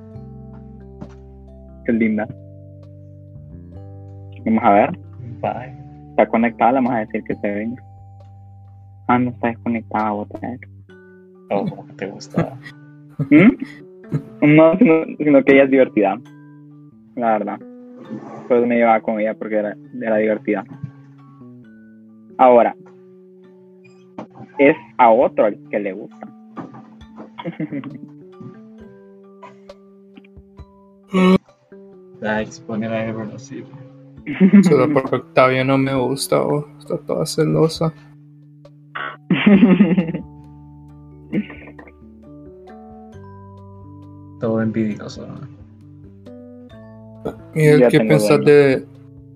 Qué 1.85 1.93
linda. 1.93 2.29
Vamos 4.45 4.65
a 4.65 4.71
ver. 4.71 4.99
Bye. 5.41 5.83
Está 6.11 6.27
conectada, 6.27 6.73
le 6.73 6.79
vamos 6.79 6.93
a 6.93 6.99
decir 6.99 7.23
que 7.25 7.35
se 7.35 7.51
venga. 7.51 7.83
Ah, 9.09 9.19
no 9.19 9.31
está 9.31 9.49
desconectada, 9.49 10.13
otra 10.13 10.51
Oh, 11.53 11.67
como 11.69 11.87
que 11.87 11.93
te 11.95 12.07
gusta. 12.07 12.59
¿Mm? 13.31 14.57
No, 14.57 14.77
sino, 14.79 15.05
sino 15.19 15.45
que 15.45 15.53
ella 15.53 15.65
es 15.65 15.71
divertida. 15.71 16.21
La 17.17 17.33
verdad. 17.33 17.59
Por 18.49 18.59
eso 18.59 18.67
me 18.67 18.77
llevaba 18.77 19.01
con 19.01 19.21
ella 19.21 19.35
porque 19.35 19.57
era, 19.57 19.77
era 20.01 20.17
divertida. 20.17 20.65
Ahora, 22.39 22.75
es 24.59 24.77
a 24.99 25.11
otro 25.11 25.47
al 25.47 25.59
que 25.71 25.79
le 25.79 25.93
gusta. 25.93 26.29
a 32.23 32.41
exponer 32.41 32.93
a 32.93 33.07
Ever 33.07 33.29
así. 33.35 33.65
Solo 34.63 34.93
porque 34.93 35.17
Octavia 35.17 35.65
no 35.65 35.77
me 35.79 35.95
gusta 35.95 36.41
o 36.43 36.67
está 36.79 36.99
toda 36.99 37.27
celosa. 37.27 37.93
Todo 44.43 44.61
envidioso. 44.61 45.25
¿no? 45.25 45.63
Miguel, 47.55 47.79
Ya 47.79 47.89
¿qué 47.89 48.01
pensás 48.01 48.45
de 48.45 48.85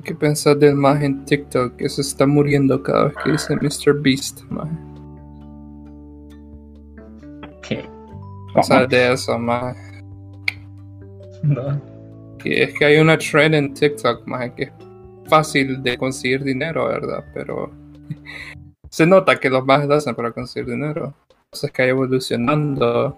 qué 0.03 0.17
pensás 0.17 0.59
del 0.59 0.75
más 0.75 1.01
en 1.01 1.25
TikTok 1.25 1.77
que 1.77 1.89
se 1.89 2.01
está 2.01 2.27
muriendo 2.27 2.83
cada 2.83 3.05
vez 3.05 3.15
que 3.23 3.31
dice 3.31 3.55
Mr. 3.55 4.03
Beast, 4.03 4.43
maje? 4.51 4.77
¿Qué? 7.63 7.89
Sea, 8.65 8.85
de 8.85 9.13
eso. 9.13 9.39
No. 9.39 9.77
Que 12.39 12.65
es 12.65 12.75
que 12.77 12.85
hay 12.85 12.99
una 12.99 13.17
trend 13.17 13.55
en 13.55 13.75
TikTok, 13.75 14.27
maje, 14.27 14.53
que 14.55 14.63
es 14.65 14.73
fácil 15.27 15.85
de 15.85 15.97
conseguir 15.97 16.43
dinero, 16.43 16.89
¿verdad? 16.89 17.25
Pero 17.33 17.71
se 18.91 19.07
nota 19.07 19.39
que 19.39 19.51
los 19.51 19.65
más 19.65 19.87
lo 19.87 19.95
hacen 19.95 20.17
para 20.17 20.33
conseguir 20.33 20.69
dinero. 20.69 21.15
Entonces 21.45 21.71
que 21.71 21.83
hay 21.83 21.91
evolucionando 21.91 23.17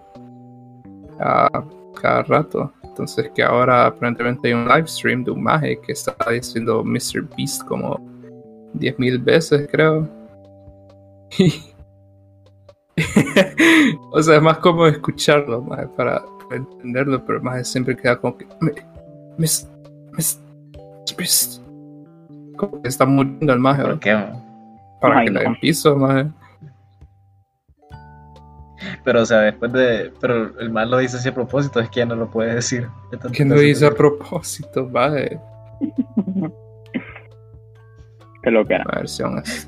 a 1.19 1.63
cada 2.01 2.23
rato. 2.23 2.71
Entonces 2.83 3.29
que 3.33 3.43
ahora 3.43 3.85
aparentemente 3.87 4.47
hay 4.47 4.53
un 4.53 4.67
live 4.67 4.87
stream 4.87 5.23
de 5.23 5.31
un 5.31 5.41
maje 5.43 5.79
que 5.81 5.91
está 5.93 6.15
diciendo 6.31 6.83
Mr. 6.83 7.23
Beast 7.37 7.63
como 7.65 7.97
10.000 8.75 9.23
veces, 9.23 9.67
creo. 9.71 10.07
o 14.11 14.21
sea, 14.21 14.35
es 14.37 14.41
más 14.41 14.57
como 14.59 14.85
escucharlo, 14.87 15.61
maje, 15.61 15.87
para 15.95 16.21
entenderlo, 16.51 17.23
pero 17.25 17.41
más 17.41 17.67
siempre 17.67 17.95
queda 17.95 18.17
como 18.19 18.37
que... 18.37 18.45
"Me- 18.59 18.73
Miss, 19.37 19.67
Miss, 20.13 20.41
Beast. 21.17 21.61
Como 22.57 22.81
que 22.81 22.89
está 22.89 23.05
muriendo 23.05 23.53
el 23.53 23.59
maje, 23.59 23.83
¿Por 23.83 23.99
qué? 23.99 24.25
para 24.99 25.19
Ay, 25.19 25.25
que 25.27 25.31
le 25.31 25.39
no. 25.43 25.49
den 25.51 25.59
piso, 25.61 25.95
maje. 25.95 26.29
Pero, 29.03 29.21
o 29.21 29.25
sea, 29.25 29.39
después 29.39 29.71
de. 29.73 30.11
Pero 30.21 30.57
el 30.59 30.69
mal 30.71 30.89
lo 30.91 30.97
dice 30.97 31.17
así 31.17 31.29
a 31.29 31.33
propósito, 31.33 31.79
es 31.79 31.89
que 31.89 31.99
ya 31.99 32.05
no 32.05 32.15
lo 32.15 32.29
puede 32.29 32.55
decir. 32.55 32.87
¿Quién 33.33 33.49
lo 33.49 33.59
dice 33.59 33.85
a 33.87 33.91
propósito, 33.91 34.87
maje? 34.89 35.39
que 38.43 38.51
lo 38.51 38.65
que 38.65 38.73
era. 38.75 38.85
La 38.85 38.99
versión 38.99 39.37
es. 39.39 39.67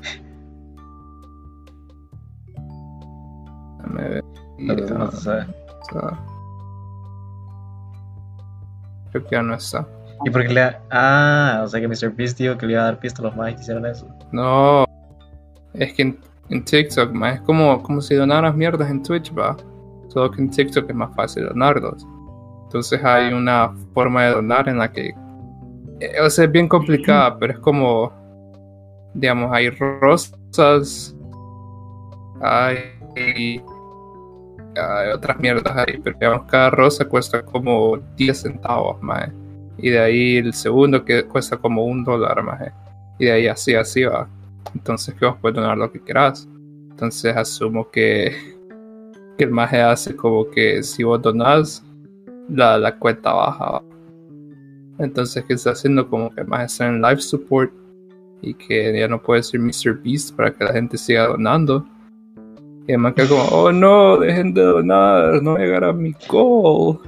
Déjame 3.78 4.08
ver. 4.08 4.24
No, 4.58 5.10
se 5.10 5.16
sabe. 5.18 5.46
Está- 5.82 6.18
Creo 9.10 9.24
que 9.24 9.30
ya 9.36 9.42
no 9.42 9.54
está. 9.54 9.86
¿Y 10.24 10.30
por 10.30 10.42
qué 10.42 10.48
le 10.54 10.60
da- 10.60 10.80
Ah, 10.90 11.60
o 11.64 11.68
sea 11.68 11.80
que 11.80 11.88
Mr. 11.88 12.10
Beast 12.14 12.38
dijo 12.38 12.56
que 12.56 12.64
le 12.66 12.72
iba 12.74 12.82
a 12.82 12.84
dar 12.86 12.98
pista 12.98 13.20
a 13.20 13.24
los 13.26 13.36
más 13.36 13.54
que 13.54 13.60
hicieron 13.60 13.84
eso. 13.84 14.06
No. 14.30 14.84
Es 15.74 15.92
que 15.94 16.16
en, 16.52 16.64
TikTok, 16.64 17.12
ma, 17.12 17.32
es 17.32 17.40
como, 17.42 17.82
como 17.82 18.00
si 18.00 18.14
donaras 18.14 18.54
mierdas 18.54 18.90
en 18.90 19.02
Twitch, 19.02 19.32
va. 19.36 19.56
Solo 20.08 20.30
que 20.30 20.42
en 20.42 20.50
TikTok 20.50 20.88
es 20.88 20.96
más 20.96 21.14
fácil 21.14 21.46
donarlos. 21.46 22.06
Entonces 22.64 23.02
hay 23.04 23.32
una 23.32 23.74
forma 23.94 24.24
de 24.24 24.30
donar 24.32 24.68
en 24.68 24.78
la 24.78 24.90
que. 24.90 25.14
eh, 26.00 26.20
O 26.24 26.30
sea, 26.30 26.44
es 26.44 26.52
bien 26.52 26.68
complicada, 26.68 27.38
pero 27.38 27.52
es 27.54 27.58
como. 27.58 28.12
Digamos, 29.14 29.50
hay 29.52 29.70
rosas. 29.70 31.14
Hay. 32.40 33.62
Hay 34.74 35.10
otras 35.14 35.38
mierdas 35.38 35.76
ahí, 35.76 35.98
pero 36.02 36.16
digamos, 36.18 36.46
cada 36.50 36.70
rosa 36.70 37.04
cuesta 37.04 37.42
como 37.42 37.98
10 38.16 38.40
centavos, 38.40 39.02
más. 39.02 39.28
Y 39.76 39.90
de 39.90 39.98
ahí 39.98 40.36
el 40.38 40.54
segundo 40.54 41.04
que 41.04 41.24
cuesta 41.24 41.56
como 41.58 41.84
un 41.84 42.04
dólar, 42.04 42.42
más. 42.42 42.72
Y 43.18 43.26
de 43.26 43.32
ahí 43.32 43.46
así, 43.48 43.74
así 43.74 44.04
va. 44.04 44.28
Entonces 44.74 45.14
que 45.14 45.26
vos 45.26 45.36
puedes 45.40 45.56
donar 45.56 45.76
lo 45.76 45.90
que 45.90 46.00
quieras. 46.00 46.48
Entonces 46.90 47.36
asumo 47.36 47.90
que, 47.90 48.34
que 49.38 49.44
el 49.44 49.50
maje 49.50 49.80
hace 49.80 50.14
como 50.16 50.48
que 50.50 50.82
si 50.82 51.02
vos 51.04 51.20
donás, 51.20 51.84
la, 52.48 52.78
la 52.78 52.98
cuenta 52.98 53.32
baja. 53.32 53.82
Entonces 54.98 55.44
que 55.44 55.54
está 55.54 55.70
haciendo 55.70 56.08
como 56.08 56.30
que 56.30 56.42
el 56.42 56.46
maje 56.46 56.66
está 56.66 56.86
en 56.86 57.00
live 57.02 57.20
support 57.20 57.72
y 58.42 58.54
que 58.54 58.98
ya 58.98 59.08
no 59.08 59.22
puede 59.22 59.42
ser 59.42 59.60
Mr. 59.60 60.00
Beast 60.02 60.36
para 60.36 60.52
que 60.52 60.64
la 60.64 60.72
gente 60.72 60.98
siga 60.98 61.28
donando. 61.28 61.86
Y 62.88 62.96
man 62.96 63.14
queda 63.14 63.28
como, 63.28 63.44
oh 63.44 63.70
no, 63.70 64.16
dejen 64.18 64.52
de 64.54 64.62
donar, 64.62 65.40
no 65.40 65.56
llegar 65.56 65.84
a 65.84 65.92
mi 65.92 66.12
goal. 66.28 66.98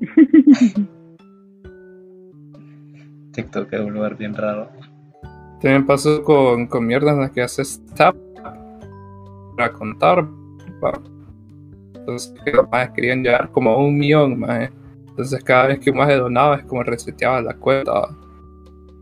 TikTok 3.32 3.72
es 3.72 3.80
un 3.80 3.92
lugar 3.92 4.16
bien 4.16 4.34
raro. 4.34 4.70
También 5.64 5.86
pasó 5.86 6.22
con, 6.22 6.66
con 6.66 6.86
mierdas 6.86 7.14
en 7.14 7.20
las 7.22 7.30
que 7.30 7.40
haces 7.40 7.82
tap 7.96 8.14
para 9.56 9.72
contar. 9.72 10.28
pa. 10.78 10.92
Entonces 11.94 12.34
que 12.44 12.52
los 12.52 12.70
más 12.70 12.90
querían 12.90 13.22
llegar 13.22 13.50
como 13.50 13.70
a 13.70 13.78
un 13.78 13.96
millón 13.96 14.40
más. 14.40 14.68
Entonces 15.08 15.42
cada 15.42 15.68
vez 15.68 15.78
que 15.78 15.90
un 15.90 15.96
más 15.96 16.08
donaba 16.10 16.56
es 16.56 16.64
como 16.64 16.82
reseteaba 16.82 17.40
la 17.40 17.54
cuenta. 17.54 18.14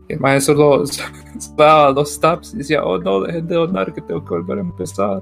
Y 0.07 0.13
el 0.13 0.21
más 0.21 0.45
solo 0.45 0.85
daba 1.57 1.91
dos 1.91 2.17
taps 2.17 2.53
y 2.53 2.59
decía, 2.59 2.81
oh 2.81 2.97
no, 2.97 3.19
dejen 3.23 3.45
de 3.45 3.55
donar 3.55 3.93
que 3.93 3.99
tengo 3.99 4.23
que 4.23 4.33
volver 4.35 4.59
a 4.59 4.61
empezar. 4.61 5.21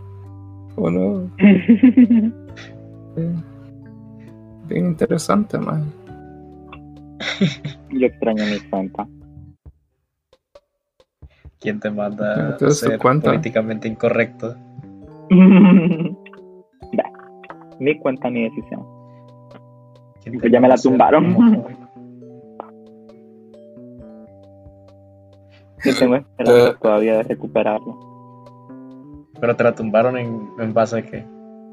Oh 0.75 0.91
no. 0.91 1.27
Bien, 3.15 3.43
bien 4.67 4.85
interesante, 4.85 5.57
más. 5.57 5.81
Yo 7.89 8.05
extraño 8.05 8.45
mi 8.45 8.59
cuenta. 8.69 9.07
¿Quién 11.61 11.79
te 11.79 11.91
manda 11.91 12.33
a 12.33 12.49
Entonces, 12.53 12.79
¿tu 12.81 12.89
ser 12.89 13.21
políticamente 13.21 13.87
incorrecto? 13.87 14.55
Bah, 16.93 17.09
mi 17.79 17.97
cuenta, 17.99 18.29
mi 18.29 18.43
decisión. 18.43 18.85
¿Quién 20.21 20.39
Pues 20.39 20.51
ya 20.51 20.59
me 20.59 20.67
la 20.67 20.75
tumbaron. 20.75 21.63
Yo 25.85 25.95
tengo 25.99 26.15
esperanza 26.15 26.77
todavía 26.81 27.17
de 27.17 27.23
recuperarlo. 27.23 27.97
Pero 29.39 29.55
te 29.55 29.63
la 29.63 29.73
tumbaron 29.73 30.17
en, 30.17 30.49
en 30.59 30.73
base 30.73 30.97
a 30.97 31.01
qué? 31.03 31.23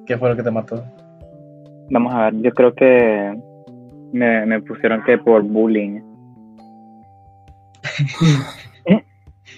¿Qué 0.06 0.16
fue 0.16 0.28
lo 0.28 0.36
que 0.36 0.44
te 0.44 0.50
mató? 0.52 0.84
Vamos 1.90 2.14
a 2.14 2.26
ver, 2.26 2.42
yo 2.42 2.52
creo 2.52 2.74
que 2.74 3.36
me, 4.12 4.46
me 4.46 4.62
pusieron 4.62 5.02
que 5.02 5.18
por 5.18 5.42
bullying. 5.42 6.00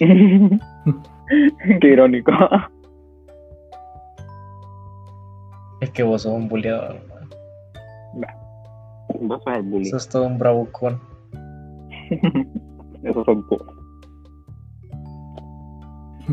Qué 1.81 1.87
irónico. 1.87 2.31
Es 5.79 5.91
que 5.91 6.01
vos 6.01 6.23
sos 6.23 6.33
un 6.33 6.47
buleador. 6.47 6.99
man. 8.15 8.31
Vos 9.21 9.43
sos 9.43 9.55
el 9.55 9.61
bullying. 9.63 9.91
Sos 9.91 10.09
todo 10.09 10.25
un 10.25 10.39
bravucón. 10.39 10.99
Eso 13.03 13.23
son 13.25 13.45
vos. 13.47 13.61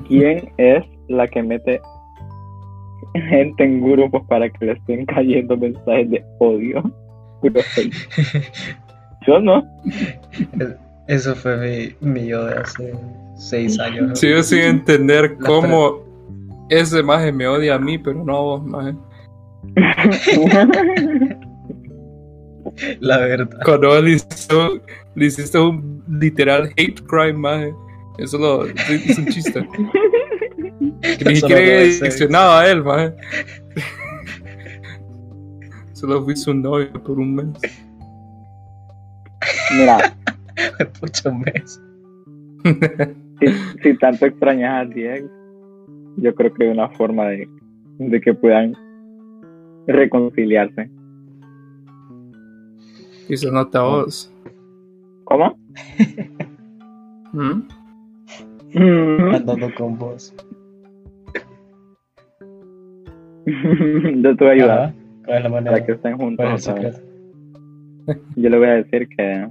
¿Quién 0.06 0.50
es 0.56 0.84
la 1.08 1.26
que 1.26 1.42
mete 1.42 1.80
gente 3.14 3.64
en 3.64 3.82
grupos 3.82 4.22
para 4.28 4.48
que 4.48 4.64
le 4.64 4.72
estén 4.72 5.04
cayendo 5.04 5.56
mensajes 5.58 6.10
de 6.10 6.24
odio? 6.38 6.82
Yo 9.26 9.40
no. 9.40 9.62
Eso 11.08 11.34
fue 11.34 11.56
mi, 12.00 12.12
mi 12.12 12.28
yo 12.28 12.44
de 12.44 12.54
hace 12.54 12.94
seis 13.36 13.78
años. 13.80 14.18
Sigo 14.18 14.42
sin 14.42 14.58
entender 14.58 15.36
La 15.40 15.46
cómo 15.46 16.04
ese 16.68 17.02
maje 17.02 17.32
me 17.32 17.46
odia 17.48 17.76
a 17.76 17.78
mí, 17.78 17.96
pero 17.98 18.22
no 18.24 18.36
a 18.36 18.40
vos, 18.40 18.62
maje. 18.66 18.94
La 23.00 23.18
verdad. 23.18 23.58
Cuando 23.64 24.00
le 24.00 24.10
hiciste, 24.12 24.54
le 25.14 25.26
hiciste 25.26 25.58
un 25.58 26.04
literal 26.08 26.70
hate 26.76 27.02
crime, 27.06 27.32
maje. 27.32 27.74
Eso 28.18 28.36
lo 28.36 28.66
es 28.66 29.18
un 29.18 29.26
chiste. 29.28 29.66
Que 31.02 31.24
ni 31.24 31.36
siquiera 31.36 31.82
direccionado 31.82 32.58
a 32.58 32.68
él, 32.68 32.84
maje. 32.84 33.14
Solo 35.94 36.22
fui 36.24 36.36
su 36.36 36.52
novio 36.52 36.92
por 37.02 37.18
un 37.18 37.34
mes. 37.34 37.46
Mira, 39.74 40.14
Pucho 41.00 41.32
mes. 41.32 41.82
si, 43.40 43.46
si 43.82 43.98
tanto 43.98 44.26
extrañas 44.26 44.82
a 44.82 44.84
Diego, 44.88 45.28
yo 46.16 46.34
creo 46.34 46.52
que 46.52 46.64
hay 46.64 46.70
una 46.70 46.88
forma 46.90 47.26
de, 47.26 47.48
de 47.98 48.20
que 48.20 48.34
puedan 48.34 48.74
reconciliarse. 49.86 50.90
Quizás 53.26 53.52
no 53.52 53.68
te 53.68 53.78
a 53.78 53.82
vos. 53.82 54.32
¿Cómo? 55.24 55.58
¿Mm? 57.32 57.62
Andando 59.34 59.74
con 59.74 59.98
vos. 59.98 60.34
yo 63.46 64.36
te 64.36 64.44
voy 64.44 64.48
a 64.48 64.52
ayudar 64.52 64.80
Ajá. 64.80 64.94
¿Cuál 65.24 65.36
es 65.38 65.50
la 65.50 65.62
para 65.62 65.84
que 65.84 65.92
estén 65.92 66.16
juntos. 66.16 66.70
Yo 68.36 68.48
le 68.48 68.58
voy 68.58 68.66
a 68.66 68.82
decir 68.82 69.08
que, 69.08 69.46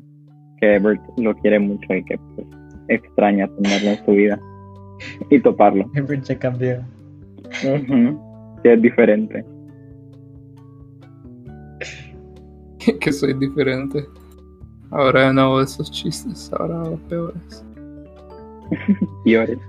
que 0.59 0.79
Bert 0.79 1.01
lo 1.17 1.35
quiere 1.35 1.59
mucho 1.59 1.93
y 1.93 2.03
que 2.03 2.17
pues, 2.35 2.47
extraña 2.87 3.47
tenerlo 3.47 3.89
en 3.91 4.05
su 4.05 4.11
vida 4.11 4.39
y 5.29 5.39
toparlo. 5.39 5.89
Siempre 5.93 6.21
se 6.23 6.37
cambió. 6.37 6.83
Ujú, 7.63 8.19
Que 8.63 8.73
es 8.73 8.81
diferente. 8.81 9.45
que 12.99 13.11
soy 13.11 13.33
diferente. 13.33 14.05
Ahora 14.91 15.33
no 15.33 15.41
hago 15.41 15.61
esos 15.61 15.91
chistes, 15.91 16.51
ahora 16.53 16.81
hago 16.81 16.97
peores. 17.09 17.65
Peores. 19.23 19.59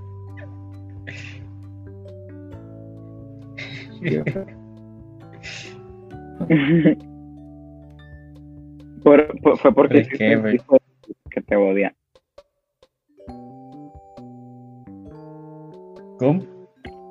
Por- 9.02 9.40
por- 9.40 9.58
fue 9.58 9.72
porque 9.74 9.98
es 10.00 10.06
hiciste 10.08 10.28
que, 10.28 10.36
un 10.36 10.42
Bert. 10.42 10.56
chiste 10.60 10.76
que 11.30 11.40
te 11.42 11.56
odia. 11.56 11.94
¿Cómo? 16.18 16.42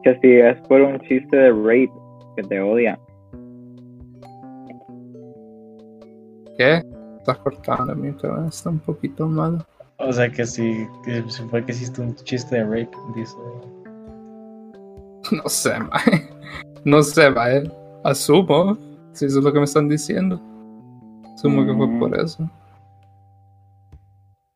Que 0.04 0.20
si 0.22 0.32
es 0.40 0.60
por 0.68 0.82
un 0.82 1.00
chiste 1.02 1.36
de 1.36 1.50
rape 1.52 1.92
que 2.36 2.44
te 2.44 2.60
odia. 2.60 3.00
¿Qué? 6.58 6.82
Estás 7.20 7.38
cortando 7.40 7.96
mi 7.96 8.10
internet, 8.10 8.48
está 8.50 8.70
un 8.70 8.80
poquito 8.80 9.28
malo. 9.28 9.66
O 10.00 10.12
sea 10.12 10.30
que 10.30 10.46
si, 10.46 10.88
que 11.04 11.24
si 11.30 11.44
fue 11.44 11.64
que 11.66 11.72
hiciste 11.72 12.02
un 12.02 12.16
chiste 12.16 12.56
de 12.58 12.64
rape, 12.64 12.92
dice. 13.16 13.36
No 15.32 15.50
sé, 15.50 15.78
mae. 15.80 16.30
No 16.86 17.02
sé, 17.04 17.30
mae. 17.30 17.70
Asumo. 18.06 18.78
Si 19.12 19.26
eso 19.26 19.40
es 19.40 19.44
lo 19.46 19.52
que 19.52 19.60
me 19.60 19.66
están 19.66 19.90
diciendo. 19.90 20.40
Asumo 21.38 21.66
que 21.66 21.74
fue 21.74 21.88
Mm. 21.88 22.00
por 22.00 22.20
eso. 22.20 22.50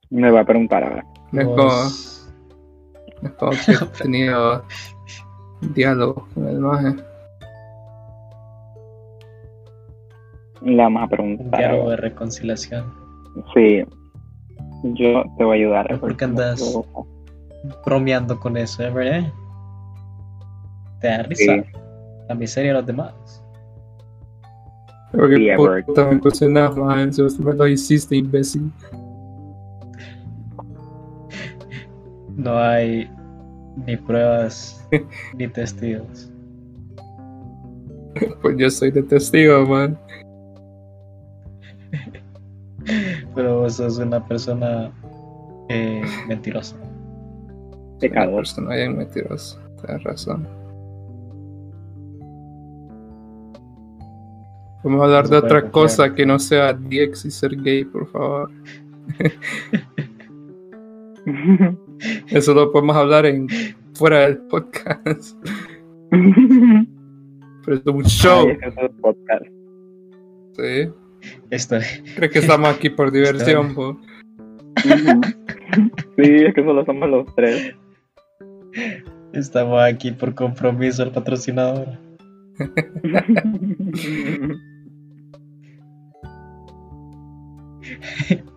Me 0.09 0.29
va 0.31 0.41
a 0.41 0.45
preguntar 0.45 0.83
ahora. 0.83 1.05
Es 1.31 1.45
como, 1.45 1.55
vos- 1.55 2.33
es 3.21 3.31
como 3.33 3.51
que 3.51 3.57
he 3.71 4.03
tenido 4.03 4.63
diálogo 5.75 6.27
con 6.33 6.47
el 6.47 6.59
maje. 6.59 6.95
Le 10.63 10.75
vamos 10.77 11.01
a 11.01 11.03
Un 11.05 11.09
preguntar. 11.09 11.59
diálogo 11.59 11.89
de 11.91 11.95
reconciliación. 11.97 12.85
Sí. 13.53 13.83
Yo 14.83 15.23
te 15.37 15.43
voy 15.43 15.57
a 15.57 15.61
ayudar. 15.61 15.99
¿por 15.99 16.15
qué 16.17 16.25
andas? 16.25 16.61
Bromeando 17.85 18.39
con 18.39 18.57
eso, 18.57 18.83
¿eh, 18.83 18.89
verdad? 18.89 19.31
Te 20.99 21.07
da 21.07 21.23
risa 21.23 21.53
Sí. 21.55 21.63
la 22.27 22.35
miseria 22.35 22.71
de 22.71 22.77
los 22.77 22.85
demás. 22.87 23.40
Pero 25.11 25.27
Sí, 25.27 25.35
que 25.35 25.53
Edward. 25.53 25.85
puta 25.85 26.05
me. 26.05 27.13
Si 27.13 27.21
vos 27.21 27.39
me 27.39 27.53
lo 27.53 27.67
hiciste, 27.67 28.15
imbécil. 28.15 28.71
No 32.35 32.57
hay 32.57 33.09
ni 33.85 33.97
pruebas 33.97 34.87
ni 35.37 35.47
testigos. 35.47 36.31
Pues 38.41 38.57
yo 38.57 38.69
soy 38.69 38.91
de 38.91 39.03
testigo, 39.03 39.65
man. 39.65 39.97
Pero 43.35 43.61
vos 43.61 43.75
sos 43.75 43.97
una 43.99 44.25
persona 44.25 44.91
eh, 45.69 46.01
mentirosa. 46.27 46.75
Una 46.77 47.99
Pecador. 47.99 48.35
persona 48.37 48.75
bien 48.75 48.97
mentirosa. 48.97 49.59
Tienes 49.85 50.03
razón. 50.03 50.47
Vamos 54.83 55.01
a 55.01 55.05
hablar 55.05 55.27
de 55.27 55.37
otra 55.37 55.61
confiar. 55.61 55.71
cosa 55.71 56.15
que 56.15 56.25
no 56.25 56.39
sea 56.39 56.73
DX 56.73 57.25
y 57.25 57.31
ser 57.31 57.55
gay, 57.61 57.85
por 57.85 58.07
favor. 58.09 58.49
Eso 62.27 62.53
lo 62.53 62.71
podemos 62.71 62.95
hablar 62.95 63.25
en 63.27 63.47
fuera 63.93 64.21
del 64.21 64.37
podcast. 64.39 65.37
Pero 66.09 67.77
esto 67.77 67.89
es 67.91 67.95
un 67.95 68.03
show. 68.05 68.47
Ay, 68.49 68.57
es 68.61 68.77
el 68.77 68.89
podcast. 69.01 69.45
Sí. 70.57 70.89
Esto 71.51 71.77
Creo 72.15 72.29
que 72.29 72.39
estamos 72.39 72.69
aquí 72.69 72.89
por 72.89 73.11
diversión, 73.11 73.75
po. 73.75 73.99
Sí, 76.17 76.23
es 76.23 76.53
que 76.55 76.63
solo 76.63 76.83
somos 76.85 77.09
los 77.09 77.35
tres. 77.35 77.75
estamos 79.33 79.79
aquí 79.81 80.11
por 80.11 80.33
compromiso 80.33 81.03
al 81.03 81.11
patrocinador. 81.11 81.87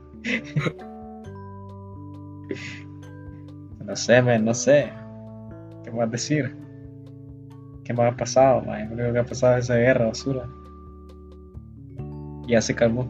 No 3.84 3.94
sé, 3.94 4.22
men, 4.22 4.44
no 4.44 4.54
sé. 4.54 4.90
¿Qué 5.84 5.90
más 5.90 6.10
decir? 6.10 6.56
¿Qué 7.84 7.92
más 7.92 8.12
ha 8.12 8.16
pasado, 8.16 8.62
man? 8.62 8.88
Lo 8.88 8.94
único 8.94 9.12
que 9.12 9.18
ha 9.18 9.24
pasado 9.24 9.58
es 9.58 9.64
esa 9.66 9.76
guerra 9.76 10.06
basura. 10.06 10.48
Ya 12.48 12.62
se 12.62 12.74
calmó. 12.74 13.06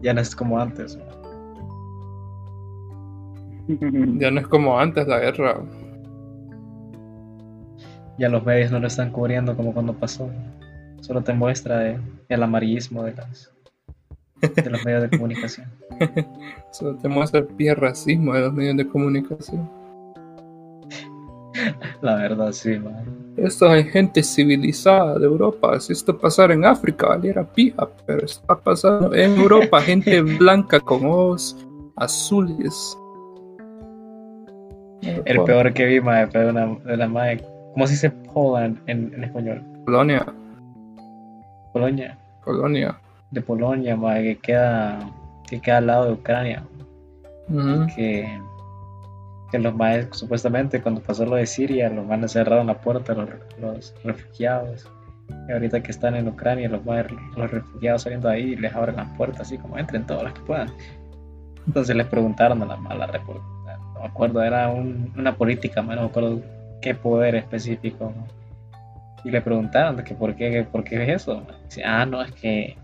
Ya 0.00 0.14
no 0.14 0.20
es 0.22 0.34
como 0.34 0.58
antes. 0.58 0.96
man. 0.96 1.06
Ya 4.18 4.30
no 4.30 4.40
es 4.40 4.48
como 4.48 4.78
antes 4.78 5.06
la 5.06 5.18
guerra. 5.18 5.62
Ya 8.18 8.28
los 8.28 8.44
medios 8.44 8.70
no 8.70 8.78
lo 8.78 8.86
están 8.86 9.10
cubriendo 9.10 9.56
como 9.56 9.72
cuando 9.72 9.92
pasó. 9.92 10.30
Solo 11.00 11.22
te 11.22 11.34
muestra 11.34 11.90
eh, 11.90 12.00
el 12.28 12.42
amarillismo 12.42 13.02
de, 13.02 13.14
las, 13.14 13.53
de 14.48 14.70
los 14.70 14.84
medios 14.84 15.02
de 15.02 15.10
comunicación. 15.10 15.70
Eso 16.70 16.94
te 16.96 17.08
muestra 17.08 17.40
el 17.40 17.46
pie 17.46 17.74
racismo 17.74 18.34
de 18.34 18.40
los 18.40 18.52
medios 18.52 18.76
de 18.76 18.88
comunicación. 18.88 19.70
La 22.00 22.16
verdad, 22.16 22.52
sí, 22.52 22.78
man. 22.78 23.24
Esto 23.36 23.72
es 23.74 23.90
gente 23.90 24.22
civilizada 24.22 25.18
de 25.18 25.26
Europa. 25.26 25.78
Si 25.80 25.92
esto 25.92 26.16
pasara 26.16 26.54
en 26.54 26.64
África, 26.64 27.08
valiera 27.08 27.44
pija. 27.44 27.88
Pero 28.06 28.24
está 28.24 28.56
pasando 28.56 29.14
en 29.14 29.36
Europa. 29.38 29.80
gente 29.82 30.20
blanca 30.20 30.80
con 30.80 31.04
ojos 31.06 31.56
azules. 31.96 32.98
El 35.02 35.42
peor 35.44 35.72
que 35.72 35.84
vi, 35.84 36.00
mae, 36.00 36.26
fue 36.26 36.48
una, 36.48 36.66
de 36.84 36.96
la 36.96 37.08
mae. 37.08 37.40
¿Cómo 37.72 37.86
se 37.86 37.92
dice 37.92 38.10
Poland 38.10 38.78
en, 38.86 39.12
en 39.14 39.24
español? 39.24 39.62
Polonia. 39.84 40.26
Polonia. 41.72 42.18
Polonia. 42.44 43.00
De 43.34 43.42
Polonia, 43.42 43.96
que 44.22 44.38
queda, 44.38 44.98
que 45.48 45.60
queda 45.60 45.78
al 45.78 45.86
lado 45.86 46.06
de 46.06 46.12
Ucrania. 46.12 46.62
Ujú. 47.48 47.86
Que, 47.94 48.40
que 49.50 49.58
los 49.58 49.74
maes, 49.74 50.08
supuestamente, 50.12 50.80
cuando 50.80 51.00
pasó 51.02 51.26
lo 51.26 51.36
de 51.36 51.46
Siria, 51.46 51.90
los 51.90 52.06
maes 52.06 52.32
cerraron 52.32 52.68
la 52.68 52.80
puerta 52.80 53.12
a 53.12 53.16
los, 53.16 53.28
los 53.60 53.94
refugiados. 54.04 54.88
Y 55.48 55.52
ahorita 55.52 55.82
que 55.82 55.90
están 55.90 56.14
en 56.14 56.28
Ucrania, 56.28 56.68
los 56.68 56.84
maes, 56.84 57.06
los 57.36 57.50
refugiados 57.50 58.02
saliendo 58.02 58.28
ahí, 58.28 58.56
les 58.56 58.74
abren 58.74 58.96
las 58.96 59.08
puertas, 59.16 59.42
así 59.42 59.58
como 59.58 59.78
entren 59.78 60.06
todas 60.06 60.22
las 60.24 60.32
que 60.34 60.40
puedan. 60.42 60.68
Entonces 61.66 61.96
les 61.96 62.06
preguntaron 62.06 62.62
a 62.62 62.66
la 62.66 62.76
mala 62.76 63.06
no 63.06 64.00
me 64.00 64.06
acuerdo, 64.06 64.42
era 64.42 64.68
un- 64.68 65.12
una 65.16 65.34
política, 65.34 65.80
no 65.82 65.88
me 65.88 66.00
acuerdo 66.00 66.40
qué 66.82 66.94
poder 66.94 67.34
específico. 67.36 68.12
¿no? 68.14 68.26
Y 69.24 69.30
le 69.30 69.40
preguntaron 69.40 69.96
que 70.04 70.14
por 70.14 70.34
qué, 70.34 70.50
que 70.50 70.64
por 70.64 70.84
qué 70.84 71.02
es 71.02 71.22
eso. 71.22 71.42
Dice, 71.64 71.82
ah, 71.84 72.04
no, 72.04 72.20
es 72.22 72.32
que 72.32 72.76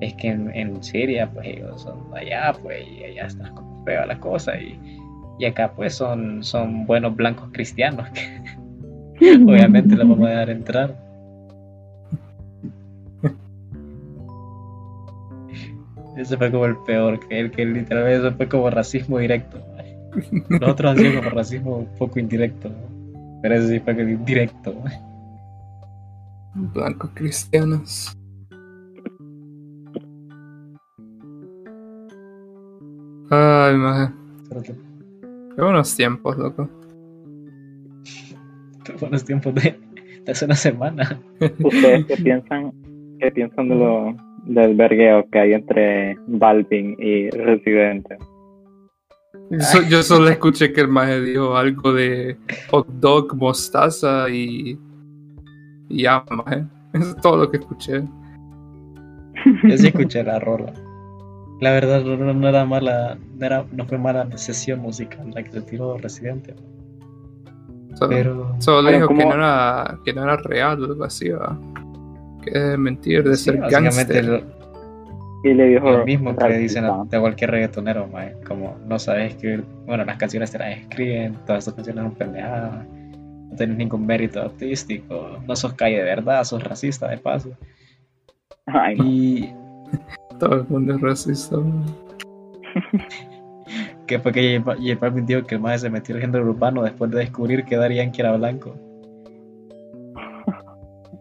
es 0.00 0.14
que 0.14 0.28
en, 0.28 0.54
en 0.54 0.82
Siria, 0.82 1.30
pues 1.30 1.46
ellos 1.46 1.82
son 1.82 1.98
allá, 2.14 2.52
pues, 2.62 2.86
y 2.88 3.04
allá 3.04 3.26
está 3.26 3.50
como 3.50 3.84
fea 3.84 4.06
la 4.06 4.18
cosa, 4.18 4.56
y, 4.58 4.78
y 5.38 5.44
acá, 5.44 5.72
pues, 5.74 5.94
son, 5.94 6.42
son 6.42 6.86
buenos 6.86 7.14
blancos 7.16 7.48
cristianos, 7.52 8.08
que 9.18 9.34
obviamente 9.46 9.96
los 9.96 10.08
vamos 10.08 10.26
a 10.26 10.30
dejar 10.30 10.50
entrar. 10.50 11.08
Ese 16.16 16.36
fue 16.36 16.50
como 16.50 16.66
el 16.66 16.76
peor, 16.78 17.20
que 17.28 17.38
el 17.38 17.50
que 17.52 17.64
literalmente 17.64 18.26
eso 18.26 18.36
fue 18.36 18.48
como 18.48 18.68
racismo 18.70 19.18
directo. 19.18 19.62
Los 20.48 20.70
otros 20.70 20.90
han 20.90 20.98
sido 20.98 21.20
como 21.20 21.30
racismo 21.30 21.76
un 21.76 21.86
poco 21.96 22.18
indirecto, 22.18 22.72
pero 23.40 23.54
ese 23.54 23.68
sí 23.68 23.80
fue 23.80 23.94
como 23.94 24.24
directo. 24.24 24.74
mae. 24.82 25.00
Blancos 26.74 27.10
cristianos. 27.14 28.17
Ay, 33.30 33.76
maje. 33.76 34.12
Qué 35.56 35.62
buenos 35.62 35.94
tiempos, 35.96 36.36
loco. 36.38 36.68
Qué 38.84 38.92
buenos 39.00 39.24
tiempos 39.24 39.54
de, 39.54 39.78
de 40.24 40.32
hace 40.32 40.44
una 40.44 40.54
semana. 40.54 41.20
¿Ustedes 41.40 42.06
qué 42.06 42.16
piensan, 42.16 42.72
qué 43.20 43.30
piensan 43.30 43.68
de 43.68 43.74
lo, 43.74 44.16
del 44.44 44.74
vergueo 44.76 45.28
que 45.30 45.38
hay 45.38 45.52
entre 45.52 46.16
Balvin 46.26 46.96
y 46.98 47.28
Residente? 47.30 48.16
So- 49.60 49.82
yo 49.88 50.02
solo 50.02 50.28
escuché 50.28 50.72
que 50.72 50.80
el 50.82 50.88
maje 50.88 51.20
dijo 51.20 51.56
algo 51.56 51.92
de 51.92 52.36
hot 52.70 52.86
dog, 53.00 53.34
mostaza 53.36 54.28
y. 54.30 54.78
y 55.88 56.02
ya, 56.02 56.24
maje. 56.30 56.64
Eso 56.94 57.10
es 57.10 57.16
todo 57.16 57.36
lo 57.36 57.50
que 57.50 57.58
escuché. 57.58 58.02
Yo 59.64 59.76
sí 59.76 59.88
escuché 59.88 60.22
la 60.24 60.38
rola. 60.40 60.72
La 61.60 61.72
verdad 61.72 62.02
no, 62.02 62.32
no- 62.34 62.48
era 62.48 62.64
mala, 62.64 63.18
no, 63.36 63.46
era, 63.46 63.64
no 63.72 63.84
fue 63.86 63.98
mala 63.98 64.28
sesión 64.36 64.80
musical 64.80 65.30
la 65.34 65.42
que 65.42 65.50
se 65.50 65.60
tiró 65.62 65.98
Residente. 65.98 66.54
Solo, 67.94 68.10
Pero 68.10 68.54
solo 68.60 68.88
Pero 68.88 68.96
dijo 68.98 69.08
que 69.08 69.24
no, 69.26 69.34
era, 69.34 69.98
que 70.04 70.12
no 70.12 70.22
era 70.22 70.36
real 70.36 70.80
o 70.82 70.84
algo 70.84 71.04
así, 71.04 71.30
¿va? 71.30 71.58
Que 72.44 72.50
es 72.72 72.78
mentir, 72.78 73.24
de 73.24 73.36
sí, 73.36 73.44
ser 73.44 73.58
gangster. 73.68 74.24
lo, 74.24 74.42
Y 75.42 75.52
le 75.54 75.64
dijo 75.66 75.90
lo 75.90 76.04
mismo 76.04 76.36
que 76.36 76.48
le 76.48 76.58
dicen 76.58 76.84
a, 76.84 77.04
cualquier 77.10 77.50
reggaetonero, 77.50 78.06
mae, 78.06 78.36
como 78.46 78.76
no 78.86 78.98
sabes 79.00 79.32
escribir, 79.34 79.64
bueno, 79.86 80.04
las 80.04 80.16
canciones 80.16 80.52
te 80.52 80.58
las 80.58 80.78
escriben, 80.78 81.34
todas 81.44 81.60
estas 81.66 81.74
canciones 81.74 82.04
son 82.04 82.14
pendejadas, 82.14 82.86
no 82.86 83.56
tienes 83.56 83.76
ningún 83.76 84.06
mérito 84.06 84.42
artístico, 84.42 85.38
no 85.46 85.56
sos 85.56 85.72
calle 85.74 85.96
de 85.98 86.04
verdad, 86.04 86.44
sos 86.44 86.62
racista 86.62 87.08
de 87.08 87.18
paso. 87.18 87.50
Ay, 88.66 88.96
no. 88.96 89.04
Y 89.04 89.54
Todo 90.38 90.56
el 90.56 90.66
mundo 90.68 90.94
es 90.94 91.00
racista. 91.00 91.56
que 94.06 94.18
fue 94.18 94.32
que 94.32 94.62
J 94.64 94.78
Balvin 95.00 95.26
dijo 95.26 95.44
que 95.44 95.56
el 95.56 95.60
mae 95.60 95.78
se 95.78 95.90
metió 95.90 96.14
al 96.14 96.22
género 96.22 96.44
urbano 96.44 96.82
después 96.82 97.10
de 97.10 97.18
descubrir 97.18 97.64
que 97.64 97.76
Daddy 97.76 97.96
Yankee 97.96 98.22
era 98.22 98.36
blanco. 98.36 98.74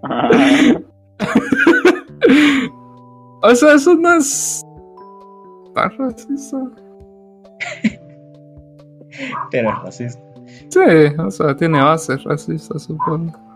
o 3.42 3.56
sea, 3.56 3.74
eso 3.74 3.96
no 3.96 4.14
es. 4.14 4.64
tan 5.74 5.98
racista. 5.98 6.58
Pero 9.52 9.70
es 9.70 9.84
racista. 9.84 10.22
Sí, 10.70 10.80
o 11.18 11.32
sea, 11.32 11.56
tiene 11.56 11.82
bases 11.82 12.24
racistas, 12.24 12.84
supongo. 12.84 13.47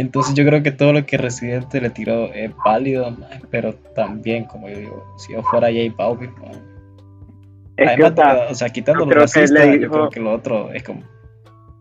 Entonces 0.00 0.34
yo 0.34 0.44
creo 0.44 0.62
que 0.62 0.70
todo 0.70 0.92
lo 0.92 1.04
que 1.04 1.16
Residente 1.18 1.80
le 1.80 1.90
tiró 1.90 2.32
es 2.32 2.52
válido, 2.64 3.10
mae, 3.10 3.40
pero 3.50 3.74
también, 3.96 4.44
como 4.44 4.68
yo 4.68 4.78
digo, 4.78 5.04
si 5.18 5.32
yo 5.32 5.42
fuera 5.42 5.66
J 5.68 5.92
Balvin, 5.96 6.30
Es 7.76 7.96
que, 7.96 8.04
además, 8.04 8.12
o 8.12 8.14
sea, 8.16 8.48
o 8.50 8.54
sea, 8.54 8.68
quitando 8.70 9.04
lo 9.04 9.10
que 9.10 9.14
racista, 9.18 9.64
le 9.64 9.72
yo 9.72 9.78
dijo- 9.80 9.92
creo 9.92 10.10
que 10.10 10.20
lo 10.20 10.32
otro 10.32 10.72
es 10.72 10.82
como... 10.84 11.00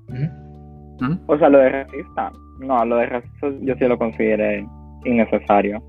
¿Mm? 0.08 1.04
¿Mm? 1.06 1.20
o 1.28 1.38
sea, 1.38 1.50
lo 1.50 1.60
de 1.60 1.70
racista, 1.70 2.32
no, 2.60 2.86
lo 2.86 2.96
de 2.98 3.06
racista 3.06 3.48
yo 3.62 3.76
sí 3.76 3.86
lo 3.86 3.98
consideré 4.00 4.66
innecesario. 5.06 5.84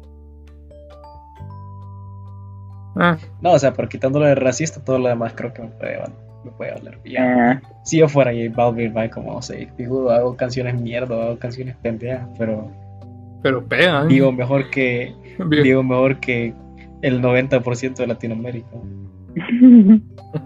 Ah, 2.96 3.16
No, 3.40 3.52
o 3.52 3.58
sea, 3.58 3.72
pero 3.72 3.88
quitándolo 3.88 4.26
de 4.26 4.34
racista, 4.34 4.84
todo 4.84 4.98
lo 4.98 5.08
demás 5.08 5.32
creo 5.34 5.52
que 5.54 5.62
me 5.62 5.68
puede, 5.68 5.98
me 6.44 6.50
puede 6.52 6.72
valer 6.72 6.98
bien. 7.02 7.22
Eh, 7.22 7.60
Si 7.84 7.98
yo 7.98 8.08
fuera 8.08 8.32
J 8.32 8.54
Balvin, 8.54 8.92
mae, 8.92 9.10
como, 9.10 9.32
no 9.34 9.42
sé, 9.42 9.68
digo, 9.76 10.10
hago 10.10 10.36
canciones 10.36 10.80
mierda, 10.80 11.14
hago 11.22 11.38
canciones 11.38 11.76
pendejas, 11.82 12.26
pero 12.38 12.70
Pero 13.42 13.64
pegan. 13.64 14.08
Vivo 14.08 14.32
mejor 14.32 14.70
que, 14.70 15.12
Bien. 15.38 15.62
vivo 15.62 15.82
mejor 15.82 16.18
que 16.20 16.52
el 17.02 17.20
90% 17.22 17.94
de 17.96 18.06
Latinoamérica. 18.06 18.68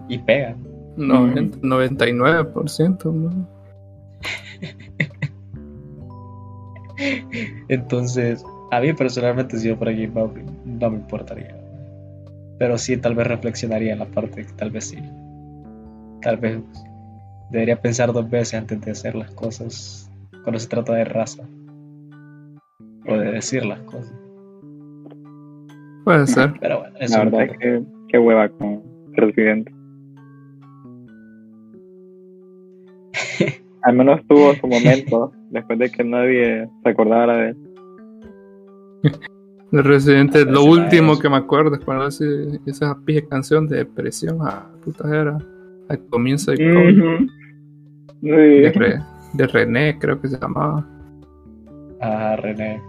Y 0.07 0.17
pegan. 0.19 0.57
90, 0.95 1.57
99%, 1.59 3.11
¿no? 3.13 3.47
Entonces, 7.67 8.43
a 8.71 8.79
mí 8.79 8.93
personalmente, 8.93 9.57
si 9.57 9.67
yo 9.69 9.75
fuera 9.75 9.91
J 9.93 10.07
Balvin, 10.13 10.45
no 10.65 10.89
me 10.91 10.97
importaría. 10.97 11.55
Pero 12.59 12.77
sí, 12.77 12.97
tal 12.97 13.15
vez 13.15 13.27
reflexionaría 13.27 13.93
en 13.93 13.99
la 13.99 14.05
parte 14.05 14.45
que 14.45 14.53
tal 14.53 14.71
vez 14.71 14.85
sí. 14.85 14.97
Tal 16.23 16.37
vez 16.37 16.59
debería 17.51 17.79
pensar 17.81 18.11
dos 18.13 18.29
veces 18.29 18.53
antes 18.55 18.79
de 18.81 18.91
hacer 18.91 19.15
las 19.15 19.31
cosas 19.31 20.09
cuando 20.43 20.59
se 20.59 20.67
trata 20.67 20.93
de 20.93 21.05
raza. 21.05 21.43
O 23.07 23.17
de 23.17 23.31
decir 23.33 23.65
las 23.65 23.79
cosas. 23.81 24.13
Puede 26.05 26.25
ser. 26.27 26.53
Pero 26.59 26.79
bueno, 26.79 26.95
eso 26.99 27.17
La 27.17 27.23
es 27.23 27.25
un 27.25 27.31
verdad 27.31 27.41
es 27.43 27.47
poco- 27.49 27.59
que 27.59 27.83
qué 28.09 28.19
hueva 28.19 28.49
con 28.49 28.81
presidente. 29.15 29.71
Al 33.83 33.95
menos 33.95 34.21
tuvo 34.27 34.53
su 34.55 34.67
momento 34.67 35.31
después 35.49 35.77
de 35.79 35.89
que 35.91 36.03
nadie 36.03 36.69
se 36.83 36.89
acordara 36.89 37.35
de 37.37 37.49
él. 37.49 37.57
El 39.73 39.83
Residente, 39.83 40.39
Pero 40.45 40.51
lo 40.51 40.63
último 40.65 41.17
que 41.17 41.27
me 41.29 41.37
acuerdo 41.37 41.75
es 41.75 41.83
cuando 41.83 42.03
hace 42.05 42.25
esa 42.67 42.95
pija 43.05 43.27
canción 43.27 43.67
de 43.67 43.77
depresión 43.77 44.37
a 44.41 44.71
puta 44.85 45.09
era 45.09 45.37
al 45.89 45.99
comienzo 46.07 46.51
de 46.51 46.57
COVID, 46.57 46.99
Ujú. 47.03 47.27
de, 48.21 48.71
Sí. 48.73 48.79
Re- 48.79 48.99
de 49.33 49.47
René, 49.47 49.97
creo 49.99 50.19
que 50.21 50.27
se 50.29 50.39
llamaba. 50.39 50.87
Ajá, 51.99 52.35
René. 52.37 52.81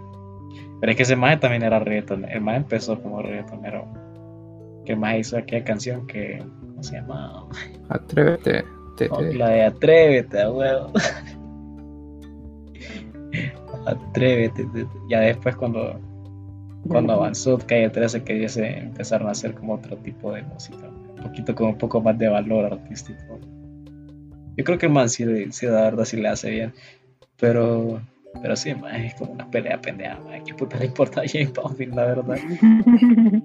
Pero 0.79 0.91
es 0.91 0.95
que 0.97 1.03
ese 1.03 1.15
maje 1.15 1.37
también 1.37 1.63
era 1.63 1.79
reggaetonero. 1.79 2.31
El 2.33 2.41
maje 2.41 2.57
empezó 2.57 3.01
como 3.01 3.21
reggaetonero. 3.21 3.85
Que 4.85 4.93
el 4.93 4.99
maje 4.99 5.19
hizo 5.19 5.37
aquella 5.37 5.63
canción 5.63 6.05
que. 6.05 6.43
¿Cómo 6.61 6.83
se 6.83 6.95
llama? 6.97 7.45
Atrévete. 7.89 8.63
te- 8.97 9.09
Oh, 9.09 9.21
La 9.21 9.49
de 9.49 9.63
Atrévete, 9.65 10.41
a 10.41 10.51
huevo. 10.51 10.91
Atrévete. 13.85 14.63
te- 14.65 14.83
te- 14.83 14.89
Ya 15.09 15.19
después, 15.21 15.55
cuando, 15.55 15.99
cuando 16.87 17.13
avanzó 17.13 17.57
Calle 17.57 17.89
13, 17.89 18.23
que 18.23 18.39
ya 18.39 18.49
se 18.49 18.77
empezaron 18.79 19.27
a 19.27 19.31
hacer 19.31 19.53
como 19.53 19.73
otro 19.75 19.97
tipo 19.97 20.31
de 20.31 20.43
música. 20.43 20.89
Poquito 21.25 21.55
como 21.55 21.71
un 21.71 21.77
poco 21.77 21.99
más 22.01 22.17
de 22.19 22.29
valor 22.29 22.71
artístico. 22.71 23.39
Yo 24.57 24.63
creo 24.63 24.77
que 24.77 24.85
el 24.85 24.91
man 24.91 25.09
sí, 25.09 25.25
sí, 25.51 25.65
la 25.65 25.81
verdad 25.81 26.05
sí 26.05 26.17
le 26.17 26.27
hace 26.29 26.51
bien. 26.51 26.73
Pero. 27.39 27.99
Pero 28.41 28.55
sí, 28.55 28.75
man, 28.75 28.95
es 28.95 29.15
como 29.15 29.31
una 29.31 29.49
pelea 29.49 29.81
pendeja, 29.81 30.19
man. 30.19 30.43
¿Qué 30.45 30.53
puta 30.53 30.77
le 30.77 30.85
importa 30.85 31.21
a 31.21 31.23
J 31.23 31.49
Balvin, 31.59 31.95
la 31.95 32.05
verdad? 32.05 32.37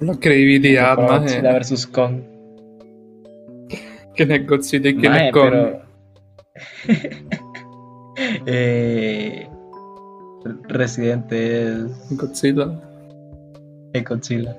La 0.00 0.14
credibilidad 0.14 0.98
más 0.98 1.22
Godzilla 1.22 1.52
versus 1.52 1.86
Kong. 1.86 2.20
quién 4.14 4.30
es 4.30 4.46
Godzilla 4.46 4.90
y 4.90 4.96
quién 4.96 5.14
es 5.14 5.32
Kong. 5.32 5.50
pero. 5.50 5.82
eh, 8.46 9.48
Residente 10.68 11.68
es 11.68 12.16
Godzilla. 12.16 12.78
es 13.94 14.04
Godzilla. 14.04 14.54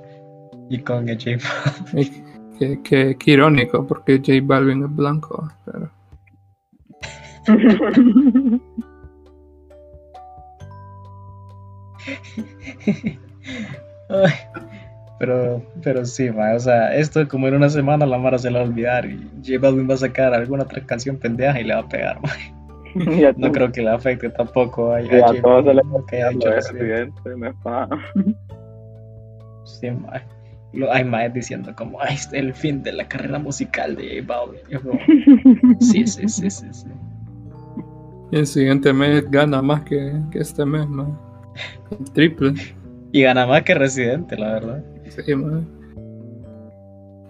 Y 0.70 0.80
Kong 0.80 1.10
es 1.10 1.24
J 1.24 1.38
Balvin. 1.94 2.24
Qué, 2.60 2.80
qué- 2.84 3.16
qué 3.20 3.32
irónico, 3.32 3.86
porque 3.86 4.18
J 4.18 4.34
Balvin 4.44 4.84
es 4.84 4.96
blanco. 4.96 5.48
Pero 5.66 5.90
Ay, 14.10 14.32
pero, 15.20 15.62
pero 15.84 16.06
sí, 16.06 16.30
ma, 16.32 16.54
o 16.54 16.60
sea, 16.60 16.96
esto 16.96 17.28
como 17.28 17.48
en 17.48 17.56
una 17.56 17.70
semana 17.70 18.06
la 18.06 18.18
Mara 18.18 18.38
se 18.38 18.50
la 18.52 18.60
va 18.60 18.66
a 18.66 18.68
olvidar 18.70 19.06
y 19.06 19.18
J 19.46 19.60
Balvin 19.60 19.90
va 19.90 19.96
a 19.96 19.98
sacar 19.98 20.34
alguna 20.34 20.64
otra 20.64 20.82
canción 20.86 21.18
pendeja 21.18 21.60
y 21.60 21.64
le 21.64 21.74
va 21.74 21.82
a 21.82 21.88
pegar, 21.90 22.20
ma. 22.22 22.30
A 22.30 23.34
No 23.38 23.52
creo 23.52 23.72
que 23.72 23.82
le 23.82 23.90
afecte 23.90 24.30
tampoco 24.30 24.92
a, 24.94 24.98
a 24.98 25.02
a 26.24 26.32
J 26.32 26.40
todos 26.40 26.66
se 26.68 26.74
les 26.74 26.82
me. 26.88 26.88
Sí, 29.66 29.92
ma. 29.92 30.22
Lo- 30.78 30.92
Hay 30.94 31.04
más 31.04 31.34
diciendo 31.34 31.74
como, 31.76 32.00
ay, 32.02 32.16
es 32.16 32.30
el 32.34 32.54
fin 32.54 32.84
de 32.84 32.94
la 32.94 33.08
carrera 33.08 33.40
musical 33.40 33.96
de 33.96 34.22
J 34.22 34.34
Balvin. 34.34 34.62
Yo 34.70 34.82
como, 34.82 35.00
sí, 35.80 36.06
sí, 36.06 36.28
sí, 36.30 36.50
sí, 36.50 36.68
sí. 36.72 36.88
y 38.32 38.38
el 38.38 38.46
siguiente 38.48 38.94
mes 38.94 39.30
gana 39.32 39.62
más 39.62 39.82
que, 39.82 40.14
que 40.32 40.40
este 40.40 40.66
mes. 40.66 40.88
El 41.92 42.12
triple. 42.12 42.54
Y 43.12 43.22
gana 43.24 43.48
más 43.48 43.64
que 43.64 43.74
Residente, 43.74 44.38
la 44.38 44.54
verdad. 44.54 44.84
Sí, 45.26 45.34
man. 45.36 45.68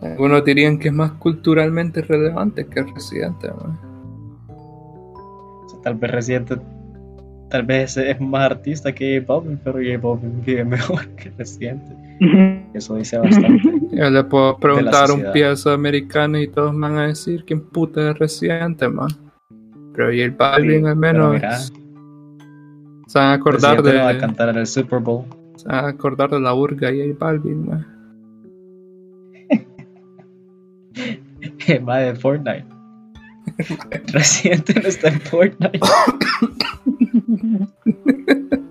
Algunos 0.02 0.44
dirían 0.44 0.78
que 0.78 0.90
es 0.90 0.94
más 0.94 1.12
culturalmente 1.14 2.02
relevante 2.02 2.66
que 2.68 2.84
Residente, 2.84 3.48
man. 3.50 3.80
O 4.50 5.66
sea, 5.70 5.80
tal 5.82 5.96
vez 5.96 6.12
Residente, 6.12 6.58
tal 7.50 7.64
vez 7.64 7.98
es 7.98 8.20
más 8.20 8.52
artista 8.52 8.94
que 8.94 9.20
J 9.20 9.34
Balvin, 9.34 9.60
pero 9.64 9.80
J 9.80 9.98
Balvin 9.98 10.42
vive 10.46 10.66
mejor 10.66 11.08
que 11.10 11.32
Residente. 11.38 11.96
Eso 12.74 12.96
dice 12.96 13.18
bastante. 13.18 13.62
Yo 13.92 14.10
le 14.10 14.24
puedo 14.24 14.58
preguntar 14.58 15.10
a 15.10 15.14
un 15.14 15.26
pieza 15.34 15.74
americano 15.74 16.40
y 16.40 16.48
todos 16.48 16.74
me 16.74 16.90
van 16.90 16.98
a 16.98 17.08
decir 17.08 17.44
quién 17.46 17.62
puta 17.62 18.12
es 18.12 18.20
Residente, 18.20 18.88
man. 18.88 19.10
Pero 19.94 20.14
y 20.14 20.22
el 20.22 20.32
Balvin 20.32 20.88
al 20.88 20.98
Pero 21.00 21.30
menos 21.30 21.34
mira, 21.34 21.58
se 23.08 23.20
van 23.20 23.28
a 23.30 23.34
acordar 23.34 23.78
Residente 23.78 23.98
no 23.98 24.04
va 24.04 24.10
a 24.10 24.14
de 24.14 24.20
cantar 24.20 24.50
en 24.50 24.58
el 24.58 24.68
Super 24.68 25.00
Bowl. 25.00 25.26
se 25.56 25.68
van 25.68 25.86
a 25.86 25.88
acordar 25.90 26.30
de 26.30 26.40
la 26.40 26.54
urga 26.54 26.92
y 26.92 27.02
el 27.02 27.14
Balvin, 27.14 27.66
man. 27.68 27.88
Más 31.84 32.02
de 32.02 32.16
Fortnite. 32.16 32.66
Residente 34.14 34.80
no 34.82 34.88
está 34.88 35.10
en 35.10 35.22
Fortnite. 35.22 35.80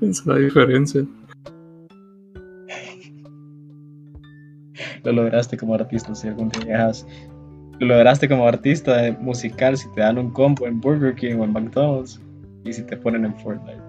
Es 0.00 0.26
la 0.26 0.36
diferencia. 0.36 1.06
Lo 5.04 5.12
lograste 5.12 5.56
como 5.56 5.74
artista 5.74 6.14
si 6.14 6.28
algún 6.28 6.48
día. 6.50 6.90
Lo 7.78 7.86
lograste 7.86 8.28
como 8.28 8.46
artista 8.46 9.06
eh, 9.06 9.16
musical 9.20 9.76
si 9.76 9.88
te 9.94 10.00
dan 10.00 10.18
un 10.18 10.30
combo 10.30 10.66
en 10.66 10.80
Burger 10.80 11.14
King 11.14 11.36
o 11.36 11.44
en 11.44 11.52
McDonald's. 11.52 12.20
Y 12.64 12.72
si 12.72 12.82
te 12.82 12.96
ponen 12.96 13.24
en 13.24 13.34
Fortnite. 13.36 13.82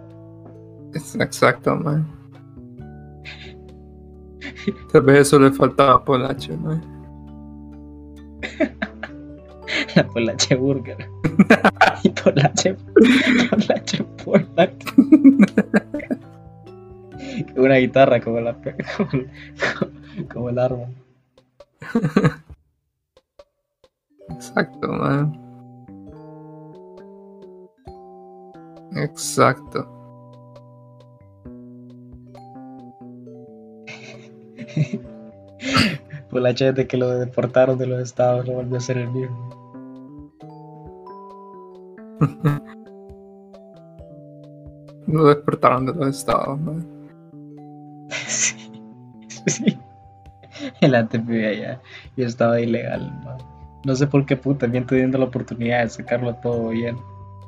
Es 0.93 1.15
exacto, 1.15 1.75
man. 1.75 2.07
Tal 4.91 5.01
vez 5.01 5.27
eso 5.27 5.39
le 5.39 5.51
faltaba 5.51 5.95
a 5.95 6.05
Polache, 6.05 6.55
man. 6.57 6.81
La 9.95 10.07
Polache 10.07 10.55
Burger. 10.55 11.09
y 12.03 12.09
Polache. 12.09 12.75
Polache 13.49 14.05
Fortnite. 14.23 14.85
Una 17.55 17.75
guitarra 17.75 18.19
como 18.21 18.39
la 18.39 18.55
como, 18.97 19.23
como 20.31 20.49
el 20.49 20.59
arma. 20.59 20.87
Exacto, 24.29 24.87
man. 24.87 25.39
Exacto. 28.95 29.87
Polache 36.29 36.71
desde 36.71 36.87
que 36.87 36.97
lo 36.97 37.09
deportaron 37.09 37.77
de 37.77 37.87
los 37.87 38.01
estados 38.01 38.47
no 38.47 38.53
volvió 38.53 38.77
a 38.77 38.81
ser 38.81 38.97
el 38.97 39.09
mismo. 39.09 39.63
Lo 45.07 45.25
despertaron 45.25 45.85
de 45.85 45.93
los 45.93 46.17
estados, 46.17 46.59
man. 46.59 46.87
Sí, 49.45 49.65
sí. 49.65 49.77
El 50.79 50.95
antes 50.95 51.25
vivía 51.25 51.49
allá 51.49 51.81
y 52.15 52.23
estaba 52.23 52.59
ilegal. 52.61 53.11
man. 53.25 53.37
No 53.85 53.95
sé 53.95 54.07
por 54.07 54.25
qué 54.25 54.37
puta, 54.37 54.67
bien 54.67 54.85
teniendo 54.85 55.17
la 55.17 55.25
oportunidad 55.25 55.83
de 55.83 55.89
sacarlo 55.89 56.33
todo 56.35 56.69
bien. 56.69 56.97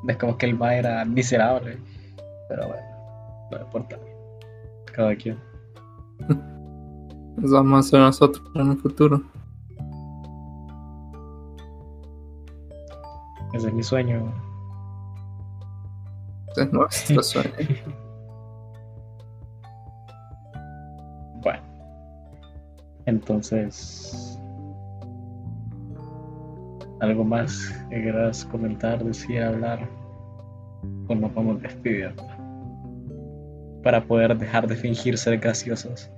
Es 0.08 0.18
como 0.18 0.38
que 0.38 0.48
el 0.48 0.56
ma 0.56 0.76
era 0.76 1.06
miserable. 1.06 1.78
Pero 2.50 2.68
bueno, 2.68 2.84
no 3.52 3.62
importa. 3.62 3.98
Cada 4.94 5.16
quien. 5.16 5.40
Eso 7.44 7.54
vamos 7.54 7.76
a 7.76 7.80
hacer 7.80 8.00
nosotros 8.00 8.46
en 8.56 8.72
el 8.72 8.78
futuro. 8.78 9.22
Ese 13.54 13.68
es 13.68 13.74
mi 13.74 13.84
sueño. 13.84 14.34
Ese 16.52 16.64
es 16.64 16.74
nuestro 16.74 17.24
sueño. 17.24 17.52
Bueno. 21.42 21.64
Entonces. 23.06 24.40
¿Algo 27.02 27.24
más 27.24 27.74
que 27.90 28.02
quieras 28.02 28.46
comentar, 28.46 29.04
decir, 29.04 29.44
hablar? 29.44 29.88
pues 31.08 31.20
nos 31.20 31.34
vamos 31.34 31.62
despedir. 31.62 32.14
Para 33.84 34.04
poder 34.04 34.38
dejar 34.38 34.68
de 34.68 34.76
fingir 34.76 35.18
ser 35.18 35.38
graciosos. 35.38 36.10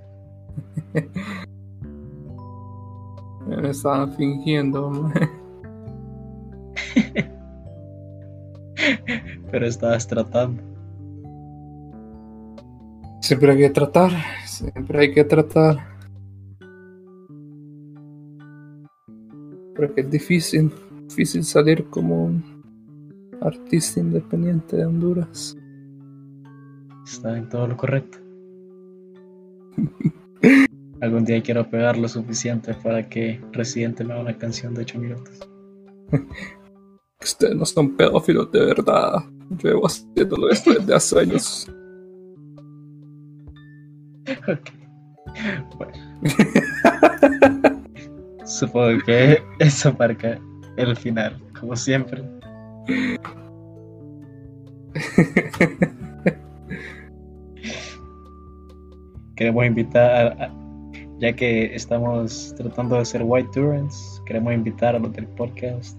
Me 3.46 3.70
estaban 3.70 4.12
fingiendo. 4.14 5.10
Pero 9.50 9.66
estabas 9.66 10.06
tratando. 10.06 10.62
Siempre 13.20 13.52
hay 13.52 13.58
que 13.58 13.70
tratar, 13.70 14.12
siempre 14.44 15.00
hay 15.00 15.12
que 15.12 15.24
tratar. 15.24 15.76
Porque 19.74 20.00
es 20.02 20.10
difícil, 20.10 20.72
difícil 21.08 21.44
salir 21.44 21.88
como 21.88 22.24
un 22.24 22.62
artista 23.40 24.00
independiente 24.00 24.76
de 24.76 24.86
Honduras. 24.86 25.56
Está 27.04 27.36
en 27.36 27.48
todo 27.48 27.66
lo 27.68 27.76
correcto. 27.76 28.18
Algún 31.00 31.24
día 31.24 31.40
quiero 31.42 31.68
pegar 31.68 31.96
lo 31.96 32.08
suficiente 32.08 32.74
para 32.74 33.08
que 33.08 33.40
Residente 33.52 34.04
me 34.04 34.12
haga 34.14 34.22
una 34.22 34.36
canción 34.38 34.74
de 34.74 34.82
8 34.82 34.98
minutos. 34.98 35.38
Ustedes 37.22 37.54
no 37.56 37.64
son 37.66 37.96
pedófilos 37.96 38.50
de 38.52 38.64
verdad. 38.64 39.22
Llevo 39.62 39.86
haciéndolo 39.86 40.50
esto 40.50 40.72
desde 40.74 40.94
hace 40.94 41.20
años. 41.20 41.70
Ok. 44.46 44.70
Bueno. 45.78 45.92
Supongo 48.44 48.98
que 49.06 49.42
eso 49.58 49.94
marca 49.98 50.38
el 50.76 50.94
final, 50.96 51.40
como 51.58 51.74
siempre. 51.74 52.22
Queremos 59.36 59.64
invitar, 59.66 60.26
a- 60.26 60.44
a- 60.46 60.67
ya 61.20 61.32
que 61.32 61.74
estamos 61.74 62.54
tratando 62.56 62.96
de 62.96 63.04
ser 63.04 63.22
White 63.24 63.50
Durants, 63.60 64.22
queremos 64.26 64.54
invitar 64.54 64.94
a 64.94 64.98
los 64.98 65.12
del 65.12 65.26
podcast 65.26 65.98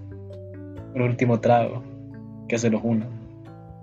un 0.94 1.02
último 1.02 1.38
trago, 1.38 1.82
que 2.48 2.58
se 2.58 2.70
los 2.70 2.80
una 2.82 3.06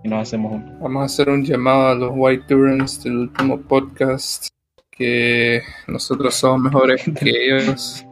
y 0.03 0.09
nos 0.09 0.21
hacemos 0.27 0.53
uno. 0.53 0.77
Vamos 0.81 1.01
a 1.01 1.05
hacer 1.05 1.29
un 1.29 1.43
llamado 1.45 1.87
a 1.87 1.95
los 1.95 2.11
White 2.15 2.45
Durants 2.53 3.03
del 3.03 3.17
último 3.17 3.59
podcast. 3.61 4.47
Que 4.91 5.61
nosotros 5.87 6.33
somos 6.35 6.59
mejores 6.61 7.03
que 7.19 7.29
ellos. 7.29 8.03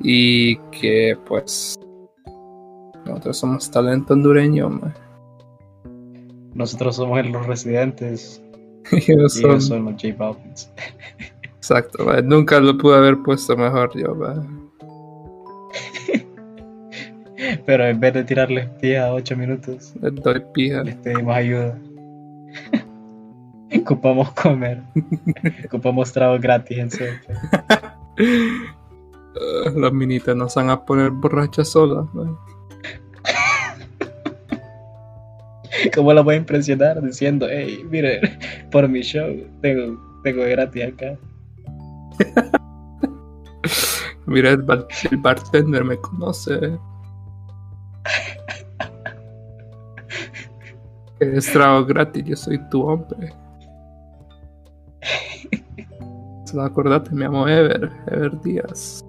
Y 0.00 0.56
que 0.70 1.16
pues. 1.26 1.74
Nosotros 3.06 3.38
somos 3.38 3.70
talento 3.70 4.12
hondureño, 4.12 4.68
man. 4.68 4.94
Nosotros 6.54 6.96
somos 6.96 7.24
los 7.28 7.46
residentes 7.46 8.42
Y 8.92 9.12
ellos 9.12 9.34
son- 9.34 9.50
ellos 9.50 9.66
son 9.66 9.84
los 9.86 9.94
J 9.94 10.14
Balvins. 10.16 10.70
Exacto. 11.68 12.06
Nunca 12.22 12.60
lo 12.60 12.78
pude 12.78 12.96
haber 12.96 13.20
puesto 13.24 13.56
mejor 13.56 13.90
yo. 13.98 14.16
Pero 17.66 17.86
en 17.86 17.98
vez 17.98 18.14
de 18.14 18.22
tirarles 18.22 18.68
pie 18.80 19.00
a 19.00 19.12
8 19.12 19.36
minutos, 19.36 19.92
Les 20.00 20.14
doy 20.14 20.40
pija. 20.54 20.84
les 20.84 20.94
pedimos 20.94 21.34
ayuda. 21.34 21.76
Ocupamos 23.80 24.30
comer. 24.30 24.80
Ocupamos 25.66 26.12
tragos 26.12 26.40
gratis 26.40 26.78
en 26.78 26.88
serio. 26.88 27.18
Ah, 28.16 29.70
las 29.74 29.92
minitas 29.92 30.36
nos 30.36 30.54
van 30.54 30.70
a 30.70 30.84
poner 30.84 31.10
borrachas 31.10 31.70
solas, 31.70 32.06
man. 32.14 32.36
¿Cómo 35.96 36.12
la 36.12 36.20
voy 36.20 36.36
a 36.36 36.38
impresionar 36.38 37.02
diciendo, 37.02 37.48
hey, 37.50 37.80
mire, 37.90 38.20
por 38.70 38.88
mi 38.88 39.02
show 39.02 39.34
tengo, 39.60 40.00
tengo 40.22 40.44
gratis 40.44 40.84
acá? 40.84 41.18
Mira, 44.26 44.50
el, 44.50 44.62
bar- 44.62 44.86
el 45.10 45.16
bartender 45.18 45.84
me 45.84 45.96
conoce. 45.98 46.78
Eres 51.20 51.50
trago 51.52 51.84
gratis, 51.86 52.24
yo 52.24 52.36
soy 52.36 52.58
tu 52.68 52.82
hombre. 52.82 53.32
Solo 56.44 56.62
acordate, 56.62 57.10
me 57.12 57.24
llamo 57.24 57.48
Ever, 57.48 57.90
Ever 58.08 58.40
Díaz. 58.42 59.02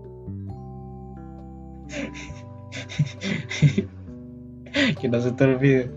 que 5.01 5.10
no 5.10 5.20
se 5.22 5.32
te 5.32 5.43
olvide. 5.43 5.91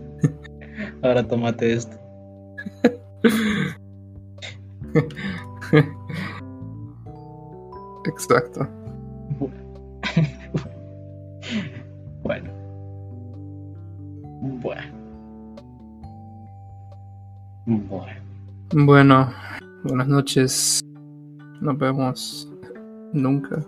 Ahora 1.01 1.27
tómate 1.27 1.73
esto. 1.73 1.97
Exacto. 8.05 8.67
Bueno. 12.23 12.51
Bueno. 14.41 14.81
Bueno. 17.65 18.21
Bueno, 18.73 19.33
buenas 19.83 20.07
noches. 20.07 20.79
Nos 21.61 21.77
vemos 21.77 22.51
nunca. 23.11 23.61